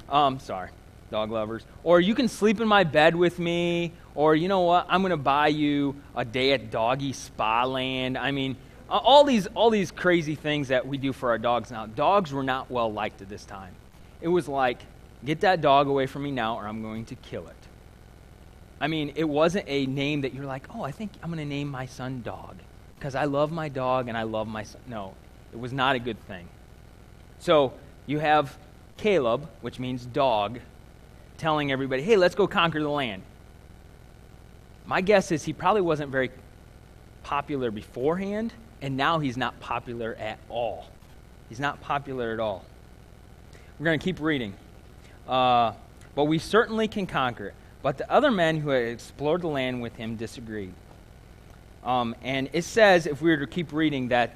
Um, 0.09 0.39
sorry, 0.39 0.71
dog 1.11 1.31
lovers. 1.31 1.65
Or 1.83 2.01
you 2.01 2.15
can 2.15 2.29
sleep 2.29 2.61
in 2.61 2.69
my 2.69 2.85
bed 2.85 3.15
with 3.15 3.39
me, 3.39 3.93
or 4.15 4.35
you 4.35 4.49
know 4.49 4.61
what, 4.61 4.87
I'm 4.89 5.03
going 5.03 5.11
to 5.11 5.17
buy 5.17 5.49
you 5.49 5.97
a 6.17 6.25
day 6.25 6.53
at 6.53 6.71
Doggy 6.71 7.13
Spa 7.13 7.65
Land. 7.65 8.17
I 8.17 8.31
mean, 8.31 8.57
all 8.89 9.25
these, 9.25 9.47
all 9.49 9.71
these 9.71 9.91
crazy 9.91 10.35
things 10.35 10.69
that 10.69 10.87
we 10.87 10.99
do 10.99 11.13
for 11.13 11.31
our 11.31 11.39
dogs 11.39 11.71
now. 11.71 11.87
Dogs 11.87 12.33
were 12.33 12.43
not 12.43 12.71
well 12.71 12.93
liked 12.93 13.23
at 13.23 13.29
this 13.29 13.45
time. 13.45 13.75
It 14.21 14.29
was 14.29 14.49
like, 14.49 14.79
get 15.25 15.41
that 15.41 15.61
dog 15.61 15.89
away 15.89 16.07
from 16.07 16.23
me 16.23 16.31
now, 16.31 16.57
or 16.57 16.67
I'm 16.67 16.83
going 16.83 17.05
to 17.07 17.15
kill 17.17 17.49
it. 17.49 17.57
I 18.85 18.87
mean, 18.87 19.15
it 19.17 19.25
wasn't 19.25 19.65
a 19.67 19.87
name 19.87 20.21
that 20.21 20.35
you're 20.35 20.45
like, 20.45 20.67
oh, 20.77 20.83
I 20.83 20.91
think 20.91 21.13
I'm 21.23 21.31
going 21.31 21.39
to 21.39 21.47
name 21.47 21.71
my 21.71 21.87
son 21.87 22.21
Dog 22.21 22.57
because 22.99 23.15
I 23.15 23.25
love 23.25 23.51
my 23.51 23.71
dog 23.71 24.09
and 24.09 24.17
I 24.17 24.25
love 24.25 24.47
my 24.47 24.63
son. 24.63 24.83
No, 24.87 25.15
it 25.55 25.59
was 25.59 25.73
not 25.73 25.97
a 25.97 25.99
good 25.99 26.21
thing. 26.27 26.47
So 27.39 27.73
you 28.05 28.19
have 28.19 28.59
Caleb, 28.99 29.49
which 29.63 29.79
means 29.79 30.05
dog, 30.05 30.59
telling 31.39 31.73
everybody, 31.73 32.03
hey, 32.03 32.19
let's 32.19 32.35
go 32.35 32.47
conquer 32.47 32.79
the 32.79 32.91
land. 32.91 33.23
My 34.85 35.01
guess 35.01 35.33
is 35.33 35.45
he 35.45 35.55
probably 35.55 35.81
wasn't 35.81 36.13
very 36.13 36.31
popular 37.23 37.71
beforehand, 37.71 38.53
and 38.83 38.99
now 38.99 39.19
he's 39.19 39.39
not 39.39 39.59
popular 39.61 40.15
at 40.21 40.39
all. 40.51 40.91
He's 41.49 41.59
not 41.59 41.81
popular 41.81 42.35
at 42.35 42.39
all. 42.39 42.63
We're 43.79 43.85
going 43.87 43.99
to 43.99 44.05
keep 44.05 44.21
reading. 44.21 44.53
Uh, 45.27 45.73
but 46.15 46.25
we 46.25 46.39
certainly 46.39 46.87
can 46.87 47.07
conquer 47.07 47.47
it. 47.47 47.55
But 47.85 47.99
the 47.99 48.11
other 48.11 48.31
men 48.31 48.61
who 48.61 48.71
had 48.71 48.85
explored 48.85 49.43
the 49.43 49.49
land 49.49 49.83
with 49.83 49.95
him 49.95 50.17
disagreed. 50.17 50.73
Um, 51.85 52.17
and 52.23 52.49
it 52.55 52.63
says, 52.63 53.07
if 53.07 53.21
we 53.21 53.29
were 53.29 53.37
to 53.37 53.47
keep 53.47 53.75
reading, 53.75 54.09
that 54.09 54.35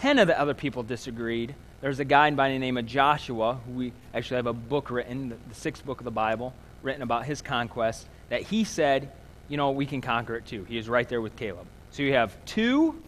10 0.00 0.18
of 0.18 0.28
the 0.28 0.40
other 0.40 0.54
people 0.54 0.82
disagreed. 0.82 1.54
There's 1.82 2.00
a 2.00 2.06
guy 2.06 2.30
by 2.30 2.48
the 2.48 2.58
name 2.58 2.78
of 2.78 2.86
Joshua, 2.86 3.60
who 3.66 3.72
we 3.72 3.92
actually 4.14 4.36
have 4.36 4.46
a 4.46 4.54
book 4.54 4.90
written, 4.90 5.28
the, 5.28 5.54
sixth 5.54 5.84
book 5.84 6.00
of 6.00 6.06
the 6.06 6.10
Bible, 6.10 6.54
written 6.82 7.02
about 7.02 7.26
his 7.26 7.42
conquest, 7.42 8.06
that 8.30 8.44
he 8.44 8.64
said, 8.64 9.12
you 9.50 9.58
know, 9.58 9.72
we 9.72 9.84
can 9.84 10.00
conquer 10.00 10.36
it 10.36 10.46
too. 10.46 10.64
He 10.64 10.78
is 10.78 10.88
right 10.88 11.06
there 11.06 11.20
with 11.20 11.36
Caleb. 11.36 11.66
So 11.90 12.02
you 12.02 12.14
have 12.14 12.34
two 12.46 13.02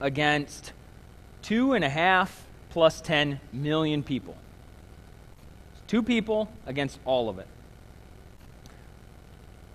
against 0.00 0.72
two 1.42 1.74
and 1.74 1.84
a 1.84 1.90
half 1.90 2.46
plus 2.70 3.02
10 3.02 3.40
million 3.52 4.02
people. 4.02 4.38
Two 5.86 6.02
people 6.02 6.50
against 6.64 6.98
all 7.04 7.28
of 7.28 7.38
it. 7.38 7.46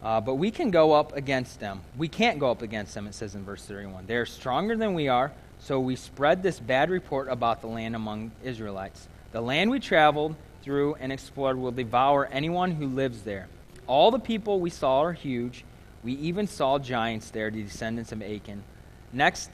Uh, 0.03 0.21
but 0.21 0.35
we 0.35 0.51
can 0.51 0.69
go 0.69 0.93
up 0.93 1.15
against 1.15 1.59
them. 1.59 1.81
We 1.97 2.07
can't 2.07 2.39
go 2.39 2.51
up 2.51 2.61
against 2.61 2.93
them, 2.93 3.07
it 3.07 3.15
says 3.15 3.35
in 3.35 3.43
verse 3.43 3.65
31. 3.65 4.05
They 4.05 4.15
are 4.15 4.25
stronger 4.25 4.75
than 4.75 4.93
we 4.93 5.07
are, 5.07 5.31
so 5.59 5.79
we 5.79 5.95
spread 5.95 6.43
this 6.43 6.59
bad 6.59 6.89
report 6.89 7.27
about 7.29 7.61
the 7.61 7.67
land 7.67 7.95
among 7.95 8.31
Israelites. 8.43 9.07
The 9.31 9.41
land 9.41 9.71
we 9.71 9.79
traveled 9.79 10.35
through 10.61 10.95
and 10.95 11.11
explored 11.11 11.57
will 11.57 11.71
devour 11.71 12.27
anyone 12.27 12.71
who 12.71 12.87
lives 12.87 13.23
there. 13.23 13.47
All 13.87 14.11
the 14.11 14.19
people 14.19 14.59
we 14.59 14.69
saw 14.69 15.01
are 15.01 15.13
huge. 15.13 15.63
We 16.03 16.13
even 16.13 16.47
saw 16.47 16.77
giants 16.77 17.31
there, 17.31 17.49
the 17.49 17.63
descendants 17.63 18.11
of 18.11 18.21
Achan. 18.21 18.63
Next, 19.11 19.49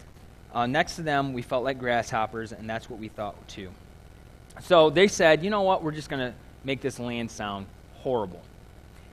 uh, 0.53 0.65
next 0.65 0.97
to 0.97 1.03
them, 1.03 1.33
we 1.33 1.41
felt 1.41 1.63
like 1.63 1.79
grasshoppers, 1.79 2.51
and 2.51 2.69
that's 2.69 2.89
what 2.89 2.99
we 2.99 3.07
thought 3.07 3.47
too. 3.47 3.69
So 4.61 4.89
they 4.89 5.07
said, 5.07 5.43
you 5.43 5.49
know 5.49 5.61
what, 5.61 5.83
we're 5.83 5.91
just 5.91 6.09
going 6.09 6.31
to 6.31 6.33
make 6.63 6.81
this 6.81 6.99
land 6.99 7.31
sound 7.31 7.65
horrible. 7.95 8.41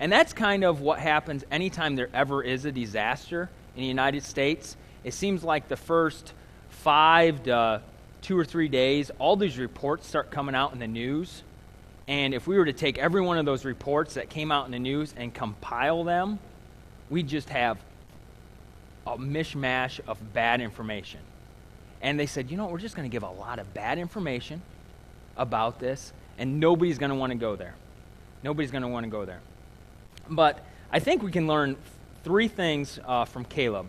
And 0.00 0.10
that's 0.10 0.32
kind 0.32 0.64
of 0.64 0.80
what 0.80 0.98
happens 0.98 1.44
anytime 1.50 1.94
there 1.94 2.08
ever 2.14 2.42
is 2.42 2.64
a 2.64 2.72
disaster 2.72 3.50
in 3.76 3.82
the 3.82 3.86
United 3.86 4.24
States. 4.24 4.76
It 5.04 5.12
seems 5.12 5.44
like 5.44 5.68
the 5.68 5.76
first 5.76 6.32
five 6.70 7.42
to 7.44 7.82
two 8.22 8.38
or 8.38 8.44
three 8.44 8.68
days, 8.68 9.10
all 9.18 9.36
these 9.36 9.58
reports 9.58 10.08
start 10.08 10.30
coming 10.30 10.54
out 10.54 10.72
in 10.72 10.78
the 10.78 10.88
news. 10.88 11.42
And 12.08 12.32
if 12.32 12.46
we 12.46 12.56
were 12.56 12.64
to 12.64 12.72
take 12.72 12.96
every 12.96 13.20
one 13.20 13.36
of 13.36 13.44
those 13.44 13.66
reports 13.66 14.14
that 14.14 14.30
came 14.30 14.50
out 14.50 14.64
in 14.64 14.72
the 14.72 14.78
news 14.78 15.14
and 15.16 15.34
compile 15.34 16.02
them, 16.02 16.38
we'd 17.10 17.28
just 17.28 17.50
have 17.50 17.78
a 19.06 19.18
mishmash 19.18 20.00
of 20.08 20.32
bad 20.32 20.62
information. 20.62 21.20
And 22.00 22.18
they 22.18 22.26
said, 22.26 22.50
you 22.50 22.56
know, 22.56 22.68
we're 22.68 22.78
just 22.78 22.96
going 22.96 23.08
to 23.08 23.12
give 23.12 23.22
a 23.22 23.30
lot 23.30 23.58
of 23.58 23.74
bad 23.74 23.98
information 23.98 24.62
about 25.36 25.78
this, 25.78 26.14
and 26.38 26.58
nobody's 26.58 26.96
going 26.96 27.10
to 27.10 27.16
want 27.16 27.32
to 27.32 27.38
go 27.38 27.54
there. 27.54 27.74
Nobody's 28.42 28.70
going 28.70 28.82
to 28.82 28.88
want 28.88 29.04
to 29.04 29.10
go 29.10 29.26
there. 29.26 29.40
But 30.30 30.64
I 30.92 31.00
think 31.00 31.22
we 31.22 31.32
can 31.32 31.46
learn 31.46 31.76
three 32.24 32.48
things 32.48 32.98
uh, 33.04 33.24
from 33.24 33.44
Caleb, 33.44 33.86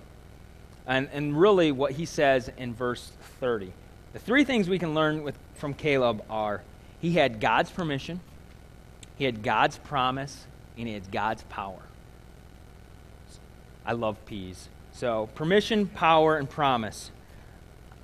and, 0.88 1.08
and 1.14 1.40
really 1.40 1.72
what 1.72 1.92
he 1.92 2.06
says 2.06 2.50
in 2.58 2.74
verse 2.74 3.12
30. 3.40 3.72
The 4.14 4.20
three 4.20 4.44
things 4.44 4.68
we 4.68 4.80
can 4.80 4.94
learn 4.94 5.24
with, 5.24 5.38
from 5.56 5.74
Caleb 5.74 6.24
are 6.30 6.64
he 7.00 7.14
had 7.14 7.40
God's 7.40 7.72
permission, 7.72 8.20
he 9.18 9.26
had 9.26 9.44
God's 9.44 9.78
promise, 9.78 10.46
and 10.78 10.88
he 10.88 10.94
had 10.94 11.12
God's 11.12 11.44
power. 11.44 11.80
I 13.86 13.94
love 13.94 14.24
P's. 14.26 14.68
So, 14.94 15.30
permission, 15.36 15.88
power, 15.88 16.38
and 16.38 16.50
promise. 16.50 17.12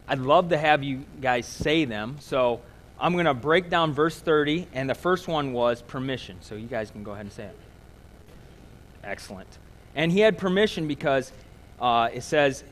I'd 0.07 0.19
love 0.19 0.49
to 0.49 0.57
have 0.57 0.83
you 0.83 1.03
guys 1.21 1.45
say 1.45 1.85
them. 1.85 2.17
So, 2.19 2.61
I'm 2.99 3.13
going 3.13 3.25
to 3.25 3.33
break 3.33 3.69
down 3.69 3.93
verse 3.93 4.17
30, 4.19 4.67
and 4.73 4.89
the 4.89 4.95
first 4.95 5.27
one 5.27 5.53
was 5.53 5.81
permission. 5.81 6.37
So, 6.41 6.55
you 6.55 6.67
guys 6.67 6.89
can 6.89 7.03
go 7.03 7.11
ahead 7.11 7.25
and 7.25 7.33
say 7.33 7.43
it. 7.43 7.55
Excellent. 9.07 9.47
And 9.95 10.11
he 10.11 10.19
had 10.19 10.37
permission 10.37 10.87
because 10.87 11.31
uh, 11.79 12.09
it 12.13 12.21
says, 12.21 12.63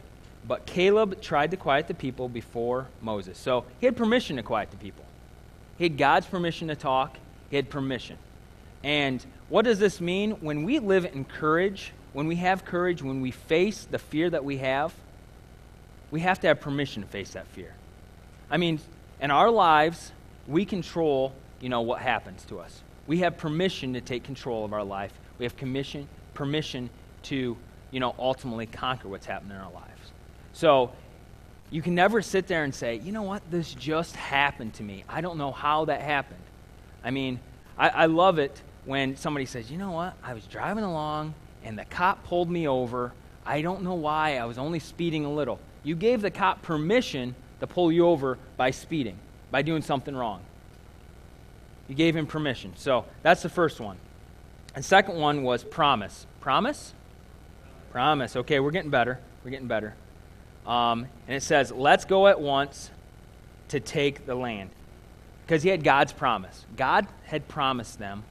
But 0.47 0.65
Caleb 0.65 1.21
tried 1.21 1.51
to 1.51 1.57
quiet 1.57 1.87
the 1.87 1.93
people 1.93 2.29
before 2.29 2.87
Moses. 3.01 3.37
So, 3.37 3.65
he 3.79 3.85
had 3.85 3.95
permission 3.95 4.35
to 4.35 4.43
quiet 4.43 4.69
the 4.69 4.77
people. 4.77 5.05
He 5.77 5.85
had 5.85 5.97
God's 5.97 6.27
permission 6.27 6.67
to 6.67 6.75
talk, 6.75 7.17
he 7.49 7.55
had 7.55 7.69
permission. 7.69 8.17
And 8.83 9.25
what 9.49 9.65
does 9.65 9.79
this 9.79 9.99
mean? 9.99 10.31
When 10.41 10.63
we 10.63 10.79
live 10.79 11.05
in 11.05 11.25
courage, 11.25 11.91
when 12.13 12.27
we 12.27 12.35
have 12.35 12.65
courage, 12.65 13.01
when 13.01 13.21
we 13.21 13.31
face 13.31 13.87
the 13.89 13.97
fear 13.97 14.29
that 14.29 14.43
we 14.43 14.57
have, 14.57 14.93
we 16.11 16.19
have 16.19 16.39
to 16.41 16.47
have 16.47 16.61
permission 16.61 17.01
to 17.01 17.07
face 17.07 17.31
that 17.31 17.47
fear. 17.47 17.73
I 18.49 18.57
mean, 18.57 18.79
in 19.19 19.31
our 19.31 19.49
lives, 19.49 20.11
we 20.47 20.65
control, 20.65 21.33
you 21.59 21.69
know, 21.69 21.81
what 21.81 22.01
happens 22.01 22.45
to 22.45 22.59
us. 22.59 22.83
We 23.07 23.19
have 23.19 23.37
permission 23.37 23.93
to 23.93 24.01
take 24.01 24.23
control 24.23 24.65
of 24.65 24.73
our 24.73 24.83
life. 24.83 25.11
We 25.37 25.45
have 25.45 25.57
commission, 25.57 26.07
permission 26.35 26.89
to, 27.23 27.57
you 27.91 27.99
know, 27.99 28.13
ultimately 28.19 28.67
conquer 28.67 29.07
what's 29.07 29.25
happening 29.25 29.55
in 29.55 29.61
our 29.61 29.71
lives. 29.71 30.11
So 30.53 30.91
you 31.71 31.81
can 31.81 31.95
never 31.95 32.21
sit 32.21 32.47
there 32.47 32.63
and 32.63 32.73
say, 32.73 32.97
you 32.97 33.11
know 33.11 33.23
what, 33.23 33.41
this 33.49 33.73
just 33.73 34.15
happened 34.15 34.75
to 34.75 34.83
me. 34.83 35.03
I 35.09 35.21
don't 35.21 35.37
know 35.37 35.51
how 35.51 35.85
that 35.85 36.01
happened. 36.01 36.43
I 37.03 37.11
mean, 37.11 37.39
I, 37.77 37.89
I 37.89 38.05
love 38.05 38.39
it 38.39 38.61
when 38.85 39.17
somebody 39.17 39.45
says, 39.45 39.71
you 39.71 39.77
know 39.77 39.91
what, 39.91 40.13
I 40.23 40.33
was 40.33 40.45
driving 40.45 40.83
along 40.83 41.33
and 41.63 41.77
the 41.77 41.85
cop 41.85 42.23
pulled 42.23 42.49
me 42.49 42.67
over. 42.67 43.11
I 43.45 43.61
don't 43.61 43.81
know 43.81 43.95
why. 43.95 44.37
I 44.37 44.45
was 44.45 44.57
only 44.57 44.79
speeding 44.79 45.25
a 45.25 45.33
little. 45.33 45.59
You 45.83 45.95
gave 45.95 46.21
the 46.21 46.31
cop 46.31 46.61
permission 46.61 47.35
to 47.59 47.67
pull 47.67 47.91
you 47.91 48.07
over 48.07 48.37
by 48.57 48.71
speeding, 48.71 49.17
by 49.51 49.61
doing 49.63 49.81
something 49.81 50.15
wrong. 50.15 50.41
You 51.87 51.95
gave 51.95 52.15
him 52.15 52.27
permission. 52.27 52.73
So 52.75 53.05
that's 53.21 53.41
the 53.41 53.49
first 53.49 53.79
one. 53.79 53.97
And 54.75 54.83
second 54.83 55.15
one 55.15 55.43
was 55.43 55.63
promise. 55.63 56.27
Promise? 56.41 56.93
Promise. 57.91 58.35
Okay, 58.35 58.59
we're 58.59 58.71
getting 58.71 58.91
better. 58.91 59.19
We're 59.43 59.51
getting 59.51 59.67
better. 59.67 59.95
Um, 60.67 61.07
and 61.27 61.35
it 61.35 61.43
says, 61.43 61.71
let's 61.71 62.05
go 62.05 62.27
at 62.27 62.39
once 62.39 62.91
to 63.69 63.79
take 63.79 64.25
the 64.25 64.35
land. 64.35 64.69
Because 65.45 65.63
he 65.63 65.69
had 65.69 65.83
God's 65.83 66.11
promise. 66.11 66.65
God 66.75 67.07
had 67.23 67.47
promised 67.47 67.99
them, 67.99 68.23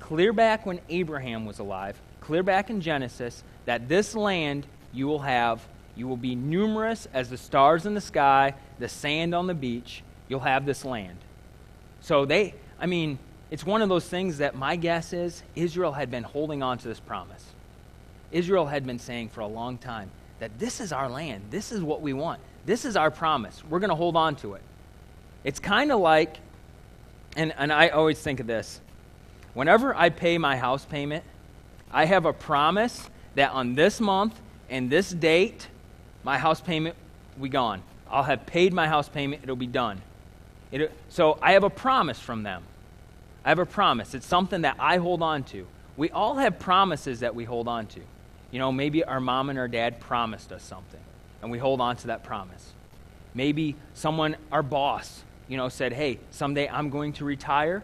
clear 0.00 0.32
back 0.32 0.66
when 0.66 0.80
Abraham 0.88 1.46
was 1.46 1.58
alive, 1.58 2.00
clear 2.20 2.42
back 2.42 2.70
in 2.70 2.80
Genesis 2.80 3.44
that 3.66 3.88
this 3.88 4.14
land 4.14 4.66
you 4.92 5.06
will 5.06 5.20
have, 5.20 5.66
you 5.94 6.08
will 6.08 6.16
be 6.16 6.34
numerous 6.34 7.06
as 7.12 7.28
the 7.28 7.36
stars 7.36 7.86
in 7.86 7.94
the 7.94 8.00
sky, 8.00 8.54
the 8.78 8.88
sand 8.88 9.34
on 9.34 9.46
the 9.46 9.54
beach. 9.54 10.02
You'll 10.28 10.40
have 10.40 10.66
this 10.66 10.84
land. 10.84 11.18
So 12.00 12.24
they, 12.24 12.54
I 12.80 12.86
mean, 12.86 13.18
it's 13.50 13.64
one 13.64 13.82
of 13.82 13.88
those 13.88 14.06
things 14.06 14.38
that 14.38 14.54
my 14.54 14.76
guess 14.76 15.12
is 15.12 15.42
Israel 15.56 15.92
had 15.92 16.10
been 16.10 16.24
holding 16.24 16.62
on 16.62 16.78
to 16.78 16.88
this 16.88 17.00
promise. 17.00 17.44
Israel 18.30 18.66
had 18.66 18.86
been 18.86 18.98
saying 18.98 19.30
for 19.30 19.40
a 19.40 19.46
long 19.46 19.78
time 19.78 20.10
that 20.38 20.58
this 20.58 20.80
is 20.80 20.92
our 20.92 21.08
land. 21.08 21.44
This 21.50 21.72
is 21.72 21.80
what 21.80 22.02
we 22.02 22.12
want. 22.12 22.40
This 22.66 22.84
is 22.84 22.96
our 22.96 23.10
promise. 23.10 23.62
We're 23.64 23.78
going 23.78 23.90
to 23.90 23.96
hold 23.96 24.16
on 24.16 24.36
to 24.36 24.54
it. 24.54 24.62
It's 25.44 25.60
kind 25.60 25.90
of 25.90 26.00
like, 26.00 26.36
and, 27.36 27.54
and 27.56 27.72
I 27.72 27.88
always 27.88 28.20
think 28.20 28.40
of 28.40 28.46
this 28.46 28.80
whenever 29.54 29.94
I 29.94 30.10
pay 30.10 30.38
my 30.38 30.56
house 30.56 30.84
payment, 30.84 31.24
I 31.90 32.04
have 32.04 32.26
a 32.26 32.32
promise 32.32 33.08
that 33.34 33.50
on 33.50 33.74
this 33.74 34.00
month 34.00 34.38
and 34.70 34.90
this 34.90 35.10
date, 35.10 35.66
my 36.22 36.38
house 36.38 36.60
payment 36.60 36.94
will 37.36 37.44
be 37.44 37.48
gone. 37.48 37.82
I'll 38.10 38.22
have 38.22 38.46
paid 38.46 38.72
my 38.72 38.86
house 38.86 39.08
payment, 39.08 39.42
it'll 39.42 39.56
be 39.56 39.66
done. 39.66 40.00
It, 40.70 40.92
so 41.08 41.38
I 41.40 41.52
have 41.52 41.64
a 41.64 41.70
promise 41.70 42.20
from 42.20 42.42
them. 42.42 42.62
I 43.48 43.50
have 43.52 43.60
a 43.60 43.64
promise. 43.64 44.12
It's 44.12 44.26
something 44.26 44.60
that 44.60 44.76
I 44.78 44.98
hold 44.98 45.22
on 45.22 45.42
to. 45.44 45.66
We 45.96 46.10
all 46.10 46.34
have 46.34 46.58
promises 46.58 47.20
that 47.20 47.34
we 47.34 47.44
hold 47.44 47.66
on 47.66 47.86
to. 47.86 48.00
You 48.50 48.58
know, 48.58 48.70
maybe 48.70 49.04
our 49.04 49.20
mom 49.20 49.48
and 49.48 49.58
our 49.58 49.68
dad 49.68 50.00
promised 50.00 50.52
us 50.52 50.62
something, 50.62 51.00
and 51.40 51.50
we 51.50 51.56
hold 51.56 51.80
on 51.80 51.96
to 51.96 52.08
that 52.08 52.24
promise. 52.24 52.74
Maybe 53.32 53.74
someone, 53.94 54.36
our 54.52 54.62
boss, 54.62 55.24
you 55.48 55.56
know, 55.56 55.70
said, 55.70 55.94
hey, 55.94 56.18
someday 56.30 56.68
I'm 56.68 56.90
going 56.90 57.14
to 57.14 57.24
retire. 57.24 57.82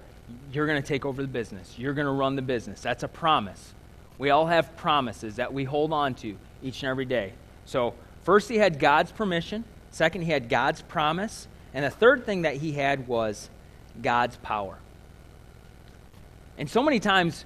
You're 0.53 0.67
going 0.67 0.83
to 0.83 0.87
take 0.87 1.07
over 1.07 1.23
the 1.23 1.29
business. 1.29 1.79
You're 1.79 1.95
going 1.95 2.09
to 2.09 2.13
run 2.13 2.37
the 2.37 2.43
business. 2.43 2.83
That's 2.83 3.03
a 3.03 3.09
promise. 3.09 3.73
We 4.19 4.29
all 4.29 4.49
have 4.49 4.77
promises 4.77 5.37
that 5.37 5.55
we 5.55 5.65
hold 5.65 5.95
on 5.95 6.13
to 6.17 6.37
each 6.63 6.83
and 6.83 6.91
every 6.91 7.07
day. 7.07 7.33
So, 7.65 7.95
first, 8.23 8.51
he 8.51 8.59
had 8.59 8.79
God's 8.79 9.13
permission. 9.13 9.65
Second, 9.93 10.25
he 10.25 10.31
had 10.31 10.51
God's 10.51 10.83
promise. 10.83 11.49
And 11.73 11.87
the 11.87 11.91
third 11.91 12.27
thing 12.27 12.43
that 12.43 12.57
he 12.57 12.73
had 12.73 13.09
was 13.09 13.49
God's 14.03 14.37
power. 14.37 14.77
And 16.59 16.69
so 16.69 16.83
many 16.83 17.01
times, 17.01 17.45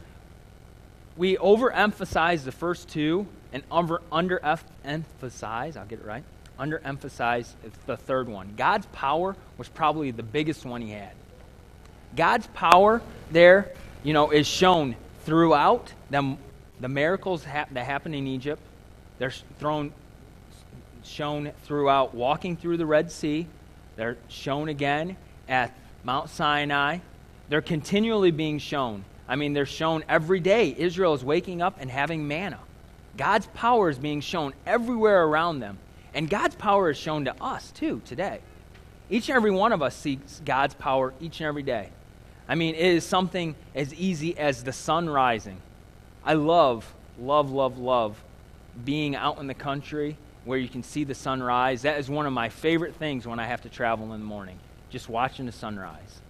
we 1.16 1.36
overemphasize 1.36 2.44
the 2.44 2.52
first 2.52 2.88
two 2.88 3.26
and 3.52 3.62
under, 3.70 4.00
underemphasize, 4.12 5.76
I'll 5.76 5.86
get 5.86 6.00
it 6.00 6.04
right, 6.04 6.24
underemphasize 6.58 7.52
the 7.86 7.96
third 7.96 8.28
one. 8.28 8.54
God's 8.56 8.86
power 8.92 9.34
was 9.56 9.68
probably 9.68 10.10
the 10.10 10.22
biggest 10.22 10.64
one 10.64 10.82
he 10.82 10.90
had. 10.90 11.12
God's 12.16 12.46
power 12.48 13.02
there, 13.30 13.72
you 14.02 14.12
know, 14.12 14.30
is 14.30 14.46
shown 14.46 14.96
throughout 15.24 15.92
them 16.10 16.38
the 16.80 16.88
miracles 16.88 17.44
ha- 17.44 17.66
that 17.72 17.84
happened 17.84 18.14
in 18.14 18.26
Egypt, 18.26 18.62
they're 19.18 19.32
thrown, 19.58 19.92
shown 21.04 21.52
throughout 21.64 22.14
walking 22.14 22.56
through 22.56 22.76
the 22.76 22.86
Red 22.86 23.10
Sea. 23.10 23.46
They're 23.96 24.16
shown 24.28 24.68
again 24.68 25.16
at 25.48 25.76
Mount 26.04 26.30
Sinai. 26.30 26.98
They're 27.48 27.62
continually 27.62 28.30
being 28.30 28.58
shown. 28.58 29.04
I 29.26 29.36
mean, 29.36 29.52
they're 29.52 29.66
shown 29.66 30.04
every 30.08 30.40
day. 30.40 30.74
Israel 30.76 31.14
is 31.14 31.24
waking 31.24 31.62
up 31.62 31.76
and 31.80 31.90
having 31.90 32.26
manna. 32.26 32.60
God's 33.16 33.46
power 33.48 33.88
is 33.88 33.98
being 33.98 34.20
shown 34.20 34.52
everywhere 34.66 35.24
around 35.24 35.60
them. 35.60 35.78
And 36.14 36.30
God's 36.30 36.56
power 36.56 36.90
is 36.90 36.96
shown 36.96 37.24
to 37.26 37.42
us, 37.42 37.70
too, 37.70 38.00
today. 38.04 38.40
Each 39.10 39.28
and 39.28 39.36
every 39.36 39.50
one 39.50 39.72
of 39.72 39.82
us 39.82 39.94
seeks 39.94 40.40
God's 40.44 40.74
power 40.74 41.14
each 41.20 41.40
and 41.40 41.46
every 41.46 41.62
day. 41.62 41.90
I 42.48 42.54
mean, 42.54 42.74
it 42.74 42.86
is 42.86 43.04
something 43.04 43.54
as 43.74 43.92
easy 43.94 44.36
as 44.38 44.64
the 44.64 44.72
sun 44.72 45.08
rising 45.08 45.60
I 46.24 46.34
love, 46.34 46.92
love, 47.18 47.50
love, 47.50 47.78
love 47.78 48.22
being 48.84 49.16
out 49.16 49.38
in 49.38 49.46
the 49.46 49.54
country 49.54 50.16
where 50.44 50.58
you 50.58 50.68
can 50.68 50.82
see 50.82 51.04
the 51.04 51.14
sunrise. 51.14 51.82
That 51.82 51.98
is 51.98 52.10
one 52.10 52.26
of 52.26 52.32
my 52.32 52.48
favorite 52.48 52.94
things 52.96 53.26
when 53.26 53.38
I 53.38 53.46
have 53.46 53.62
to 53.62 53.68
travel 53.68 54.12
in 54.12 54.20
the 54.20 54.26
morning, 54.26 54.58
just 54.90 55.08
watching 55.08 55.46
the 55.46 55.52
sunrise 55.52 56.20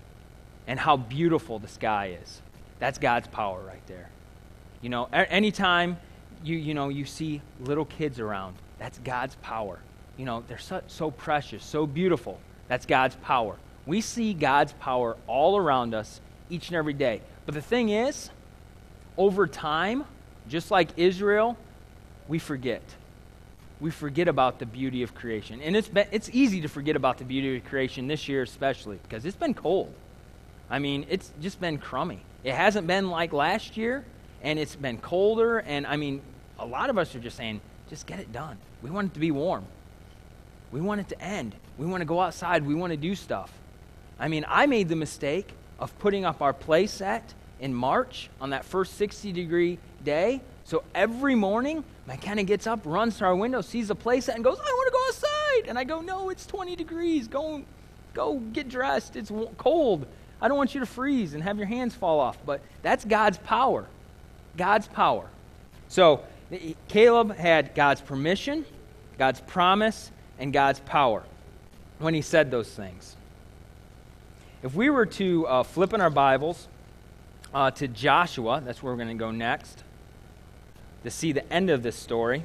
and 0.68 0.78
how 0.78 0.96
beautiful 0.96 1.58
the 1.58 1.66
sky 1.66 2.16
is. 2.22 2.40
That's 2.78 2.98
God's 2.98 3.26
power 3.26 3.60
right 3.66 3.84
there. 3.88 4.10
You 4.82 4.90
know, 4.90 5.06
anytime 5.06 5.96
you, 6.44 6.56
you 6.56 6.74
know, 6.74 6.90
you 6.90 7.04
see 7.04 7.42
little 7.58 7.86
kids 7.86 8.20
around, 8.20 8.54
that's 8.78 8.98
God's 8.98 9.34
power. 9.36 9.80
You 10.16 10.24
know, 10.24 10.44
they're 10.46 10.58
so, 10.58 10.82
so 10.86 11.10
precious, 11.10 11.64
so 11.64 11.86
beautiful. 11.86 12.38
That's 12.68 12.86
God's 12.86 13.16
power. 13.16 13.56
We 13.86 14.02
see 14.02 14.34
God's 14.34 14.72
power 14.74 15.16
all 15.26 15.56
around 15.56 15.94
us 15.94 16.20
each 16.50 16.68
and 16.68 16.76
every 16.76 16.92
day. 16.92 17.22
But 17.46 17.54
the 17.54 17.62
thing 17.62 17.88
is, 17.88 18.30
over 19.16 19.46
time, 19.46 20.04
just 20.48 20.70
like 20.70 20.90
Israel, 20.96 21.56
we 22.28 22.38
forget. 22.38 22.82
We 23.80 23.90
forget 23.90 24.28
about 24.28 24.58
the 24.58 24.66
beauty 24.66 25.02
of 25.02 25.14
creation. 25.14 25.62
And 25.62 25.74
it's, 25.76 25.88
been, 25.88 26.06
it's 26.12 26.28
easy 26.32 26.60
to 26.60 26.68
forget 26.68 26.94
about 26.94 27.18
the 27.18 27.24
beauty 27.24 27.56
of 27.56 27.64
creation 27.64 28.06
this 28.06 28.28
year, 28.28 28.42
especially, 28.42 28.98
because 29.02 29.24
it's 29.24 29.36
been 29.36 29.54
cold. 29.54 29.92
I 30.70 30.78
mean, 30.78 31.06
it's 31.08 31.32
just 31.40 31.60
been 31.60 31.78
crummy. 31.78 32.20
It 32.44 32.54
hasn't 32.54 32.86
been 32.86 33.10
like 33.10 33.32
last 33.32 33.76
year. 33.76 34.04
and 34.42 34.58
it's 34.58 34.76
been 34.76 34.98
colder. 34.98 35.58
And 35.58 35.86
I 35.86 35.96
mean, 35.96 36.22
a 36.58 36.66
lot 36.66 36.90
of 36.90 36.98
us 36.98 37.14
are 37.14 37.18
just 37.20 37.36
saying, 37.36 37.60
just 37.90 38.06
get 38.06 38.20
it 38.20 38.32
done. 38.32 38.56
We 38.82 38.90
want 38.90 39.10
it 39.10 39.14
to 39.14 39.20
be 39.20 39.30
warm. 39.32 39.64
We 40.70 40.80
want 40.80 41.00
it 41.00 41.08
to 41.08 41.20
end. 41.20 41.56
We 41.76 41.86
want 41.86 42.02
to 42.02 42.04
go 42.04 42.20
outside. 42.20 42.64
We 42.64 42.74
want 42.74 42.92
to 42.92 42.96
do 42.96 43.14
stuff. 43.14 43.52
I 44.18 44.28
mean, 44.28 44.44
I 44.48 44.66
made 44.66 44.88
the 44.88 44.96
mistake 44.96 45.48
of 45.78 45.96
putting 45.98 46.24
up 46.24 46.42
our 46.42 46.52
play 46.52 46.86
set 46.86 47.34
in 47.60 47.74
March 47.74 48.30
on 48.40 48.50
that 48.50 48.64
first 48.64 48.94
60 48.94 49.32
degree 49.32 49.78
day. 50.04 50.40
So 50.64 50.84
every 50.94 51.34
morning, 51.34 51.82
my 52.06 52.14
McKenna 52.14 52.44
gets 52.44 52.66
up, 52.66 52.80
runs 52.84 53.18
to 53.18 53.24
our 53.24 53.34
window, 53.34 53.60
sees 53.60 53.88
the 53.88 53.94
play 53.94 54.20
set, 54.20 54.34
and 54.34 54.44
goes, 54.44 54.58
I 54.58 54.62
want 54.62 54.86
to 54.86 54.92
go 54.92 55.06
outside. 55.08 55.68
And 55.68 55.78
I 55.78 55.84
go, 55.84 56.00
No, 56.00 56.30
it's 56.30 56.46
20 56.46 56.76
degrees. 56.76 57.26
Go, 57.26 57.62
go 58.14 58.38
get 58.38 58.68
dressed. 58.68 59.16
It's 59.16 59.32
cold. 59.56 60.06
I 60.40 60.48
don't 60.48 60.56
want 60.56 60.74
you 60.74 60.80
to 60.80 60.86
freeze 60.86 61.34
and 61.34 61.42
have 61.42 61.58
your 61.58 61.66
hands 61.66 61.94
fall 61.94 62.20
off. 62.20 62.38
But 62.44 62.60
that's 62.82 63.04
God's 63.04 63.38
power. 63.38 63.86
God's 64.56 64.88
power. 64.88 65.26
So 65.88 66.22
Caleb 66.88 67.34
had 67.34 67.74
God's 67.74 68.00
permission, 68.00 68.64
God's 69.18 69.40
promise, 69.40 70.10
and 70.38 70.52
God's 70.52 70.80
power 70.80 71.24
when 71.98 72.14
he 72.14 72.22
said 72.22 72.50
those 72.50 72.68
things. 72.68 73.16
If 74.62 74.74
we 74.74 74.90
were 74.90 75.06
to 75.06 75.46
uh, 75.46 75.62
flip 75.62 75.92
in 75.92 76.00
our 76.00 76.10
Bibles 76.10 76.68
uh, 77.54 77.70
to 77.72 77.88
Joshua, 77.88 78.62
that's 78.64 78.82
where 78.82 78.92
we're 78.92 79.02
going 79.02 79.16
to 79.16 79.22
go 79.22 79.30
next, 79.30 79.82
to 81.04 81.10
see 81.10 81.32
the 81.32 81.50
end 81.52 81.70
of 81.70 81.82
this 81.82 81.96
story. 81.96 82.44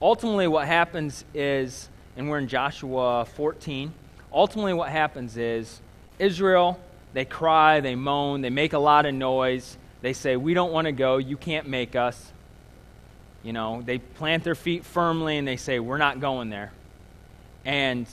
Ultimately, 0.00 0.48
what 0.48 0.66
happens 0.66 1.24
is, 1.32 1.88
and 2.16 2.28
we're 2.28 2.38
in 2.38 2.48
Joshua 2.48 3.24
14, 3.24 3.92
ultimately, 4.32 4.74
what 4.74 4.90
happens 4.90 5.36
is 5.36 5.80
Israel, 6.18 6.78
they 7.14 7.24
cry, 7.24 7.80
they 7.80 7.94
moan, 7.94 8.40
they 8.40 8.50
make 8.50 8.72
a 8.72 8.78
lot 8.78 9.06
of 9.06 9.14
noise. 9.14 9.76
They 10.00 10.12
say, 10.12 10.36
We 10.36 10.54
don't 10.54 10.72
want 10.72 10.86
to 10.86 10.92
go. 10.92 11.18
You 11.18 11.36
can't 11.36 11.68
make 11.68 11.96
us. 11.96 12.32
You 13.42 13.52
know, 13.52 13.82
they 13.82 13.98
plant 13.98 14.44
their 14.44 14.54
feet 14.54 14.84
firmly 14.84 15.36
and 15.36 15.46
they 15.46 15.56
say, 15.56 15.78
We're 15.78 15.98
not 15.98 16.20
going 16.20 16.50
there. 16.50 16.72
And 17.64 18.06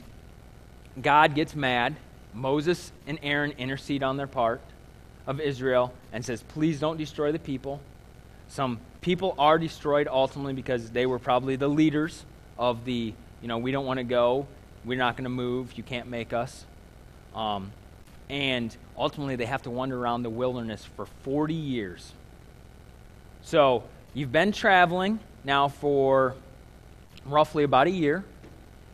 God 1.02 1.36
gets 1.36 1.56
mad. 1.56 1.96
Moses 2.34 2.92
and 3.08 3.20
Aaron 3.24 3.52
intercede 3.58 4.04
on 4.04 4.18
their 4.18 4.28
part 4.28 4.62
of 5.28 5.40
Israel 5.40 5.94
and 6.12 6.24
says, 6.26 6.44
Please 6.44 6.80
don't 6.80 6.98
destroy 6.98 7.32
the 7.32 7.40
people. 7.40 7.80
Some 8.50 8.80
people 9.02 9.36
are 9.38 9.58
destroyed 9.58 10.08
ultimately 10.10 10.54
because 10.54 10.90
they 10.90 11.06
were 11.06 11.20
probably 11.20 11.56
the 11.56 11.68
leaders 11.68 12.26
of 12.58 12.84
the, 12.86 13.14
you 13.42 13.48
know, 13.48 13.60
we 13.60 13.72
don't 13.72 13.86
want 13.86 14.00
to 14.00 14.04
go. 14.04 14.48
We're 14.84 14.98
not 14.98 15.16
going 15.16 15.26
to 15.26 15.30
move. 15.30 15.74
You 15.78 15.84
can't 15.84 16.08
make 16.08 16.34
us. 16.34 16.66
Um, 17.36 17.72
and 18.30 18.76
ultimately, 18.98 19.36
they 19.36 19.46
have 19.46 19.64
to 19.64 19.72
wander 19.72 19.98
around 19.98 20.24
the 20.24 20.30
wilderness 20.30 20.86
for 20.96 21.08
40 21.24 21.54
years. 21.54 22.14
So, 23.42 23.84
you've 24.14 24.32
been 24.32 24.52
traveling 24.52 25.20
now 25.44 25.68
for 25.68 26.36
roughly 27.26 27.64
about 27.64 27.88
a 27.88 27.92
year. 27.92 28.24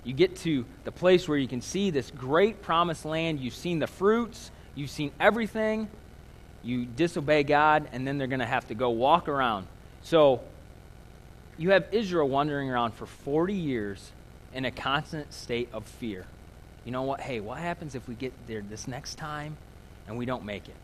You 0.05 0.13
get 0.13 0.37
to 0.37 0.65
the 0.85 0.91
place 0.91 1.27
where 1.27 1.37
you 1.37 1.47
can 1.47 1.61
see 1.61 1.89
this 1.89 2.11
great 2.11 2.61
promised 2.61 3.03
land. 3.03 3.39
You've 3.39 3.55
seen 3.55 3.79
the 3.79 3.87
fruits, 3.87 4.51
you've 4.73 4.91
seen 4.91 5.11
everything. 5.19 5.89
You 6.63 6.85
disobey 6.85 7.43
God, 7.43 7.87
and 7.91 8.07
then 8.07 8.17
they're 8.17 8.25
going 8.25 8.39
to 8.39 8.45
have 8.45 8.67
to 8.69 8.75
go 8.75 8.89
walk 8.89 9.27
around. 9.27 9.67
So, 10.01 10.41
you 11.57 11.71
have 11.71 11.87
Israel 11.91 12.27
wandering 12.27 12.71
around 12.71 12.93
for 12.93 13.05
40 13.05 13.53
years 13.53 14.11
in 14.53 14.65
a 14.65 14.71
constant 14.71 15.33
state 15.33 15.69
of 15.73 15.83
fear 15.85 16.25
you 16.85 16.91
know 16.91 17.01
what? 17.01 17.19
Hey, 17.19 17.39
what 17.39 17.57
happens 17.57 17.95
if 17.95 18.07
we 18.07 18.15
get 18.15 18.31
there 18.47 18.61
this 18.61 18.87
next 18.87 19.15
time 19.15 19.57
and 20.07 20.17
we 20.17 20.25
don't 20.25 20.45
make 20.45 20.69
it? 20.69 20.75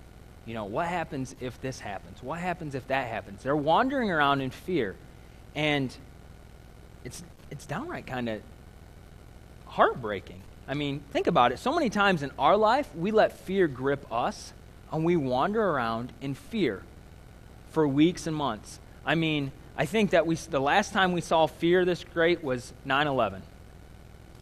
You 0.45 0.55
know, 0.55 0.65
what 0.65 0.87
happens 0.87 1.35
if 1.39 1.61
this 1.61 1.79
happens? 1.79 2.21
What 2.23 2.39
happens 2.39 2.73
if 2.73 2.87
that 2.87 3.07
happens? 3.07 3.43
They're 3.43 3.55
wandering 3.55 4.09
around 4.09 4.41
in 4.41 4.49
fear. 4.49 4.95
And 5.55 5.95
it's 7.03 7.23
it's 7.49 7.65
downright 7.65 8.07
kind 8.07 8.27
of 8.29 8.41
heartbreaking. 9.67 10.41
I 10.67 10.73
mean, 10.73 11.01
think 11.11 11.27
about 11.27 11.51
it. 11.51 11.59
So 11.59 11.73
many 11.73 11.89
times 11.89 12.23
in 12.23 12.31
our 12.39 12.57
life, 12.57 12.93
we 12.95 13.11
let 13.11 13.37
fear 13.37 13.67
grip 13.67 14.05
us 14.11 14.53
and 14.91 15.05
we 15.05 15.15
wander 15.15 15.61
around 15.61 16.11
in 16.21 16.33
fear 16.33 16.81
for 17.71 17.87
weeks 17.87 18.25
and 18.25 18.35
months. 18.35 18.79
I 19.05 19.15
mean, 19.15 19.51
I 19.77 19.85
think 19.85 20.11
that 20.11 20.25
we 20.25 20.35
the 20.35 20.59
last 20.59 20.93
time 20.93 21.11
we 21.11 21.21
saw 21.21 21.47
fear 21.47 21.85
this 21.85 22.03
great 22.03 22.43
was 22.43 22.73
9/11. 22.85 23.41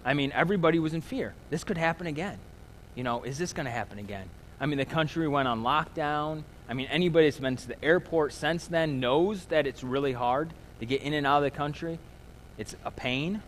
I 0.09 0.15
mean, 0.15 0.31
everybody 0.33 0.79
was 0.79 0.95
in 0.95 1.01
fear. 1.01 1.35
This 1.51 1.63
could 1.63 1.77
happen 1.77 2.07
again. 2.07 2.39
You 2.95 3.03
know, 3.03 3.21
is 3.21 3.37
this 3.37 3.53
going 3.53 3.67
to 3.67 3.71
happen 3.71 3.99
again? 3.99 4.27
I 4.59 4.65
mean, 4.65 4.79
the 4.79 4.85
country 4.85 5.27
went 5.27 5.47
on 5.47 5.61
lockdown. 5.61 6.41
I 6.67 6.73
mean, 6.73 6.87
anybody 6.87 7.27
that's 7.27 7.37
been 7.37 7.55
to 7.57 7.67
the 7.67 7.85
airport 7.85 8.33
since 8.33 8.65
then 8.65 8.99
knows 8.99 9.45
that 9.45 9.67
it's 9.67 9.83
really 9.83 10.13
hard 10.13 10.49
to 10.79 10.87
get 10.87 11.03
in 11.03 11.13
and 11.13 11.27
out 11.27 11.37
of 11.37 11.43
the 11.43 11.51
country. 11.51 11.99
It's 12.57 12.75
a 12.83 12.89
pain. 12.89 13.43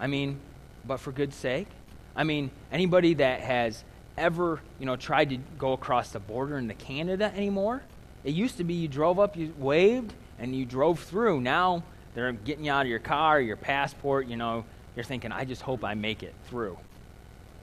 I 0.00 0.06
mean, 0.06 0.40
but 0.86 0.96
for 0.96 1.12
good 1.12 1.34
sake. 1.34 1.68
I 2.16 2.24
mean, 2.24 2.50
anybody 2.72 3.12
that 3.12 3.40
has 3.40 3.84
ever, 4.16 4.62
you 4.80 4.86
know, 4.86 4.96
tried 4.96 5.28
to 5.28 5.36
go 5.58 5.74
across 5.74 6.08
the 6.12 6.20
border 6.20 6.56
into 6.56 6.72
Canada 6.72 7.30
anymore, 7.36 7.82
it 8.24 8.32
used 8.32 8.56
to 8.56 8.64
be 8.64 8.72
you 8.72 8.88
drove 8.88 9.18
up, 9.18 9.36
you 9.36 9.52
waved, 9.58 10.14
and 10.38 10.56
you 10.56 10.64
drove 10.64 11.00
through. 11.00 11.42
Now 11.42 11.82
they're 12.14 12.32
getting 12.32 12.64
you 12.64 12.72
out 12.72 12.86
of 12.86 12.88
your 12.88 12.98
car, 12.98 13.42
your 13.42 13.56
passport, 13.56 14.26
you 14.26 14.38
know, 14.38 14.64
you're 14.96 15.04
thinking, 15.04 15.32
I 15.32 15.44
just 15.44 15.62
hope 15.62 15.84
I 15.84 15.94
make 15.94 16.22
it 16.22 16.34
through. 16.48 16.78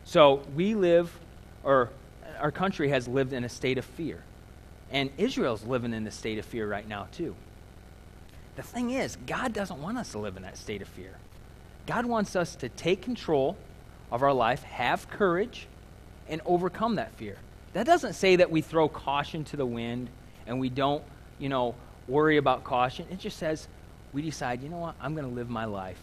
So 0.04 0.42
we 0.56 0.76
live, 0.76 1.12
or 1.64 1.90
our 2.40 2.52
country 2.52 2.90
has 2.90 3.08
lived 3.08 3.34
in 3.34 3.44
a 3.44 3.50
state 3.50 3.78
of 3.78 3.86
fear. 3.86 4.24
And 4.92 5.12
Israel's 5.18 5.64
living 5.64 5.94
in 5.94 6.08
a 6.08 6.12
state 6.12 6.40
of 6.40 6.46
fear 6.46 6.68
right 6.68 6.88
now, 6.88 7.08
too. 7.12 7.36
The 8.56 8.64
thing 8.64 8.90
is, 8.92 9.18
God 9.28 9.54
doesn't 9.54 9.82
want 9.82 9.98
us 9.98 10.12
to 10.14 10.18
live 10.18 10.36
in 10.36 10.44
that 10.44 10.58
state 10.58 10.82
of 10.82 10.88
fear. 10.88 11.12
God 11.86 12.06
wants 12.06 12.36
us 12.36 12.56
to 12.56 12.70
take 12.70 13.02
control 13.02 13.56
of 14.12 14.24
our 14.24 14.34
life, 14.34 14.64
have 14.64 15.10
courage, 15.10 15.68
and 16.28 16.42
overcome 16.46 16.96
that 16.96 17.14
fear. 17.14 17.38
That 17.74 17.86
doesn't 17.86 18.14
say 18.14 18.38
that 18.38 18.50
we 18.50 18.62
throw 18.62 18.90
caution 18.90 19.44
to 19.46 19.58
the 19.58 19.66
wind 19.66 20.10
and 20.48 20.60
we 20.60 20.70
don't, 20.70 21.04
you 21.38 21.50
know, 21.50 21.76
worry 22.08 22.38
about 22.38 22.64
caution. 22.64 23.06
It 23.12 23.20
just 23.20 23.38
says 23.38 23.68
we 24.12 24.24
decide, 24.24 24.64
you 24.64 24.70
know 24.70 24.78
what, 24.78 24.96
I'm 25.00 25.14
going 25.14 25.28
to 25.28 25.34
live 25.34 25.50
my 25.50 25.66
life 25.66 26.02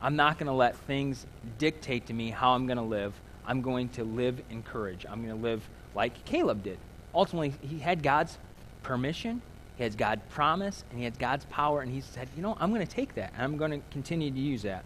I'm 0.00 0.16
not 0.16 0.38
going 0.38 0.46
to 0.46 0.52
let 0.52 0.76
things 0.76 1.26
dictate 1.58 2.06
to 2.06 2.12
me 2.12 2.30
how 2.30 2.52
I'm 2.52 2.66
going 2.66 2.76
to 2.76 2.82
live. 2.82 3.14
I'm 3.46 3.62
going 3.62 3.88
to 3.90 4.04
live 4.04 4.40
in 4.50 4.62
courage. 4.62 5.06
I'm 5.08 5.24
going 5.24 5.36
to 5.36 5.42
live 5.42 5.68
like 5.94 6.24
Caleb 6.24 6.62
did. 6.62 6.78
Ultimately, 7.14 7.54
he 7.62 7.78
had 7.78 8.02
God's 8.02 8.38
permission, 8.82 9.40
he 9.76 9.84
had 9.84 9.96
God's 9.96 10.22
promise, 10.30 10.84
and 10.90 10.98
he 10.98 11.04
had 11.04 11.18
God's 11.18 11.44
power, 11.46 11.80
and 11.80 11.92
he 11.92 12.00
said, 12.00 12.28
You 12.36 12.42
know, 12.42 12.56
I'm 12.60 12.72
going 12.72 12.86
to 12.86 12.92
take 12.92 13.14
that, 13.14 13.32
and 13.34 13.42
I'm 13.42 13.56
going 13.56 13.70
to 13.70 13.80
continue 13.90 14.30
to 14.30 14.38
use 14.38 14.62
that. 14.62 14.84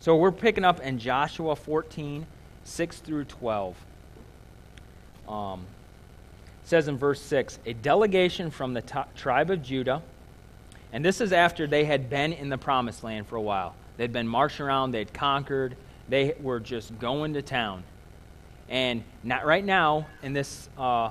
So 0.00 0.16
we're 0.16 0.32
picking 0.32 0.64
up 0.64 0.80
in 0.80 0.98
Joshua 0.98 1.56
14, 1.56 2.26
6 2.64 2.98
through 3.00 3.24
12. 3.24 3.76
Um, 5.28 5.64
says 6.64 6.88
in 6.88 6.98
verse 6.98 7.20
6 7.20 7.58
A 7.66 7.72
delegation 7.72 8.50
from 8.50 8.74
the 8.74 8.82
t- 8.82 8.98
tribe 9.16 9.50
of 9.50 9.62
Judah, 9.62 10.02
and 10.92 11.04
this 11.04 11.20
is 11.20 11.32
after 11.32 11.66
they 11.66 11.84
had 11.84 12.10
been 12.10 12.32
in 12.32 12.48
the 12.48 12.58
promised 12.58 13.02
land 13.02 13.26
for 13.26 13.36
a 13.36 13.40
while. 13.40 13.74
They'd 14.02 14.12
been 14.12 14.26
marching 14.26 14.66
around, 14.66 14.90
they'd 14.90 15.14
conquered, 15.14 15.76
they 16.08 16.34
were 16.40 16.58
just 16.58 16.98
going 16.98 17.34
to 17.34 17.42
town. 17.42 17.84
And 18.68 19.04
not 19.22 19.46
right 19.46 19.64
now, 19.64 20.08
in 20.24 20.32
this, 20.32 20.68
uh, 20.76 21.10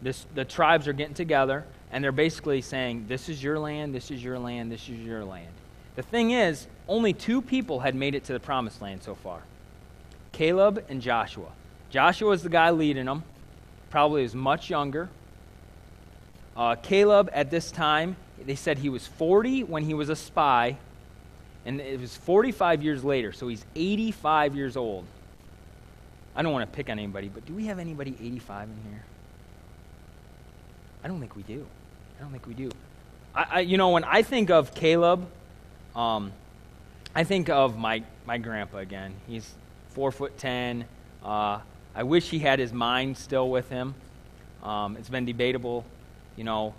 this, 0.00 0.24
the 0.32 0.44
tribes 0.44 0.86
are 0.86 0.92
getting 0.92 1.16
together, 1.16 1.64
and 1.90 2.04
they're 2.04 2.12
basically 2.12 2.60
saying, 2.60 3.06
This 3.08 3.28
is 3.28 3.42
your 3.42 3.58
land, 3.58 3.92
this 3.92 4.12
is 4.12 4.22
your 4.22 4.38
land, 4.38 4.70
this 4.70 4.88
is 4.88 4.96
your 5.00 5.24
land. 5.24 5.50
The 5.96 6.02
thing 6.02 6.30
is, 6.30 6.68
only 6.86 7.12
two 7.12 7.42
people 7.42 7.80
had 7.80 7.96
made 7.96 8.14
it 8.14 8.22
to 8.26 8.32
the 8.32 8.38
promised 8.38 8.80
land 8.80 9.02
so 9.02 9.16
far 9.16 9.42
Caleb 10.30 10.84
and 10.88 11.02
Joshua. 11.02 11.50
Joshua 11.90 12.28
was 12.28 12.44
the 12.44 12.48
guy 12.48 12.70
leading 12.70 13.06
them, 13.06 13.24
probably 13.90 14.22
was 14.22 14.36
much 14.36 14.70
younger. 14.70 15.08
Uh, 16.56 16.76
Caleb, 16.76 17.28
at 17.32 17.50
this 17.50 17.72
time, 17.72 18.14
they 18.46 18.54
said 18.54 18.78
he 18.78 18.88
was 18.88 19.04
40 19.04 19.64
when 19.64 19.82
he 19.82 19.94
was 19.94 20.08
a 20.08 20.14
spy 20.14 20.76
and 21.66 21.80
it 21.80 22.00
was 22.00 22.16
45 22.16 22.82
years 22.82 23.04
later, 23.04 23.32
so 23.32 23.48
he's 23.48 23.64
85 23.74 24.54
years 24.54 24.76
old. 24.76 25.04
I 26.36 26.42
don't 26.42 26.52
want 26.52 26.70
to 26.70 26.76
pick 26.76 26.90
on 26.90 26.98
anybody, 26.98 27.28
but 27.28 27.46
do 27.46 27.54
we 27.54 27.66
have 27.66 27.78
anybody 27.78 28.16
85 28.20 28.68
in 28.68 28.90
here? 28.90 29.04
I 31.02 31.08
don't 31.08 31.20
think 31.20 31.36
we 31.36 31.42
do. 31.42 31.66
I 32.18 32.22
don't 32.22 32.32
think 32.32 32.46
we 32.46 32.54
do. 32.54 32.70
I, 33.34 33.46
I 33.50 33.60
you 33.60 33.76
know, 33.76 33.90
when 33.90 34.04
I 34.04 34.22
think 34.22 34.50
of 34.50 34.74
Caleb, 34.74 35.26
um, 35.94 36.32
I 37.14 37.24
think 37.24 37.48
of 37.48 37.78
my, 37.78 38.02
my 38.26 38.38
grandpa 38.38 38.78
again. 38.78 39.14
He's 39.26 39.50
four 39.90 40.10
foot 40.10 40.36
ten. 40.38 40.84
Uh, 41.24 41.60
I 41.94 42.02
wish 42.02 42.28
he 42.28 42.40
had 42.40 42.58
his 42.58 42.72
mind 42.72 43.16
still 43.16 43.48
with 43.48 43.68
him. 43.68 43.94
Um, 44.62 44.96
it's 44.96 45.08
been 45.08 45.24
debatable, 45.24 45.84
you 46.36 46.44
know, 46.44 46.74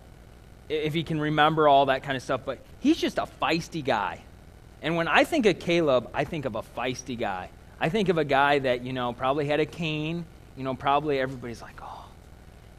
if 0.67 0.93
he 0.93 1.03
can 1.03 1.19
remember 1.19 1.67
all 1.67 1.85
that 1.85 2.03
kind 2.03 2.17
of 2.17 2.23
stuff, 2.23 2.41
but 2.45 2.59
he's 2.79 2.97
just 2.97 3.17
a 3.17 3.27
feisty 3.41 3.83
guy. 3.83 4.21
And 4.81 4.95
when 4.95 5.07
I 5.07 5.23
think 5.23 5.45
of 5.45 5.59
Caleb, 5.59 6.09
I 6.13 6.23
think 6.23 6.45
of 6.45 6.55
a 6.55 6.61
feisty 6.61 7.17
guy. 7.17 7.49
I 7.79 7.89
think 7.89 8.09
of 8.09 8.17
a 8.17 8.25
guy 8.25 8.59
that, 8.59 8.83
you 8.83 8.93
know, 8.93 9.13
probably 9.13 9.47
had 9.47 9.59
a 9.59 9.65
cane. 9.65 10.25
You 10.55 10.63
know, 10.63 10.75
probably 10.75 11.19
everybody's 11.19 11.61
like, 11.61 11.79
oh, 11.81 12.05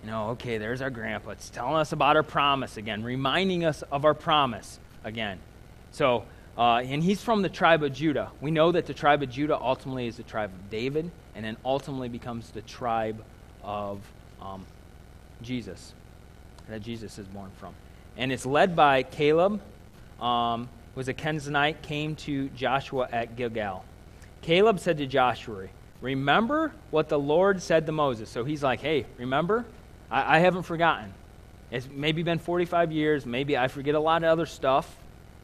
You 0.07 0.13
know, 0.13 0.29
okay, 0.31 0.59
there's 0.59 0.83
our 0.83 0.91
grandpa. 0.91 1.31
It's 1.31 1.51
telling 1.51 1.75
us 1.75 1.91
about 1.91 2.15
our 2.15 2.23
promise 2.23 2.77
again, 2.77 3.03
reminding 3.03 3.65
us 3.65 3.83
of 3.91 4.05
our 4.05 4.15
promise 4.15 4.79
again. 5.03 5.41
So, 5.91 6.25
uh, 6.57 6.77
and 6.77 7.03
he's 7.03 7.23
from 7.23 7.43
the 7.43 7.49
tribe 7.49 7.83
of 7.83 7.93
Judah. 7.93 8.31
We 8.41 8.53
know 8.53 8.71
that 8.71 8.87
the 8.87 8.95
tribe 8.95 9.23
of 9.25 9.31
Judah 9.31 9.59
ultimately 9.61 10.07
is 10.07 10.17
the 10.17 10.23
tribe 10.23 10.53
of 10.53 10.71
David, 10.71 11.11
and 11.35 11.45
then 11.45 11.57
ultimately 11.65 12.09
becomes 12.09 12.51
the 12.51 12.63
tribe 12.63 13.25
of 13.65 14.01
um, 14.41 14.65
Jesus, 15.43 15.93
that 16.69 16.83
Jesus 16.83 17.19
is 17.19 17.27
born 17.27 17.51
from. 17.59 17.75
And 18.17 18.31
it's 18.31 18.47
led 18.47 18.77
by 18.77 19.03
Caleb, 19.03 19.61
um, 20.21 20.69
was 20.97 21.07
a 21.09 21.15
Kenizzite, 21.15 21.83
came 21.83 22.17
to 22.17 22.49
Joshua 22.49 23.09
at 23.13 23.37
Gilgal. 23.37 23.85
Caleb 24.43 24.81
said 24.81 24.99
to 24.99 25.07
Joshua, 25.07 25.69
Remember 26.01 26.73
what 26.91 27.09
the 27.09 27.19
Lord 27.19 27.63
said 27.63 27.87
to 27.87 27.93
Moses. 27.93 28.29
So 28.29 28.45
he's 28.45 28.63
like, 28.63 28.81
Hey, 28.81 29.07
remember? 29.19 29.65
I, 30.11 30.37
I 30.37 30.39
haven't 30.41 30.65
forgotten. 30.65 31.13
It's 31.71 31.89
maybe 31.89 32.23
been 32.23 32.39
45 32.39 32.93
years. 32.93 33.27
Maybe 33.27 33.57
I 33.57 33.69
forget 33.69 33.95
a 33.95 34.01
lot 34.01 34.25
of 34.25 34.31
other 34.31 34.47
stuff. 34.47 34.97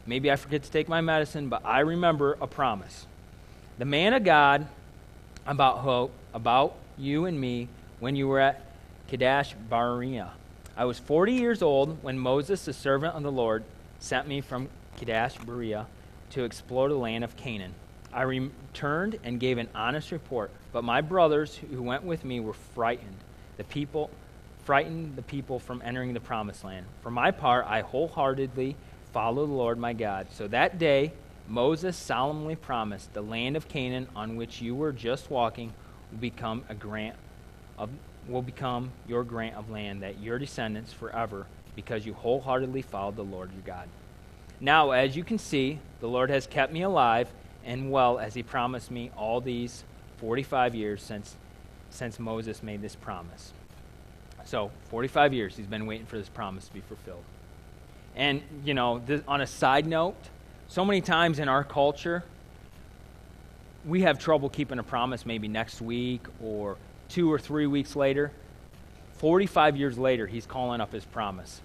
Maybe 0.06 0.30
I 0.30 0.36
forget 0.36 0.62
to 0.62 0.70
take 0.70 0.88
my 0.88 1.00
medicine, 1.00 1.48
but 1.48 1.64
I 1.64 1.80
remember 1.80 2.36
a 2.40 2.46
promise. 2.46 3.06
The 3.78 3.84
man 3.84 4.14
of 4.14 4.24
God 4.24 4.66
about 5.46 5.78
hope, 5.78 6.12
about 6.34 6.74
you 6.96 7.26
and 7.26 7.40
me 7.40 7.68
when 8.00 8.16
you 8.16 8.28
were 8.28 8.40
at 8.40 8.64
Kadesh 9.08 9.54
Barnea. 9.68 10.32
I 10.76 10.86
was 10.86 10.98
40 10.98 11.34
years 11.34 11.62
old 11.62 12.02
when 12.02 12.18
Moses, 12.18 12.64
the 12.64 12.72
servant 12.72 13.14
of 13.14 13.22
the 13.22 13.32
Lord, 13.32 13.64
sent 13.98 14.26
me 14.26 14.40
from 14.40 14.68
Kadesh 14.96 15.36
Barnea 15.38 15.86
to 16.30 16.44
explore 16.44 16.88
the 16.88 16.96
land 16.96 17.24
of 17.24 17.36
Canaan. 17.36 17.74
I 18.12 18.22
returned 18.22 19.18
and 19.24 19.40
gave 19.40 19.58
an 19.58 19.68
honest 19.74 20.12
report, 20.12 20.50
but 20.72 20.84
my 20.84 21.00
brothers 21.00 21.56
who 21.56 21.82
went 21.82 22.04
with 22.04 22.24
me 22.24 22.40
were 22.40 22.52
frightened. 22.52 23.16
The 23.56 23.64
people 23.64 24.10
frightened 24.64 25.16
the 25.16 25.22
people 25.22 25.58
from 25.58 25.82
entering 25.84 26.12
the 26.12 26.20
promised 26.20 26.64
land. 26.64 26.86
For 27.02 27.10
my 27.10 27.30
part, 27.30 27.66
I 27.66 27.80
wholeheartedly 27.80 28.76
followed 29.12 29.46
the 29.46 29.52
Lord 29.52 29.78
my 29.78 29.92
God. 29.92 30.28
So 30.30 30.46
that 30.48 30.78
day, 30.78 31.12
Moses 31.48 31.96
solemnly 31.96 32.54
promised 32.54 33.12
the 33.12 33.22
land 33.22 33.56
of 33.56 33.68
Canaan 33.68 34.08
on 34.14 34.36
which 34.36 34.62
you 34.62 34.74
were 34.74 34.92
just 34.92 35.30
walking 35.30 35.72
will 36.10 36.18
become 36.18 36.64
a 36.68 36.74
grant 36.74 37.16
of 37.78 37.90
will 38.28 38.42
become 38.42 38.92
your 39.08 39.24
grant 39.24 39.56
of 39.56 39.68
land 39.68 40.02
that 40.02 40.20
your 40.20 40.38
descendants 40.38 40.92
forever 40.92 41.46
because 41.74 42.06
you 42.06 42.14
wholeheartedly 42.14 42.82
followed 42.82 43.16
the 43.16 43.24
Lord 43.24 43.50
your 43.52 43.62
God. 43.62 43.88
Now, 44.62 44.92
as 44.92 45.16
you 45.16 45.24
can 45.24 45.38
see, 45.38 45.80
the 46.00 46.06
Lord 46.06 46.30
has 46.30 46.46
kept 46.46 46.72
me 46.72 46.82
alive 46.82 47.28
and 47.64 47.90
well 47.90 48.20
as 48.20 48.32
he 48.32 48.44
promised 48.44 48.92
me 48.92 49.10
all 49.16 49.40
these 49.40 49.82
45 50.18 50.76
years 50.76 51.02
since 51.02 51.36
since 51.90 52.18
Moses 52.18 52.62
made 52.62 52.80
this 52.80 52.94
promise. 52.94 53.52
So, 54.44 54.70
45 54.88 55.34
years 55.34 55.56
he's 55.56 55.66
been 55.66 55.84
waiting 55.84 56.06
for 56.06 56.16
this 56.16 56.28
promise 56.28 56.68
to 56.68 56.72
be 56.72 56.80
fulfilled. 56.80 57.24
And, 58.14 58.40
you 58.64 58.72
know, 58.72 59.02
this, 59.04 59.20
on 59.26 59.40
a 59.40 59.46
side 59.46 59.84
note, 59.84 60.16
so 60.68 60.84
many 60.84 61.00
times 61.00 61.40
in 61.40 61.48
our 61.48 61.64
culture, 61.64 62.22
we 63.84 64.02
have 64.02 64.18
trouble 64.20 64.48
keeping 64.48 64.78
a 64.78 64.82
promise 64.84 65.26
maybe 65.26 65.48
next 65.48 65.82
week 65.82 66.24
or 66.40 66.76
two 67.08 67.30
or 67.30 67.38
three 67.38 67.66
weeks 67.66 67.96
later. 67.96 68.30
45 69.18 69.76
years 69.76 69.98
later, 69.98 70.28
he's 70.28 70.46
calling 70.46 70.80
up 70.80 70.92
his 70.92 71.04
promise. 71.04 71.60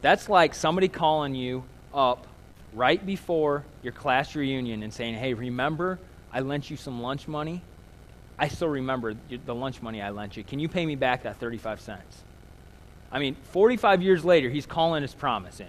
That's 0.00 0.28
like 0.28 0.54
somebody 0.54 0.88
calling 0.88 1.36
you 1.36 1.62
up 1.94 2.26
right 2.72 3.04
before 3.04 3.64
your 3.82 3.92
class 3.92 4.34
reunion 4.34 4.82
and 4.82 4.92
saying, 4.92 5.14
hey, 5.14 5.34
remember 5.34 5.98
I 6.32 6.40
lent 6.40 6.70
you 6.70 6.76
some 6.76 7.02
lunch 7.02 7.28
money? 7.28 7.62
I 8.38 8.48
still 8.48 8.68
remember 8.68 9.14
the 9.28 9.54
lunch 9.54 9.82
money 9.82 10.00
I 10.00 10.10
lent 10.10 10.36
you. 10.36 10.44
Can 10.44 10.58
you 10.58 10.68
pay 10.68 10.84
me 10.86 10.96
back 10.96 11.24
that 11.24 11.38
35 11.38 11.80
cents? 11.80 12.22
I 13.10 13.18
mean, 13.18 13.36
45 13.52 14.02
years 14.02 14.24
later, 14.24 14.48
he's 14.48 14.66
calling 14.66 15.02
his 15.02 15.14
promise 15.14 15.60
in. 15.60 15.66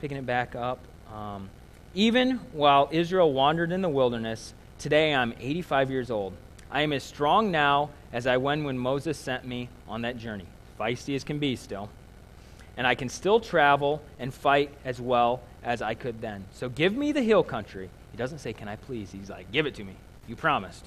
Picking 0.00 0.16
it 0.16 0.26
back 0.26 0.54
up. 0.54 0.78
Um, 1.12 1.50
Even 1.92 2.36
while 2.52 2.88
Israel 2.92 3.32
wandered 3.32 3.72
in 3.72 3.82
the 3.82 3.88
wilderness, 3.88 4.54
today 4.78 5.12
I'm 5.12 5.34
85 5.40 5.90
years 5.90 6.10
old. 6.10 6.34
I 6.70 6.82
am 6.82 6.92
as 6.92 7.02
strong 7.02 7.50
now 7.50 7.90
as 8.12 8.28
I 8.28 8.36
was 8.36 8.60
when 8.60 8.78
Moses 8.78 9.18
sent 9.18 9.44
me 9.44 9.68
on 9.88 10.02
that 10.02 10.16
journey. 10.16 10.46
Feisty 10.78 11.16
as 11.16 11.24
can 11.24 11.40
be 11.40 11.56
still. 11.56 11.90
And 12.80 12.86
I 12.86 12.94
can 12.94 13.10
still 13.10 13.40
travel 13.40 14.00
and 14.18 14.32
fight 14.32 14.72
as 14.86 14.98
well 14.98 15.42
as 15.62 15.82
I 15.82 15.92
could 15.92 16.22
then. 16.22 16.46
So 16.52 16.70
give 16.70 16.96
me 16.96 17.12
the 17.12 17.22
hill 17.22 17.42
country 17.42 17.90
he 18.10 18.16
doesn't 18.16 18.38
say, 18.38 18.52
Can 18.52 18.68
I 18.68 18.76
please? 18.76 19.10
He's 19.10 19.30
like, 19.30 19.50
Give 19.52 19.66
it 19.66 19.74
to 19.76 19.84
me. 19.84 19.94
You 20.26 20.36
promised. 20.36 20.86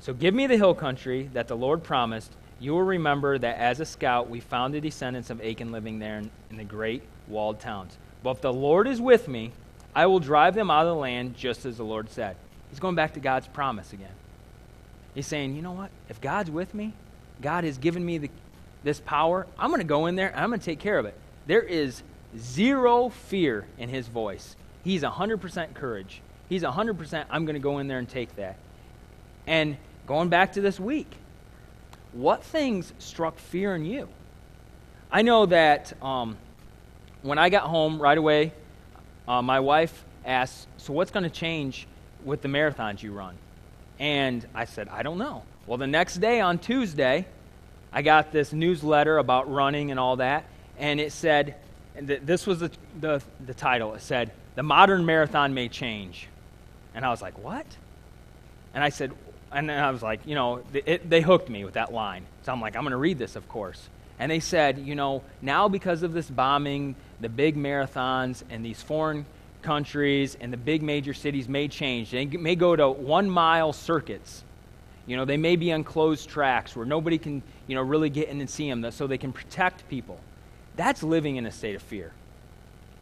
So 0.00 0.12
give 0.12 0.34
me 0.34 0.46
the 0.46 0.56
hill 0.56 0.74
country 0.74 1.30
that 1.32 1.48
the 1.48 1.56
Lord 1.56 1.82
promised. 1.82 2.32
You 2.60 2.72
will 2.72 2.82
remember 2.82 3.38
that 3.38 3.58
as 3.58 3.80
a 3.80 3.84
scout, 3.84 4.30
we 4.30 4.40
found 4.40 4.72
the 4.72 4.80
descendants 4.80 5.30
of 5.30 5.40
Anak 5.40 5.60
living 5.60 5.98
there 5.98 6.18
in, 6.18 6.30
in 6.50 6.56
the 6.56 6.64
great 6.64 7.02
walled 7.28 7.60
towns. 7.60 7.96
But 8.22 8.30
if 8.30 8.40
the 8.40 8.52
Lord 8.52 8.86
is 8.86 9.00
with 9.00 9.28
me, 9.28 9.52
I 9.94 10.06
will 10.06 10.20
drive 10.20 10.54
them 10.54 10.70
out 10.70 10.86
of 10.86 10.94
the 10.94 11.00
land 11.00 11.36
just 11.36 11.66
as 11.66 11.78
the 11.78 11.84
Lord 11.84 12.10
said. 12.10 12.36
He's 12.70 12.78
going 12.78 12.94
back 12.94 13.14
to 13.14 13.20
God's 13.20 13.48
promise 13.48 13.92
again. 13.92 14.12
He's 15.14 15.26
saying, 15.26 15.56
you 15.56 15.62
know 15.62 15.72
what? 15.72 15.90
If 16.08 16.20
God's 16.20 16.50
with 16.50 16.74
me, 16.74 16.92
God 17.42 17.64
has 17.64 17.78
given 17.78 18.04
me 18.04 18.18
the, 18.18 18.30
this 18.86 19.00
power, 19.00 19.48
I'm 19.58 19.68
going 19.70 19.80
to 19.80 19.84
go 19.84 20.06
in 20.06 20.14
there 20.14 20.28
and 20.28 20.38
I'm 20.38 20.48
going 20.48 20.60
to 20.60 20.64
take 20.64 20.78
care 20.78 20.96
of 20.96 21.06
it. 21.06 21.14
There 21.46 21.60
is 21.60 22.02
zero 22.38 23.08
fear 23.08 23.66
in 23.78 23.88
his 23.88 24.06
voice. 24.06 24.54
He's 24.84 25.02
100% 25.02 25.74
courage. 25.74 26.22
He's 26.48 26.62
100% 26.62 27.24
I'm 27.28 27.44
going 27.44 27.54
to 27.54 27.60
go 27.60 27.78
in 27.78 27.88
there 27.88 27.98
and 27.98 28.08
take 28.08 28.36
that. 28.36 28.56
And 29.44 29.76
going 30.06 30.28
back 30.28 30.52
to 30.52 30.60
this 30.60 30.78
week, 30.78 31.12
what 32.12 32.44
things 32.44 32.92
struck 33.00 33.38
fear 33.40 33.74
in 33.74 33.84
you? 33.84 34.08
I 35.10 35.22
know 35.22 35.46
that 35.46 35.92
um, 36.00 36.36
when 37.22 37.38
I 37.38 37.48
got 37.48 37.64
home 37.64 38.00
right 38.00 38.16
away, 38.16 38.52
uh, 39.26 39.42
my 39.42 39.58
wife 39.58 40.04
asked, 40.24 40.68
So 40.76 40.92
what's 40.92 41.10
going 41.10 41.24
to 41.24 41.30
change 41.30 41.88
with 42.24 42.40
the 42.40 42.48
marathons 42.48 43.02
you 43.02 43.12
run? 43.12 43.34
And 43.98 44.46
I 44.54 44.64
said, 44.64 44.88
I 44.88 45.02
don't 45.02 45.18
know. 45.18 45.42
Well, 45.66 45.78
the 45.78 45.88
next 45.88 46.18
day 46.18 46.40
on 46.40 46.58
Tuesday, 46.58 47.26
I 47.96 48.02
got 48.02 48.30
this 48.30 48.52
newsletter 48.52 49.16
about 49.16 49.50
running 49.50 49.90
and 49.90 49.98
all 49.98 50.16
that, 50.16 50.44
and 50.76 51.00
it 51.00 51.12
said, 51.12 51.54
and 51.94 52.06
th- 52.06 52.20
this 52.22 52.46
was 52.46 52.60
the, 52.60 52.70
the, 53.00 53.22
the 53.46 53.54
title. 53.54 53.94
It 53.94 54.02
said, 54.02 54.32
the 54.54 54.62
modern 54.62 55.06
marathon 55.06 55.54
may 55.54 55.70
change. 55.70 56.28
And 56.94 57.06
I 57.06 57.08
was 57.08 57.22
like, 57.22 57.42
what? 57.42 57.64
And 58.74 58.84
I 58.84 58.90
said, 58.90 59.12
and 59.50 59.70
then 59.70 59.82
I 59.82 59.90
was 59.90 60.02
like, 60.02 60.20
you 60.26 60.34
know, 60.34 60.62
it, 60.74 61.08
they 61.08 61.22
hooked 61.22 61.48
me 61.48 61.64
with 61.64 61.72
that 61.72 61.90
line. 61.90 62.26
So 62.42 62.52
I'm 62.52 62.60
like, 62.60 62.76
I'm 62.76 62.82
going 62.82 62.90
to 62.90 62.98
read 62.98 63.16
this, 63.16 63.34
of 63.34 63.48
course. 63.48 63.88
And 64.18 64.30
they 64.30 64.40
said, 64.40 64.78
you 64.78 64.94
know, 64.94 65.22
now 65.40 65.68
because 65.68 66.02
of 66.02 66.12
this 66.12 66.28
bombing, 66.28 66.96
the 67.22 67.30
big 67.30 67.56
marathons 67.56 68.42
and 68.50 68.62
these 68.62 68.82
foreign 68.82 69.24
countries 69.62 70.36
and 70.38 70.52
the 70.52 70.58
big 70.58 70.82
major 70.82 71.14
cities 71.14 71.48
may 71.48 71.66
change. 71.66 72.10
They 72.10 72.26
may 72.26 72.56
go 72.56 72.76
to 72.76 72.90
one 72.90 73.30
mile 73.30 73.72
circuits. 73.72 74.44
You 75.06 75.16
know, 75.16 75.24
they 75.24 75.36
may 75.36 75.56
be 75.56 75.72
on 75.72 75.84
closed 75.84 76.28
tracks 76.28 76.74
where 76.74 76.84
nobody 76.84 77.16
can, 77.16 77.42
you 77.66 77.74
know, 77.74 77.82
really 77.82 78.10
get 78.10 78.28
in 78.28 78.40
and 78.40 78.48
see 78.48 78.68
them 78.68 78.88
so 78.90 79.06
they 79.06 79.18
can 79.18 79.32
protect 79.32 79.88
people. 79.88 80.20
That's 80.76 81.02
living 81.02 81.36
in 81.36 81.46
a 81.46 81.52
state 81.52 81.74
of 81.74 81.82
fear 81.82 82.12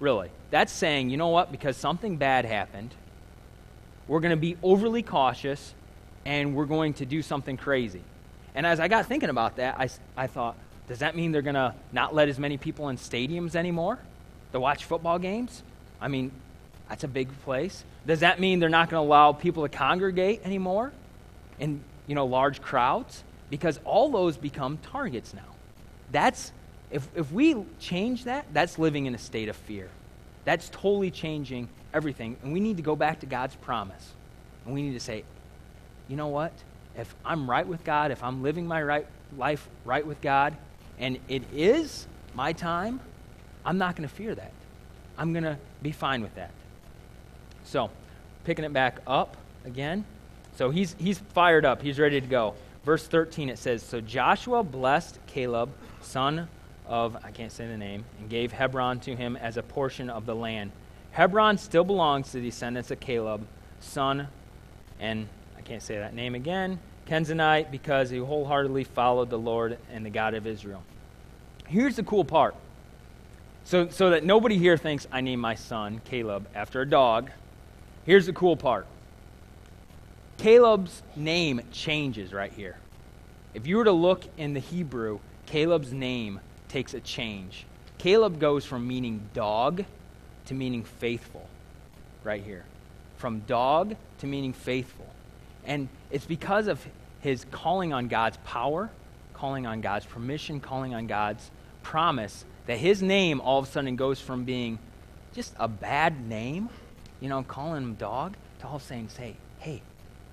really. 0.00 0.31
That's 0.50 0.72
saying, 0.72 1.11
you 1.11 1.16
know 1.16 1.29
what, 1.29 1.50
because 1.50 1.77
something 1.77 2.16
bad 2.16 2.44
happened, 2.44 2.94
we're 4.07 4.20
going 4.20 4.31
to 4.31 4.37
be 4.37 4.57
overly 4.62 5.03
cautious 5.03 5.74
and 6.24 6.55
we're 6.55 6.66
going 6.66 6.94
to 6.94 7.07
do 7.07 7.22
something 7.22 7.57
crazy. 7.57 8.03
And 8.55 8.66
as 8.66 8.81
I 8.81 8.88
got 8.88 9.07
thinking 9.07 9.31
about 9.31 9.57
that, 9.57 9.77
I, 9.79 9.88
I 10.16 10.27
thought, 10.27 10.57
does 10.87 10.98
that 10.98 11.16
mean 11.16 11.33
they're 11.33 11.42
going 11.42 11.55
to 11.55 11.74
not 11.92 12.14
let 12.14 12.29
as 12.29 12.38
many 12.38 12.57
people 12.57 12.88
in 12.88 12.96
stadiums 12.96 13.55
anymore 13.55 13.98
to 14.53 14.61
watch 14.61 14.85
football 14.85 15.18
games? 15.18 15.62
I 16.00 16.09
mean, 16.09 16.31
that's 16.88 17.05
a 17.05 17.09
big 17.09 17.29
place. 17.42 17.83
Does 18.07 18.20
that 18.20 18.38
mean 18.38 18.61
they're 18.61 18.68
not 18.68 18.90
going 18.90 19.03
to 19.03 19.09
allow 19.09 19.33
people 19.33 19.62
to 19.62 19.68
congregate 19.70 20.42
anymore 20.44 20.92
in, 21.58 21.81
you 22.06 22.15
know, 22.15 22.27
large 22.27 22.60
crowds? 22.60 23.25
Because 23.50 23.78
all 23.84 24.10
those 24.10 24.36
become 24.36 24.78
targets 24.78 25.34
now. 25.34 25.42
That's 26.10 26.52
if, 26.90 27.08
if 27.14 27.32
we 27.32 27.56
change 27.80 28.24
that, 28.24 28.46
that's 28.52 28.78
living 28.78 29.06
in 29.06 29.14
a 29.14 29.18
state 29.18 29.48
of 29.48 29.56
fear. 29.56 29.88
That's 30.44 30.68
totally 30.68 31.10
changing 31.10 31.68
everything. 31.92 32.36
And 32.42 32.52
we 32.52 32.60
need 32.60 32.76
to 32.76 32.82
go 32.82 32.94
back 32.94 33.20
to 33.20 33.26
God's 33.26 33.56
promise. 33.56 34.12
And 34.64 34.74
we 34.74 34.82
need 34.82 34.92
to 34.92 35.00
say, 35.00 35.24
you 36.08 36.16
know 36.16 36.28
what? 36.28 36.52
If 36.96 37.14
I'm 37.24 37.50
right 37.50 37.66
with 37.66 37.82
God, 37.82 38.10
if 38.10 38.22
I'm 38.22 38.42
living 38.42 38.66
my 38.66 38.82
right 38.82 39.06
life 39.36 39.68
right 39.84 40.06
with 40.06 40.20
God, 40.20 40.56
and 40.98 41.18
it 41.28 41.42
is 41.52 42.06
my 42.34 42.52
time, 42.52 43.00
I'm 43.64 43.78
not 43.78 43.96
going 43.96 44.08
to 44.08 44.14
fear 44.14 44.34
that. 44.34 44.52
I'm 45.18 45.32
going 45.32 45.44
to 45.44 45.58
be 45.82 45.92
fine 45.92 46.22
with 46.22 46.34
that. 46.36 46.50
So, 47.64 47.90
picking 48.44 48.64
it 48.64 48.72
back 48.72 49.00
up 49.06 49.36
again. 49.64 50.04
So 50.56 50.70
he's, 50.70 50.94
he's 50.98 51.18
fired 51.18 51.64
up. 51.64 51.82
He's 51.82 51.98
ready 51.98 52.20
to 52.20 52.26
go. 52.26 52.54
Verse 52.85 53.06
13, 53.06 53.48
it 53.48 53.58
says 53.58 53.82
So 53.82 54.00
Joshua 54.00 54.62
blessed 54.62 55.18
Caleb, 55.26 55.70
son 56.00 56.48
of, 56.87 57.16
I 57.24 57.30
can't 57.30 57.52
say 57.52 57.66
the 57.66 57.78
name, 57.78 58.04
and 58.18 58.28
gave 58.28 58.52
Hebron 58.52 59.00
to 59.00 59.16
him 59.16 59.37
as 59.37 59.56
a 59.56 59.62
portion 59.62 60.10
of 60.10 60.26
the 60.26 60.35
land. 60.35 60.70
Hebron 61.12 61.58
still 61.58 61.85
belongs 61.85 62.32
to 62.32 62.40
the 62.40 62.50
descendants 62.50 62.90
of 62.90 63.00
Caleb, 63.00 63.46
son, 63.80 64.28
and 65.00 65.28
I 65.56 65.62
can't 65.62 65.82
say 65.82 65.96
that 65.96 66.14
name 66.14 66.35
again, 66.35 66.78
Kenzanite, 67.06 67.70
because 67.70 68.10
he 68.10 68.18
wholeheartedly 68.18 68.85
followed 68.85 69.30
the 69.30 69.38
Lord 69.38 69.78
and 69.90 70.04
the 70.04 70.10
God 70.10 70.35
of 70.35 70.46
Israel. 70.46 70.82
Here's 71.66 71.96
the 71.96 72.02
cool 72.02 72.24
part. 72.24 72.54
So, 73.64 73.88
so 73.88 74.10
that 74.10 74.24
nobody 74.24 74.58
here 74.58 74.76
thinks 74.76 75.06
I 75.10 75.22
named 75.22 75.40
my 75.40 75.54
son 75.54 76.02
Caleb 76.04 76.46
after 76.54 76.82
a 76.82 76.87
dog. 76.87 77.30
Here's 78.04 78.26
the 78.26 78.35
cool 78.35 78.56
part 78.56 78.87
Caleb's 80.38 81.02
name 81.16 81.60
changes 81.72 82.32
right 82.32 82.52
here. 82.52 82.76
If 83.54 83.66
you 83.66 83.76
were 83.76 83.85
to 83.85 83.92
look 83.92 84.24
in 84.37 84.54
the 84.54 84.60
Hebrew, 84.60 85.20
Caleb's 85.46 85.92
name 85.92 86.40
takes 86.68 86.92
a 86.94 87.00
change. 87.00 87.66
Caleb 87.98 88.40
goes 88.40 88.64
from 88.64 88.87
meaning 88.87 89.28
dog 89.32 89.85
to 90.46 90.54
meaning 90.54 90.85
faithful 90.85 91.48
right 92.24 92.42
here. 92.42 92.64
From 93.16 93.40
dog 93.40 93.96
to 94.18 94.26
meaning 94.26 94.52
faithful. 94.52 95.06
And 95.64 95.88
it's 96.10 96.26
because 96.26 96.66
of 96.66 96.85
his 97.20 97.46
calling 97.50 97.92
on 97.92 98.08
God's 98.08 98.37
power, 98.44 98.90
calling 99.32 99.66
on 99.66 99.80
God's 99.80 100.04
permission, 100.04 100.60
calling 100.60 100.94
on 100.94 101.06
God's 101.06 101.50
promise, 101.82 102.44
that 102.66 102.78
his 102.78 103.02
name 103.02 103.40
all 103.40 103.60
of 103.60 103.68
a 103.68 103.70
sudden 103.70 103.96
goes 103.96 104.20
from 104.20 104.44
being 104.44 104.78
just 105.32 105.54
a 105.58 105.68
bad 105.68 106.28
name, 106.28 106.68
you 107.20 107.28
know, 107.28 107.42
calling 107.42 107.82
him 107.82 107.94
dog, 107.94 108.35
to 108.60 108.66
all 108.66 108.78
saying, 108.78 109.08
say, 109.08 109.37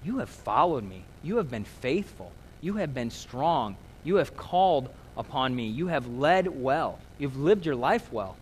you 0.04 0.18
have 0.20 0.30
followed 0.30 0.84
me. 0.84 1.04
You 1.24 1.38
have 1.38 1.50
been 1.50 1.66
faithful. 1.66 2.32
You 2.62 2.76
have 2.76 2.94
been 2.94 3.12
strong. 3.12 3.78
You 4.04 4.16
have 4.16 4.36
called 4.36 4.90
upon 5.16 5.56
me. 5.56 5.68
You 5.68 5.88
have 5.88 6.08
led 6.08 6.48
well. 6.48 7.00
You've 7.20 7.38
lived 7.38 7.66
your 7.66 7.76
life 7.76 8.12
well. 8.12 8.36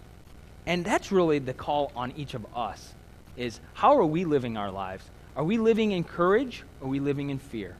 And 0.66 0.86
that's 0.86 1.12
really 1.12 1.39
the 1.39 1.53
call 1.53 1.91
on 1.95 2.14
each 2.16 2.34
of 2.34 2.45
us 2.55 2.93
is 3.36 3.60
how 3.74 3.97
are 3.97 4.05
we 4.05 4.26
living 4.26 4.57
our 4.57 4.72
lives? 4.72 5.03
Are 5.36 5.43
we 5.43 5.57
living 5.57 5.91
in 5.91 6.03
courage? 6.03 6.64
Or 6.82 6.88
are 6.88 6.89
we 6.89 6.99
living 6.99 7.30
in 7.30 7.39
fear? 7.39 7.76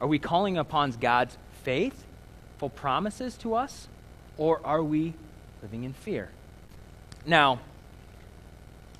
Are 0.00 0.08
we 0.08 0.18
calling 0.18 0.56
upon 0.56 0.92
God's 0.92 1.36
faithful 1.62 2.70
promises 2.70 3.36
to 3.38 3.54
us? 3.54 3.88
Or 4.38 4.60
are 4.64 4.82
we 4.82 5.14
living 5.62 5.84
in 5.84 5.92
fear? 5.92 6.30
Now, 7.26 7.60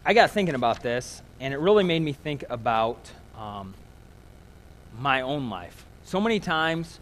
I 0.05 0.12
got 0.12 0.30
thinking 0.30 0.55
about 0.55 0.82
this, 0.82 1.22
and 1.40 1.55
it 1.55 1.59
really 1.59 1.84
made 1.84 2.03
me 2.03 2.12
think 2.12 2.44
about 2.51 3.11
um, 3.36 3.74
my 4.99 5.20
own 5.22 5.51
life. 5.51 5.84
So 6.05 6.20
many 6.20 6.41
times, 6.41 6.99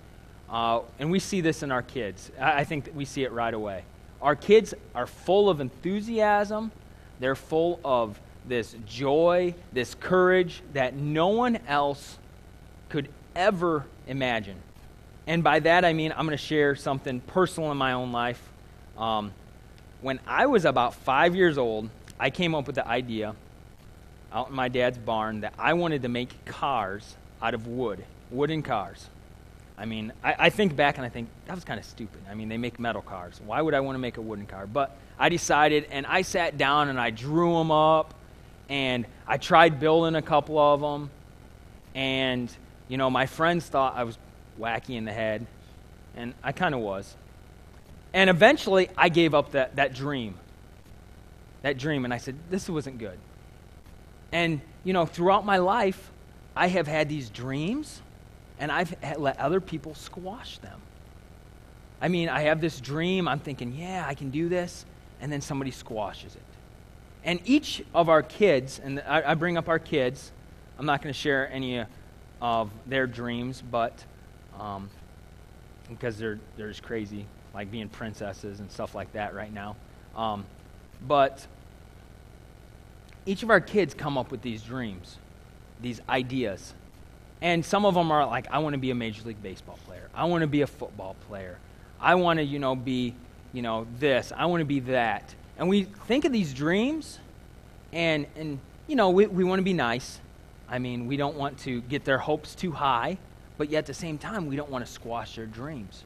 uh, 0.51 0.81
and 0.99 1.11
we 1.11 1.19
see 1.19 1.41
this 1.41 1.63
in 1.63 1.73
our 1.73 1.83
kids, 1.83 2.31
I, 2.39 2.61
I 2.61 2.65
think 2.65 2.91
we 2.95 3.05
see 3.05 3.25
it 3.25 3.33
right 3.33 3.53
away. 3.53 3.85
Our 4.21 4.37
kids 4.37 4.75
are 4.95 5.07
full 5.07 5.49
of 5.49 5.61
enthusiasm, 5.61 6.73
they're 7.21 7.37
full 7.37 7.81
of 7.85 8.21
this 8.47 8.75
joy, 8.87 9.55
this 9.73 9.95
courage 9.95 10.63
that 10.73 10.95
no 10.95 11.29
one 11.29 11.57
else 11.69 12.19
could 12.89 13.09
ever 13.37 13.85
imagine. 14.07 14.57
And 15.27 15.45
by 15.45 15.61
that 15.61 15.85
I 15.85 15.93
mean 15.93 16.13
I'm 16.13 16.27
going 16.27 16.37
to 16.37 16.43
share 16.43 16.75
something 16.75 17.21
personal 17.21 17.71
in 17.71 17.77
my 17.77 17.93
own 17.93 18.13
life. 18.13 18.43
Um, 18.97 19.33
when 20.01 20.21
I 20.27 20.47
was 20.47 20.65
about 20.65 20.95
five 20.95 21.35
years 21.35 21.59
old, 21.59 21.91
I 22.19 22.31
came 22.31 22.55
up 22.55 22.67
with 22.67 22.77
the 22.77 22.87
idea 22.87 23.35
out 24.33 24.51
in 24.51 24.55
my 24.55 24.69
dad's 24.69 24.99
barn 24.99 25.41
that 25.41 25.55
I 25.59 25.75
wanted 25.75 26.03
to 26.03 26.09
make 26.09 26.45
cars 26.45 27.17
out 27.43 27.55
of 27.55 27.67
wood, 27.67 28.05
wooden 28.31 28.63
cars. 28.63 29.09
I 29.77 29.85
mean, 29.85 30.13
I, 30.25 30.35
I 30.39 30.51
think 30.51 30.75
back 30.75 30.97
and 30.97 31.07
I 31.07 31.09
think 31.09 31.29
that 31.47 31.55
was 31.55 31.65
kind 31.65 31.79
of 31.79 31.87
stupid. 31.87 32.21
I 32.29 32.35
mean, 32.35 32.49
they 32.49 32.57
make 32.57 32.81
metal 32.81 33.03
cars. 33.03 33.41
Why 33.47 33.63
would 33.63 33.75
I 33.75 33.81
want 33.81 33.95
to 33.95 34.01
make 34.01 34.17
a 34.17 34.21
wooden 34.21 34.47
car? 34.47 34.67
But 34.67 34.97
I 35.19 35.29
decided, 35.29 35.87
and 35.91 36.05
I 36.07 36.23
sat 36.23 36.59
down 36.59 36.89
and 36.89 36.99
I 36.99 37.11
drew 37.11 37.55
them 37.55 37.71
up, 37.71 38.15
and 38.69 39.07
I 39.27 39.39
tried 39.39 39.81
building 39.81 40.15
a 40.15 40.23
couple 40.23 40.59
of 40.59 40.81
them, 40.81 41.11
and 41.95 42.55
you 42.89 42.97
know, 42.97 43.11
my 43.11 43.27
friends 43.27 43.67
thought 43.67 43.97
I 43.97 44.05
was 44.05 44.19
wacky 44.59 44.97
in 44.97 45.05
the 45.05 45.13
head, 45.13 45.47
and 46.17 46.35
I 46.43 46.53
kind 46.53 46.75
of 46.75 46.81
was. 46.81 47.15
And 48.13 48.31
eventually, 48.31 48.89
I 48.97 49.11
gave 49.11 49.35
up 49.35 49.53
that, 49.53 49.77
that 49.77 49.95
dream. 49.95 50.35
That 51.63 51.77
dream, 51.77 52.05
and 52.05 52.15
I 52.15 52.19
said, 52.19 52.37
this 52.51 52.69
wasn't 52.69 52.99
good. 52.99 53.19
And, 54.33 54.61
you 54.85 54.93
know, 54.93 55.07
throughout 55.07 55.45
my 55.45 55.59
life, 55.59 56.11
I 56.59 56.67
have 56.67 56.89
had 56.89 57.09
these 57.09 57.31
dreams 57.31 58.03
and 58.59 58.73
I've 58.73 58.93
let 59.17 59.39
other 59.39 59.61
people 59.61 59.95
squash 59.95 60.59
them. 60.59 60.81
I 62.01 62.09
mean, 62.09 62.29
I 62.29 62.41
have 62.43 62.61
this 62.61 62.81
dream, 62.81 63.29
I'm 63.29 63.39
thinking, 63.39 63.73
yeah, 63.73 64.05
I 64.05 64.15
can 64.15 64.31
do 64.31 64.49
this, 64.49 64.85
and 65.21 65.31
then 65.31 65.41
somebody 65.41 65.71
squashes 65.71 66.35
it. 66.35 66.43
And 67.23 67.41
each 67.45 67.85
of 67.95 68.09
our 68.09 68.25
kids, 68.25 68.81
and 68.83 69.01
I, 69.07 69.31
I 69.31 69.35
bring 69.35 69.57
up 69.57 69.69
our 69.69 69.79
kids, 69.79 70.33
I'm 70.81 70.87
not 70.87 71.01
going 71.01 71.13
to 71.13 71.19
share 71.19 71.49
any 71.53 71.85
of 72.43 72.73
their 72.87 73.07
dreams, 73.07 73.63
but 73.71 74.05
um, 74.59 74.91
because 75.89 76.19
they're, 76.19 76.41
they're 76.57 76.71
just 76.71 76.83
crazy, 76.83 77.25
like 77.55 77.71
being 77.71 77.89
princesses 77.89 78.59
and 78.59 78.69
stuff 78.71 78.97
like 78.97 79.13
that 79.13 79.33
right 79.33 79.53
now. 79.55 79.77
Um, 80.17 80.45
but 81.07 81.47
each 83.27 83.45
of 83.45 83.51
our 83.51 83.61
kids 83.61 83.95
come 83.95 84.19
up 84.19 84.33
with 84.33 84.43
these 84.43 84.63
dreams, 84.63 85.19
these 85.81 86.01
ideas, 86.09 86.75
and 87.41 87.65
some 87.65 87.85
of 87.85 87.95
them 87.95 88.11
are 88.11 88.27
like, 88.27 88.47
I 88.51 88.59
want 88.59 88.75
to 88.75 88.79
be 88.79 88.91
a 88.91 88.95
Major 88.95 89.23
League 89.25 89.43
Baseball 89.43 89.79
player. 89.87 90.09
I 90.15 90.25
want 90.25 90.43
to 90.43 90.47
be 90.47 90.63
a 90.63 90.67
football 90.67 91.15
player. 91.29 91.59
I 92.01 92.17
want 92.17 92.39
to, 92.39 92.45
you 92.45 92.59
know, 92.59 92.75
be, 92.75 93.15
you 93.53 93.63
know, 93.63 93.87
this. 93.99 94.33
I 94.37 94.47
want 94.47 94.61
to 94.61 94.65
be 94.65 94.81
that. 94.81 95.35
And 95.57 95.69
we 95.69 95.85
think 95.85 96.25
of 96.25 96.33
these 96.33 96.53
dreams, 96.53 97.19
and, 97.93 98.27
and 98.37 98.59
you 98.87 98.97
know, 98.97 99.11
we, 99.11 99.27
we 99.27 99.45
want 99.45 99.61
to 99.61 99.65
be 99.65 99.73
nice. 99.73 100.21
I 100.69 100.79
mean, 100.79 101.07
we 101.07 101.17
don't 101.17 101.37
want 101.37 101.59
to 101.61 101.81
get 101.83 102.05
their 102.05 102.19
hopes 102.19 102.55
too 102.55 102.73
high, 102.73 103.19
but 103.57 103.71
yet 103.71 103.79
at 103.81 103.87
the 103.87 103.95
same 103.95 104.19
time, 104.19 104.47
we 104.47 104.57
don't 104.57 104.71
want 104.71 104.85
to 104.85 104.91
squash 104.91 105.37
their 105.37 105.47
dreams. 105.47 106.05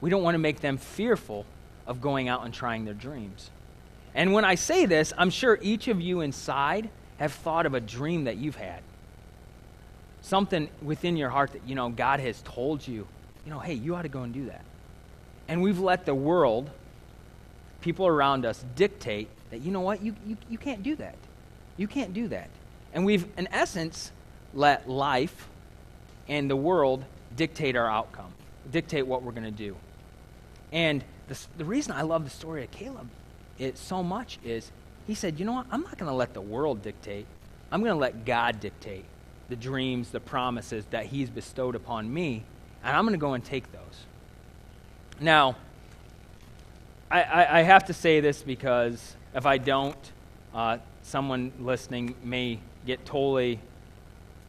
We 0.00 0.08
don't 0.08 0.22
want 0.22 0.34
to 0.34 0.38
make 0.38 0.60
them 0.60 0.78
fearful 0.78 1.44
of 1.86 2.00
going 2.00 2.28
out 2.28 2.44
and 2.44 2.54
trying 2.54 2.84
their 2.84 2.94
dreams. 2.94 3.50
And 4.14 4.32
when 4.32 4.44
I 4.44 4.54
say 4.54 4.86
this, 4.86 5.12
I'm 5.18 5.30
sure 5.30 5.58
each 5.60 5.88
of 5.88 6.00
you 6.00 6.20
inside 6.20 6.90
have 7.18 7.32
thought 7.32 7.66
of 7.66 7.74
a 7.74 7.80
dream 7.80 8.24
that 8.24 8.36
you've 8.36 8.56
had 8.56 8.82
something 10.22 10.68
within 10.82 11.16
your 11.16 11.30
heart 11.30 11.52
that, 11.52 11.66
you 11.66 11.74
know, 11.74 11.88
God 11.88 12.20
has 12.20 12.42
told 12.42 12.86
you, 12.86 13.06
you 13.44 13.50
know, 13.50 13.58
hey, 13.58 13.74
you 13.74 13.94
ought 13.94 14.02
to 14.02 14.08
go 14.08 14.22
and 14.22 14.32
do 14.32 14.46
that. 14.46 14.64
And 15.48 15.62
we've 15.62 15.80
let 15.80 16.06
the 16.06 16.14
world, 16.14 16.70
people 17.80 18.06
around 18.06 18.44
us, 18.44 18.64
dictate 18.76 19.28
that, 19.50 19.60
you 19.62 19.70
know 19.70 19.80
what, 19.80 20.02
you, 20.02 20.14
you, 20.26 20.36
you 20.48 20.58
can't 20.58 20.82
do 20.82 20.94
that. 20.96 21.16
You 21.76 21.88
can't 21.88 22.12
do 22.12 22.28
that. 22.28 22.50
And 22.92 23.04
we've, 23.04 23.26
in 23.36 23.48
essence, 23.52 24.12
let 24.54 24.88
life 24.88 25.48
and 26.28 26.50
the 26.50 26.56
world 26.56 27.04
dictate 27.36 27.76
our 27.76 27.90
outcome, 27.90 28.32
dictate 28.70 29.06
what 29.06 29.22
we're 29.22 29.32
going 29.32 29.44
to 29.44 29.50
do. 29.50 29.76
And 30.72 31.02
the, 31.28 31.38
the 31.56 31.64
reason 31.64 31.92
I 31.92 32.02
love 32.02 32.24
the 32.24 32.30
story 32.30 32.62
of 32.64 32.70
Caleb 32.70 33.08
it 33.58 33.76
so 33.76 34.02
much 34.02 34.38
is 34.42 34.70
he 35.06 35.14
said, 35.14 35.38
you 35.38 35.44
know 35.44 35.52
what, 35.52 35.66
I'm 35.70 35.82
not 35.82 35.98
going 35.98 36.08
to 36.08 36.14
let 36.16 36.34
the 36.34 36.40
world 36.40 36.82
dictate. 36.82 37.26
I'm 37.70 37.80
going 37.80 37.92
to 37.92 37.98
let 37.98 38.24
God 38.24 38.60
dictate 38.60 39.04
the 39.50 39.56
dreams, 39.56 40.10
the 40.10 40.20
promises 40.20 40.84
that 40.90 41.06
He's 41.06 41.28
bestowed 41.28 41.74
upon 41.74 42.12
me, 42.12 42.44
and 42.82 42.96
I'm 42.96 43.04
going 43.04 43.12
to 43.12 43.18
go 43.18 43.34
and 43.34 43.44
take 43.44 43.70
those. 43.72 43.80
Now, 45.20 45.56
I, 47.10 47.22
I, 47.22 47.58
I 47.58 47.62
have 47.62 47.84
to 47.86 47.92
say 47.92 48.20
this 48.20 48.42
because 48.42 49.16
if 49.34 49.44
I 49.44 49.58
don't, 49.58 50.12
uh, 50.54 50.78
someone 51.02 51.52
listening 51.60 52.14
may 52.24 52.60
get 52.86 53.04
totally, 53.04 53.60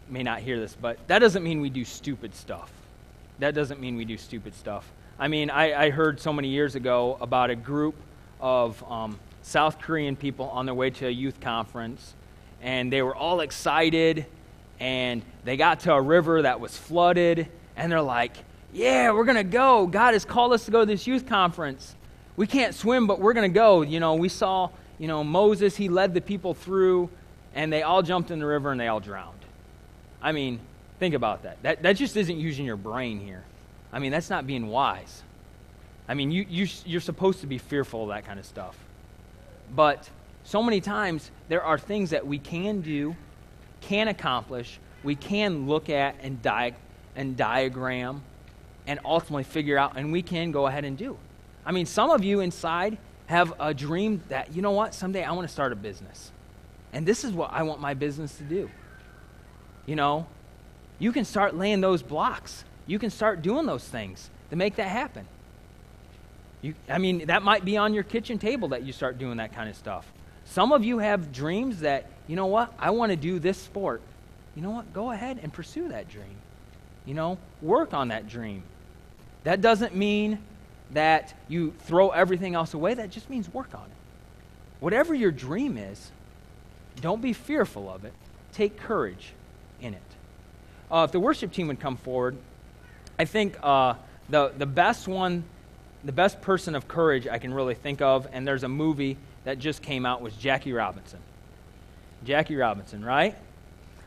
may 0.10 0.24
not 0.24 0.40
hear 0.40 0.60
this, 0.60 0.78
but 0.80 0.98
that 1.08 1.20
doesn't 1.20 1.44
mean 1.44 1.60
we 1.60 1.70
do 1.70 1.84
stupid 1.84 2.36
stuff. 2.36 2.72
That 3.40 3.56
doesn't 3.56 3.82
mean 3.82 3.96
we 3.96 4.06
do 4.06 4.18
stupid 4.18 4.54
stuff. 4.56 4.90
I 5.20 5.28
mean, 5.28 5.50
I, 5.50 5.86
I 5.86 5.90
heard 5.90 6.20
so 6.20 6.32
many 6.32 6.50
years 6.50 6.76
ago 6.76 7.18
about 7.20 7.50
a 7.50 7.56
group 7.56 7.96
of 8.40 8.84
um, 8.90 9.20
South 9.42 9.80
Korean 9.80 10.16
people 10.16 10.50
on 10.50 10.66
their 10.66 10.76
way 10.76 10.90
to 10.92 11.08
a 11.08 11.12
youth 11.12 11.40
conference, 11.42 12.14
and 12.62 12.94
they 12.94 13.02
were 13.02 13.16
all 13.16 13.42
excited 13.42 14.26
and 14.82 15.22
they 15.46 15.58
got 15.58 15.82
to 15.82 15.94
a 15.94 16.02
river 16.02 16.42
that 16.42 16.60
was 16.60 16.76
flooded, 16.76 17.48
and 17.78 17.92
they're 17.92 18.02
like, 18.02 18.36
Yeah, 18.74 19.12
we're 19.12 19.26
going 19.26 19.38
to 19.38 19.44
go. 19.44 19.86
God 19.86 20.14
has 20.14 20.26
called 20.26 20.54
us 20.54 20.66
to 20.66 20.72
go 20.72 20.80
to 20.82 20.86
this 20.88 21.06
youth 21.06 21.28
conference. 21.28 21.96
We 22.36 22.48
can't 22.48 22.74
swim, 22.74 23.06
but 23.06 23.20
we're 23.20 23.34
going 23.34 23.50
to 23.50 23.54
go. 23.54 23.84
You 23.84 24.00
know, 24.00 24.16
we 24.16 24.28
saw, 24.28 24.70
you 24.98 25.08
know, 25.08 25.24
Moses, 25.24 25.78
he 25.78 25.88
led 25.88 26.16
the 26.16 26.22
people 26.22 26.56
through, 26.56 27.10
and 27.54 27.72
they 27.72 27.84
all 27.84 28.02
jumped 28.02 28.32
in 28.32 28.40
the 28.40 28.46
river 28.46 28.72
and 28.72 28.82
they 28.82 28.88
all 28.88 29.00
drowned. 29.00 29.38
I 30.22 30.32
mean, 30.32 30.60
think 31.00 31.14
about 31.14 31.44
that. 31.44 31.62
That, 31.62 31.84
that 31.84 31.94
just 31.94 32.18
isn't 32.18 32.40
using 32.40 32.66
your 32.66 32.78
brain 32.78 33.20
here. 33.20 33.44
I 33.94 34.00
mean, 34.00 34.12
that's 34.12 34.30
not 34.30 34.48
being 34.48 34.68
wise. 34.68 35.22
I 36.08 36.16
mean, 36.16 36.32
you, 36.32 36.46
you, 36.50 36.68
you're 36.86 37.02
supposed 37.02 37.42
to 37.42 37.48
be 37.48 37.60
fearful 37.60 38.04
of 38.04 38.10
that 38.10 38.26
kind 38.26 38.40
of 38.40 38.46
stuff. 38.46 38.78
But 39.76 40.10
so 40.44 40.64
many 40.64 40.82
times, 40.82 41.30
there 41.50 41.64
are 41.64 41.78
things 41.78 42.10
that 42.12 42.26
we 42.26 42.40
can 42.40 42.82
do 42.82 43.16
can 43.82 44.08
accomplish, 44.08 44.80
we 45.04 45.16
can 45.16 45.68
look 45.68 45.90
at 45.90 46.16
and, 46.22 46.42
di- 46.42 46.76
and 47.16 47.36
diagram 47.36 48.24
and 48.88 49.00
ultimately 49.04 49.44
figure 49.44 49.78
out, 49.78 49.98
and 49.98 50.12
we 50.12 50.22
can 50.22 50.52
go 50.52 50.68
ahead 50.68 50.86
and 50.86 50.98
do. 50.98 51.18
I 51.66 51.72
mean, 51.72 51.86
some 51.86 52.10
of 52.10 52.24
you 52.24 52.40
inside 52.40 52.98
have 53.28 53.54
a 53.60 53.74
dream 53.74 54.24
that, 54.30 54.56
you 54.56 54.62
know 54.62 54.72
what, 54.72 54.94
someday 54.94 55.24
I 55.24 55.32
want 55.32 55.48
to 55.48 55.54
start 55.54 55.72
a 55.72 55.76
business. 55.76 56.32
And 56.94 57.06
this 57.06 57.24
is 57.24 57.32
what 57.32 57.52
I 57.54 57.64
want 57.64 57.80
my 57.80 57.94
business 57.94 58.38
to 58.38 58.44
do. 58.44 58.70
You 59.86 59.96
know, 59.96 60.28
you 61.00 61.12
can 61.12 61.26
start 61.26 61.56
laying 61.56 61.82
those 61.82 62.04
blocks. 62.04 62.64
You 62.86 63.00
can 63.00 63.10
start 63.10 63.42
doing 63.42 63.66
those 63.66 63.84
things 63.84 64.30
to 64.50 64.56
make 64.56 64.76
that 64.76 64.88
happen. 64.88 65.28
You, 66.62 66.76
I 66.90 66.98
mean, 66.98 67.28
that 67.28 67.42
might 67.42 67.66
be 67.66 67.78
on 67.78 67.94
your 67.94 68.04
kitchen 68.04 68.38
table 68.38 68.68
that 68.70 68.84
you 68.84 68.94
start 68.94 69.18
doing 69.18 69.38
that 69.38 69.54
kind 69.54 69.70
of 69.70 69.76
stuff. 69.76 70.06
Some 70.46 70.72
of 70.72 70.84
you 70.84 71.00
have 71.00 71.32
dreams 71.32 71.80
that, 71.80 72.08
you 72.32 72.38
know 72.38 72.46
what, 72.46 72.74
I 72.80 72.92
want 72.92 73.10
to 73.10 73.18
do 73.18 73.40
this 73.40 73.58
sport. 73.58 74.02
You 74.56 74.62
know 74.62 74.72
what, 74.72 74.94
go 74.94 75.12
ahead 75.12 75.42
and 75.44 75.52
pursue 75.52 75.90
that 75.90 76.08
dream. 76.08 76.38
You 77.06 77.14
know, 77.14 77.38
work 77.62 77.94
on 77.94 78.08
that 78.08 78.30
dream. 78.30 78.64
That 79.44 79.60
doesn't 79.60 79.98
mean 79.98 80.40
that 80.92 81.34
you 81.50 81.74
throw 81.80 82.12
everything 82.12 82.56
else 82.56 82.74
away, 82.74 82.94
that 82.94 83.10
just 83.10 83.30
means 83.30 83.54
work 83.54 83.76
on 83.76 83.84
it. 83.84 84.80
Whatever 84.80 85.14
your 85.14 85.32
dream 85.32 85.78
is, 85.78 86.10
don't 87.02 87.22
be 87.22 87.34
fearful 87.34 87.90
of 87.94 88.06
it. 88.06 88.14
Take 88.54 88.78
courage 88.78 89.34
in 89.82 89.94
it. 89.94 90.02
Uh, 90.90 91.04
if 91.04 91.12
the 91.12 91.20
worship 91.20 91.52
team 91.52 91.68
would 91.68 91.82
come 91.82 91.98
forward, 91.98 92.38
I 93.20 93.26
think 93.26 93.58
uh, 93.62 93.96
the, 94.30 94.54
the 94.58 94.66
best 94.66 95.06
one, 95.06 95.44
the 96.06 96.14
best 96.14 96.40
person 96.40 96.76
of 96.76 96.88
courage 96.88 97.28
I 97.28 97.40
can 97.40 97.54
really 97.54 97.76
think 97.76 98.02
of, 98.02 98.26
and 98.32 98.48
there's 98.48 98.64
a 98.64 98.70
movie 98.70 99.18
that 99.44 99.60
just 99.60 99.82
came 99.82 100.06
out, 100.06 100.22
was 100.22 100.34
Jackie 100.38 100.72
Robinson. 100.72 101.20
Jackie 102.24 102.56
Robinson, 102.56 103.04
right? 103.04 103.36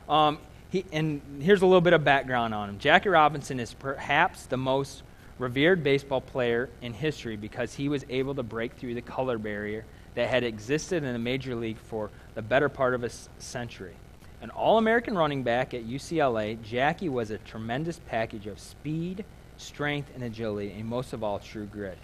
Um, 0.09 0.39
he, 0.71 0.85
and 0.93 1.21
here's 1.41 1.63
a 1.63 1.67
little 1.67 1.81
bit 1.81 1.93
of 1.93 2.05
background 2.05 2.55
on 2.55 2.69
him. 2.69 2.79
Jackie 2.79 3.09
Robinson 3.09 3.61
is 3.61 3.75
perhaps 3.75 4.47
the 4.47 4.57
most 4.57 5.03
revered 5.39 5.83
baseball 5.83 6.21
player 6.21 6.69
in 6.83 6.93
history 6.93 7.37
because 7.37 7.75
he 7.75 7.89
was 7.89 8.05
able 8.09 8.35
to 8.35 8.43
break 8.43 8.75
through 8.75 8.95
the 8.95 9.03
color 9.03 9.39
barrier 9.39 9.85
that 10.15 10.29
had 10.29 10.45
existed 10.45 11.03
in 11.03 11.13
the 11.13 11.19
major 11.19 11.55
league 11.55 11.79
for 11.79 12.11
the 12.35 12.43
better 12.43 12.69
part 12.69 12.95
of 12.95 13.03
a 13.03 13.11
century. 13.39 13.95
An 14.41 14.51
All 14.51 14.79
American 14.79 15.17
running 15.17 15.43
back 15.43 15.75
at 15.75 15.87
UCLA, 15.87 16.61
Jackie 16.63 17.09
was 17.09 17.31
a 17.31 17.39
tremendous 17.39 18.01
package 18.09 18.47
of 18.47 18.59
speed, 18.59 19.25
strength, 19.57 20.11
and 20.15 20.23
agility, 20.23 20.73
and 20.73 20.85
most 20.87 21.13
of 21.13 21.25
all, 21.25 21.39
true 21.39 21.67
grit. 21.67 21.99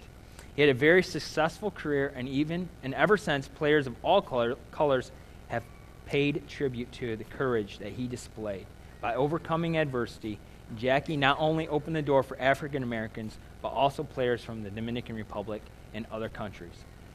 He 0.55 0.61
had 0.61 0.69
a 0.69 0.73
very 0.73 1.03
successful 1.03 1.71
career, 1.71 2.11
and 2.15 2.27
even 2.27 2.67
and 2.83 2.93
ever 2.93 3.15
since, 3.15 3.47
players 3.47 3.87
of 3.87 3.95
all 4.01 4.21
color, 4.21 4.55
colors 4.71 5.11
have 5.47 5.63
paid 6.11 6.45
tribute 6.45 6.91
to 6.91 7.15
the 7.15 7.23
courage 7.23 7.77
that 7.77 7.93
he 7.93 8.05
displayed. 8.05 8.65
By 8.99 9.15
overcoming 9.15 9.77
adversity, 9.77 10.39
Jackie 10.77 11.15
not 11.15 11.37
only 11.39 11.69
opened 11.69 11.95
the 11.95 12.01
door 12.01 12.21
for 12.21 12.37
African 12.37 12.83
Americans, 12.83 13.37
but 13.61 13.69
also 13.69 14.03
players 14.03 14.43
from 14.43 14.61
the 14.61 14.69
Dominican 14.69 15.15
Republic 15.15 15.61
and 15.93 16.05
other 16.11 16.27
countries. 16.27 16.73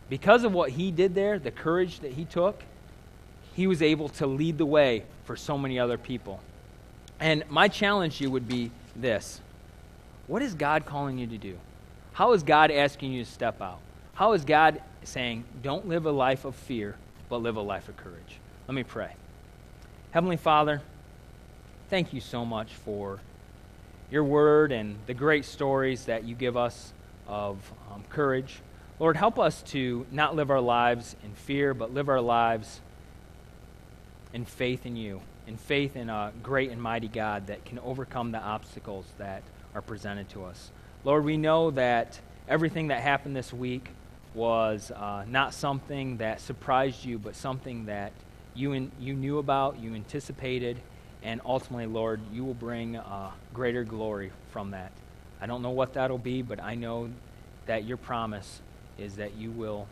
Because 0.09 0.45
of 0.45 0.55
what 0.55 0.71
he 0.71 0.91
did 0.91 1.15
there, 1.15 1.39
the 1.39 1.51
courage 1.51 2.01
that 2.01 2.13
he 2.13 2.25
took, 2.25 2.63
he 3.55 3.67
was 3.67 3.83
able 3.83 4.09
to 4.09 4.27
lead 4.27 4.57
the 4.57 4.65
way 4.65 5.05
for 5.25 5.37
so 5.37 5.59
many 5.59 5.79
other 5.79 5.99
people. 5.99 6.41
And 7.21 7.45
my 7.51 7.69
challenge 7.69 8.17
to 8.17 8.25
you 8.25 8.31
would 8.31 8.49
be 8.49 8.71
this 8.95 9.43
What 10.27 10.41
is 10.41 10.55
God 10.55 10.87
calling 10.87 11.19
you 11.19 11.27
to 11.27 11.39
do? 11.39 11.59
How 12.15 12.33
is 12.33 12.43
God 12.43 12.71
asking 12.71 13.13
you 13.13 13.25
to 13.25 13.31
step 13.31 13.61
out? 13.61 13.79
How 14.15 14.33
is 14.33 14.47
God 14.47 14.81
saying, 15.05 15.45
don't 15.63 15.87
live 15.87 16.07
a 16.07 16.11
life 16.11 16.47
of 16.47 16.55
fear, 16.55 16.97
but 17.29 17.43
live 17.43 17.57
a 17.57 17.61
life 17.61 17.91
of 17.91 17.99
courage? 17.99 18.39
Let 18.69 18.75
me 18.75 18.83
pray. 18.83 19.15
Heavenly 20.11 20.37
Father, 20.37 20.83
thank 21.89 22.13
you 22.13 22.21
so 22.21 22.45
much 22.45 22.73
for 22.73 23.21
your 24.11 24.25
word 24.25 24.73
and 24.73 24.97
the 25.07 25.15
great 25.15 25.45
stories 25.45 26.07
that 26.07 26.25
you 26.25 26.35
give 26.35 26.57
us 26.57 26.93
of 27.29 27.59
um, 27.93 28.03
courage. 28.11 28.59
Lord, 28.99 29.17
help 29.17 29.39
us 29.39 29.63
to 29.69 30.05
not 30.11 30.35
live 30.35 30.51
our 30.51 30.61
lives 30.61 31.15
in 31.23 31.33
fear, 31.35 31.75
but 31.75 31.95
live 31.95 32.09
our 32.09 32.21
lives 32.21 32.81
in 34.33 34.45
faith 34.45 34.85
in 34.85 34.97
you, 34.97 35.21
in 35.47 35.57
faith 35.57 35.95
in 35.95 36.11
a 36.11 36.33
great 36.43 36.73
and 36.73 36.83
mighty 36.83 37.09
God 37.09 37.47
that 37.47 37.65
can 37.65 37.79
overcome 37.79 38.33
the 38.33 38.41
obstacles 38.41 39.07
that 39.19 39.45
are 39.77 39.83
presented 39.83 40.29
to 40.31 40.45
us. 40.45 40.73
Lord, 41.05 41.25
we 41.25 41.37
know 41.37 41.71
that 41.71 42.19
everything 42.49 42.89
that 42.89 43.01
happened 43.01 43.37
this 43.37 43.53
week 43.53 43.91
was 44.35 44.91
uh, 44.91 45.25
not 45.29 45.55
something 45.55 46.17
that 46.17 46.41
surprised 46.41 47.05
you, 47.05 47.17
but 47.17 47.37
something 47.37 47.87
that 47.87 48.11
you, 48.57 48.73
in, 48.73 48.91
you 48.99 49.15
knew 49.15 49.39
about, 49.39 49.79
you 49.79 49.95
anticipated, 49.95 50.79
and 51.23 51.41
ultimately, 51.45 51.87
Lord, 51.87 52.21
you 52.33 52.45
will 52.45 52.55
bring 52.55 52.97
uh, 52.97 53.31
greater 53.53 53.85
glory 53.85 54.33
from 54.51 54.71
that. 54.71 54.93
I 55.41 55.47
don't 55.47 55.63
know 55.63 55.71
what 55.71 55.95
that'll 55.95 56.19
be, 56.19 56.43
but 56.43 56.63
I 56.63 56.75
know 56.75 57.11
that 57.67 57.85
your 57.85 57.97
promise 57.97 58.61
is 58.99 59.17
that 59.17 59.35
you 59.35 59.51
will 59.51 59.87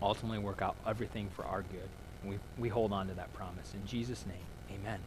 ultimately 0.00 0.38
work 0.38 0.62
out 0.62 0.76
everything 0.86 1.28
for 1.34 1.44
our 1.44 1.62
good. 1.62 1.88
We, 2.24 2.38
we 2.58 2.68
hold 2.68 2.92
on 2.92 3.08
to 3.08 3.14
that 3.14 3.32
promise. 3.34 3.74
In 3.74 3.86
Jesus' 3.86 4.24
name, 4.26 4.80
amen. 4.80 5.00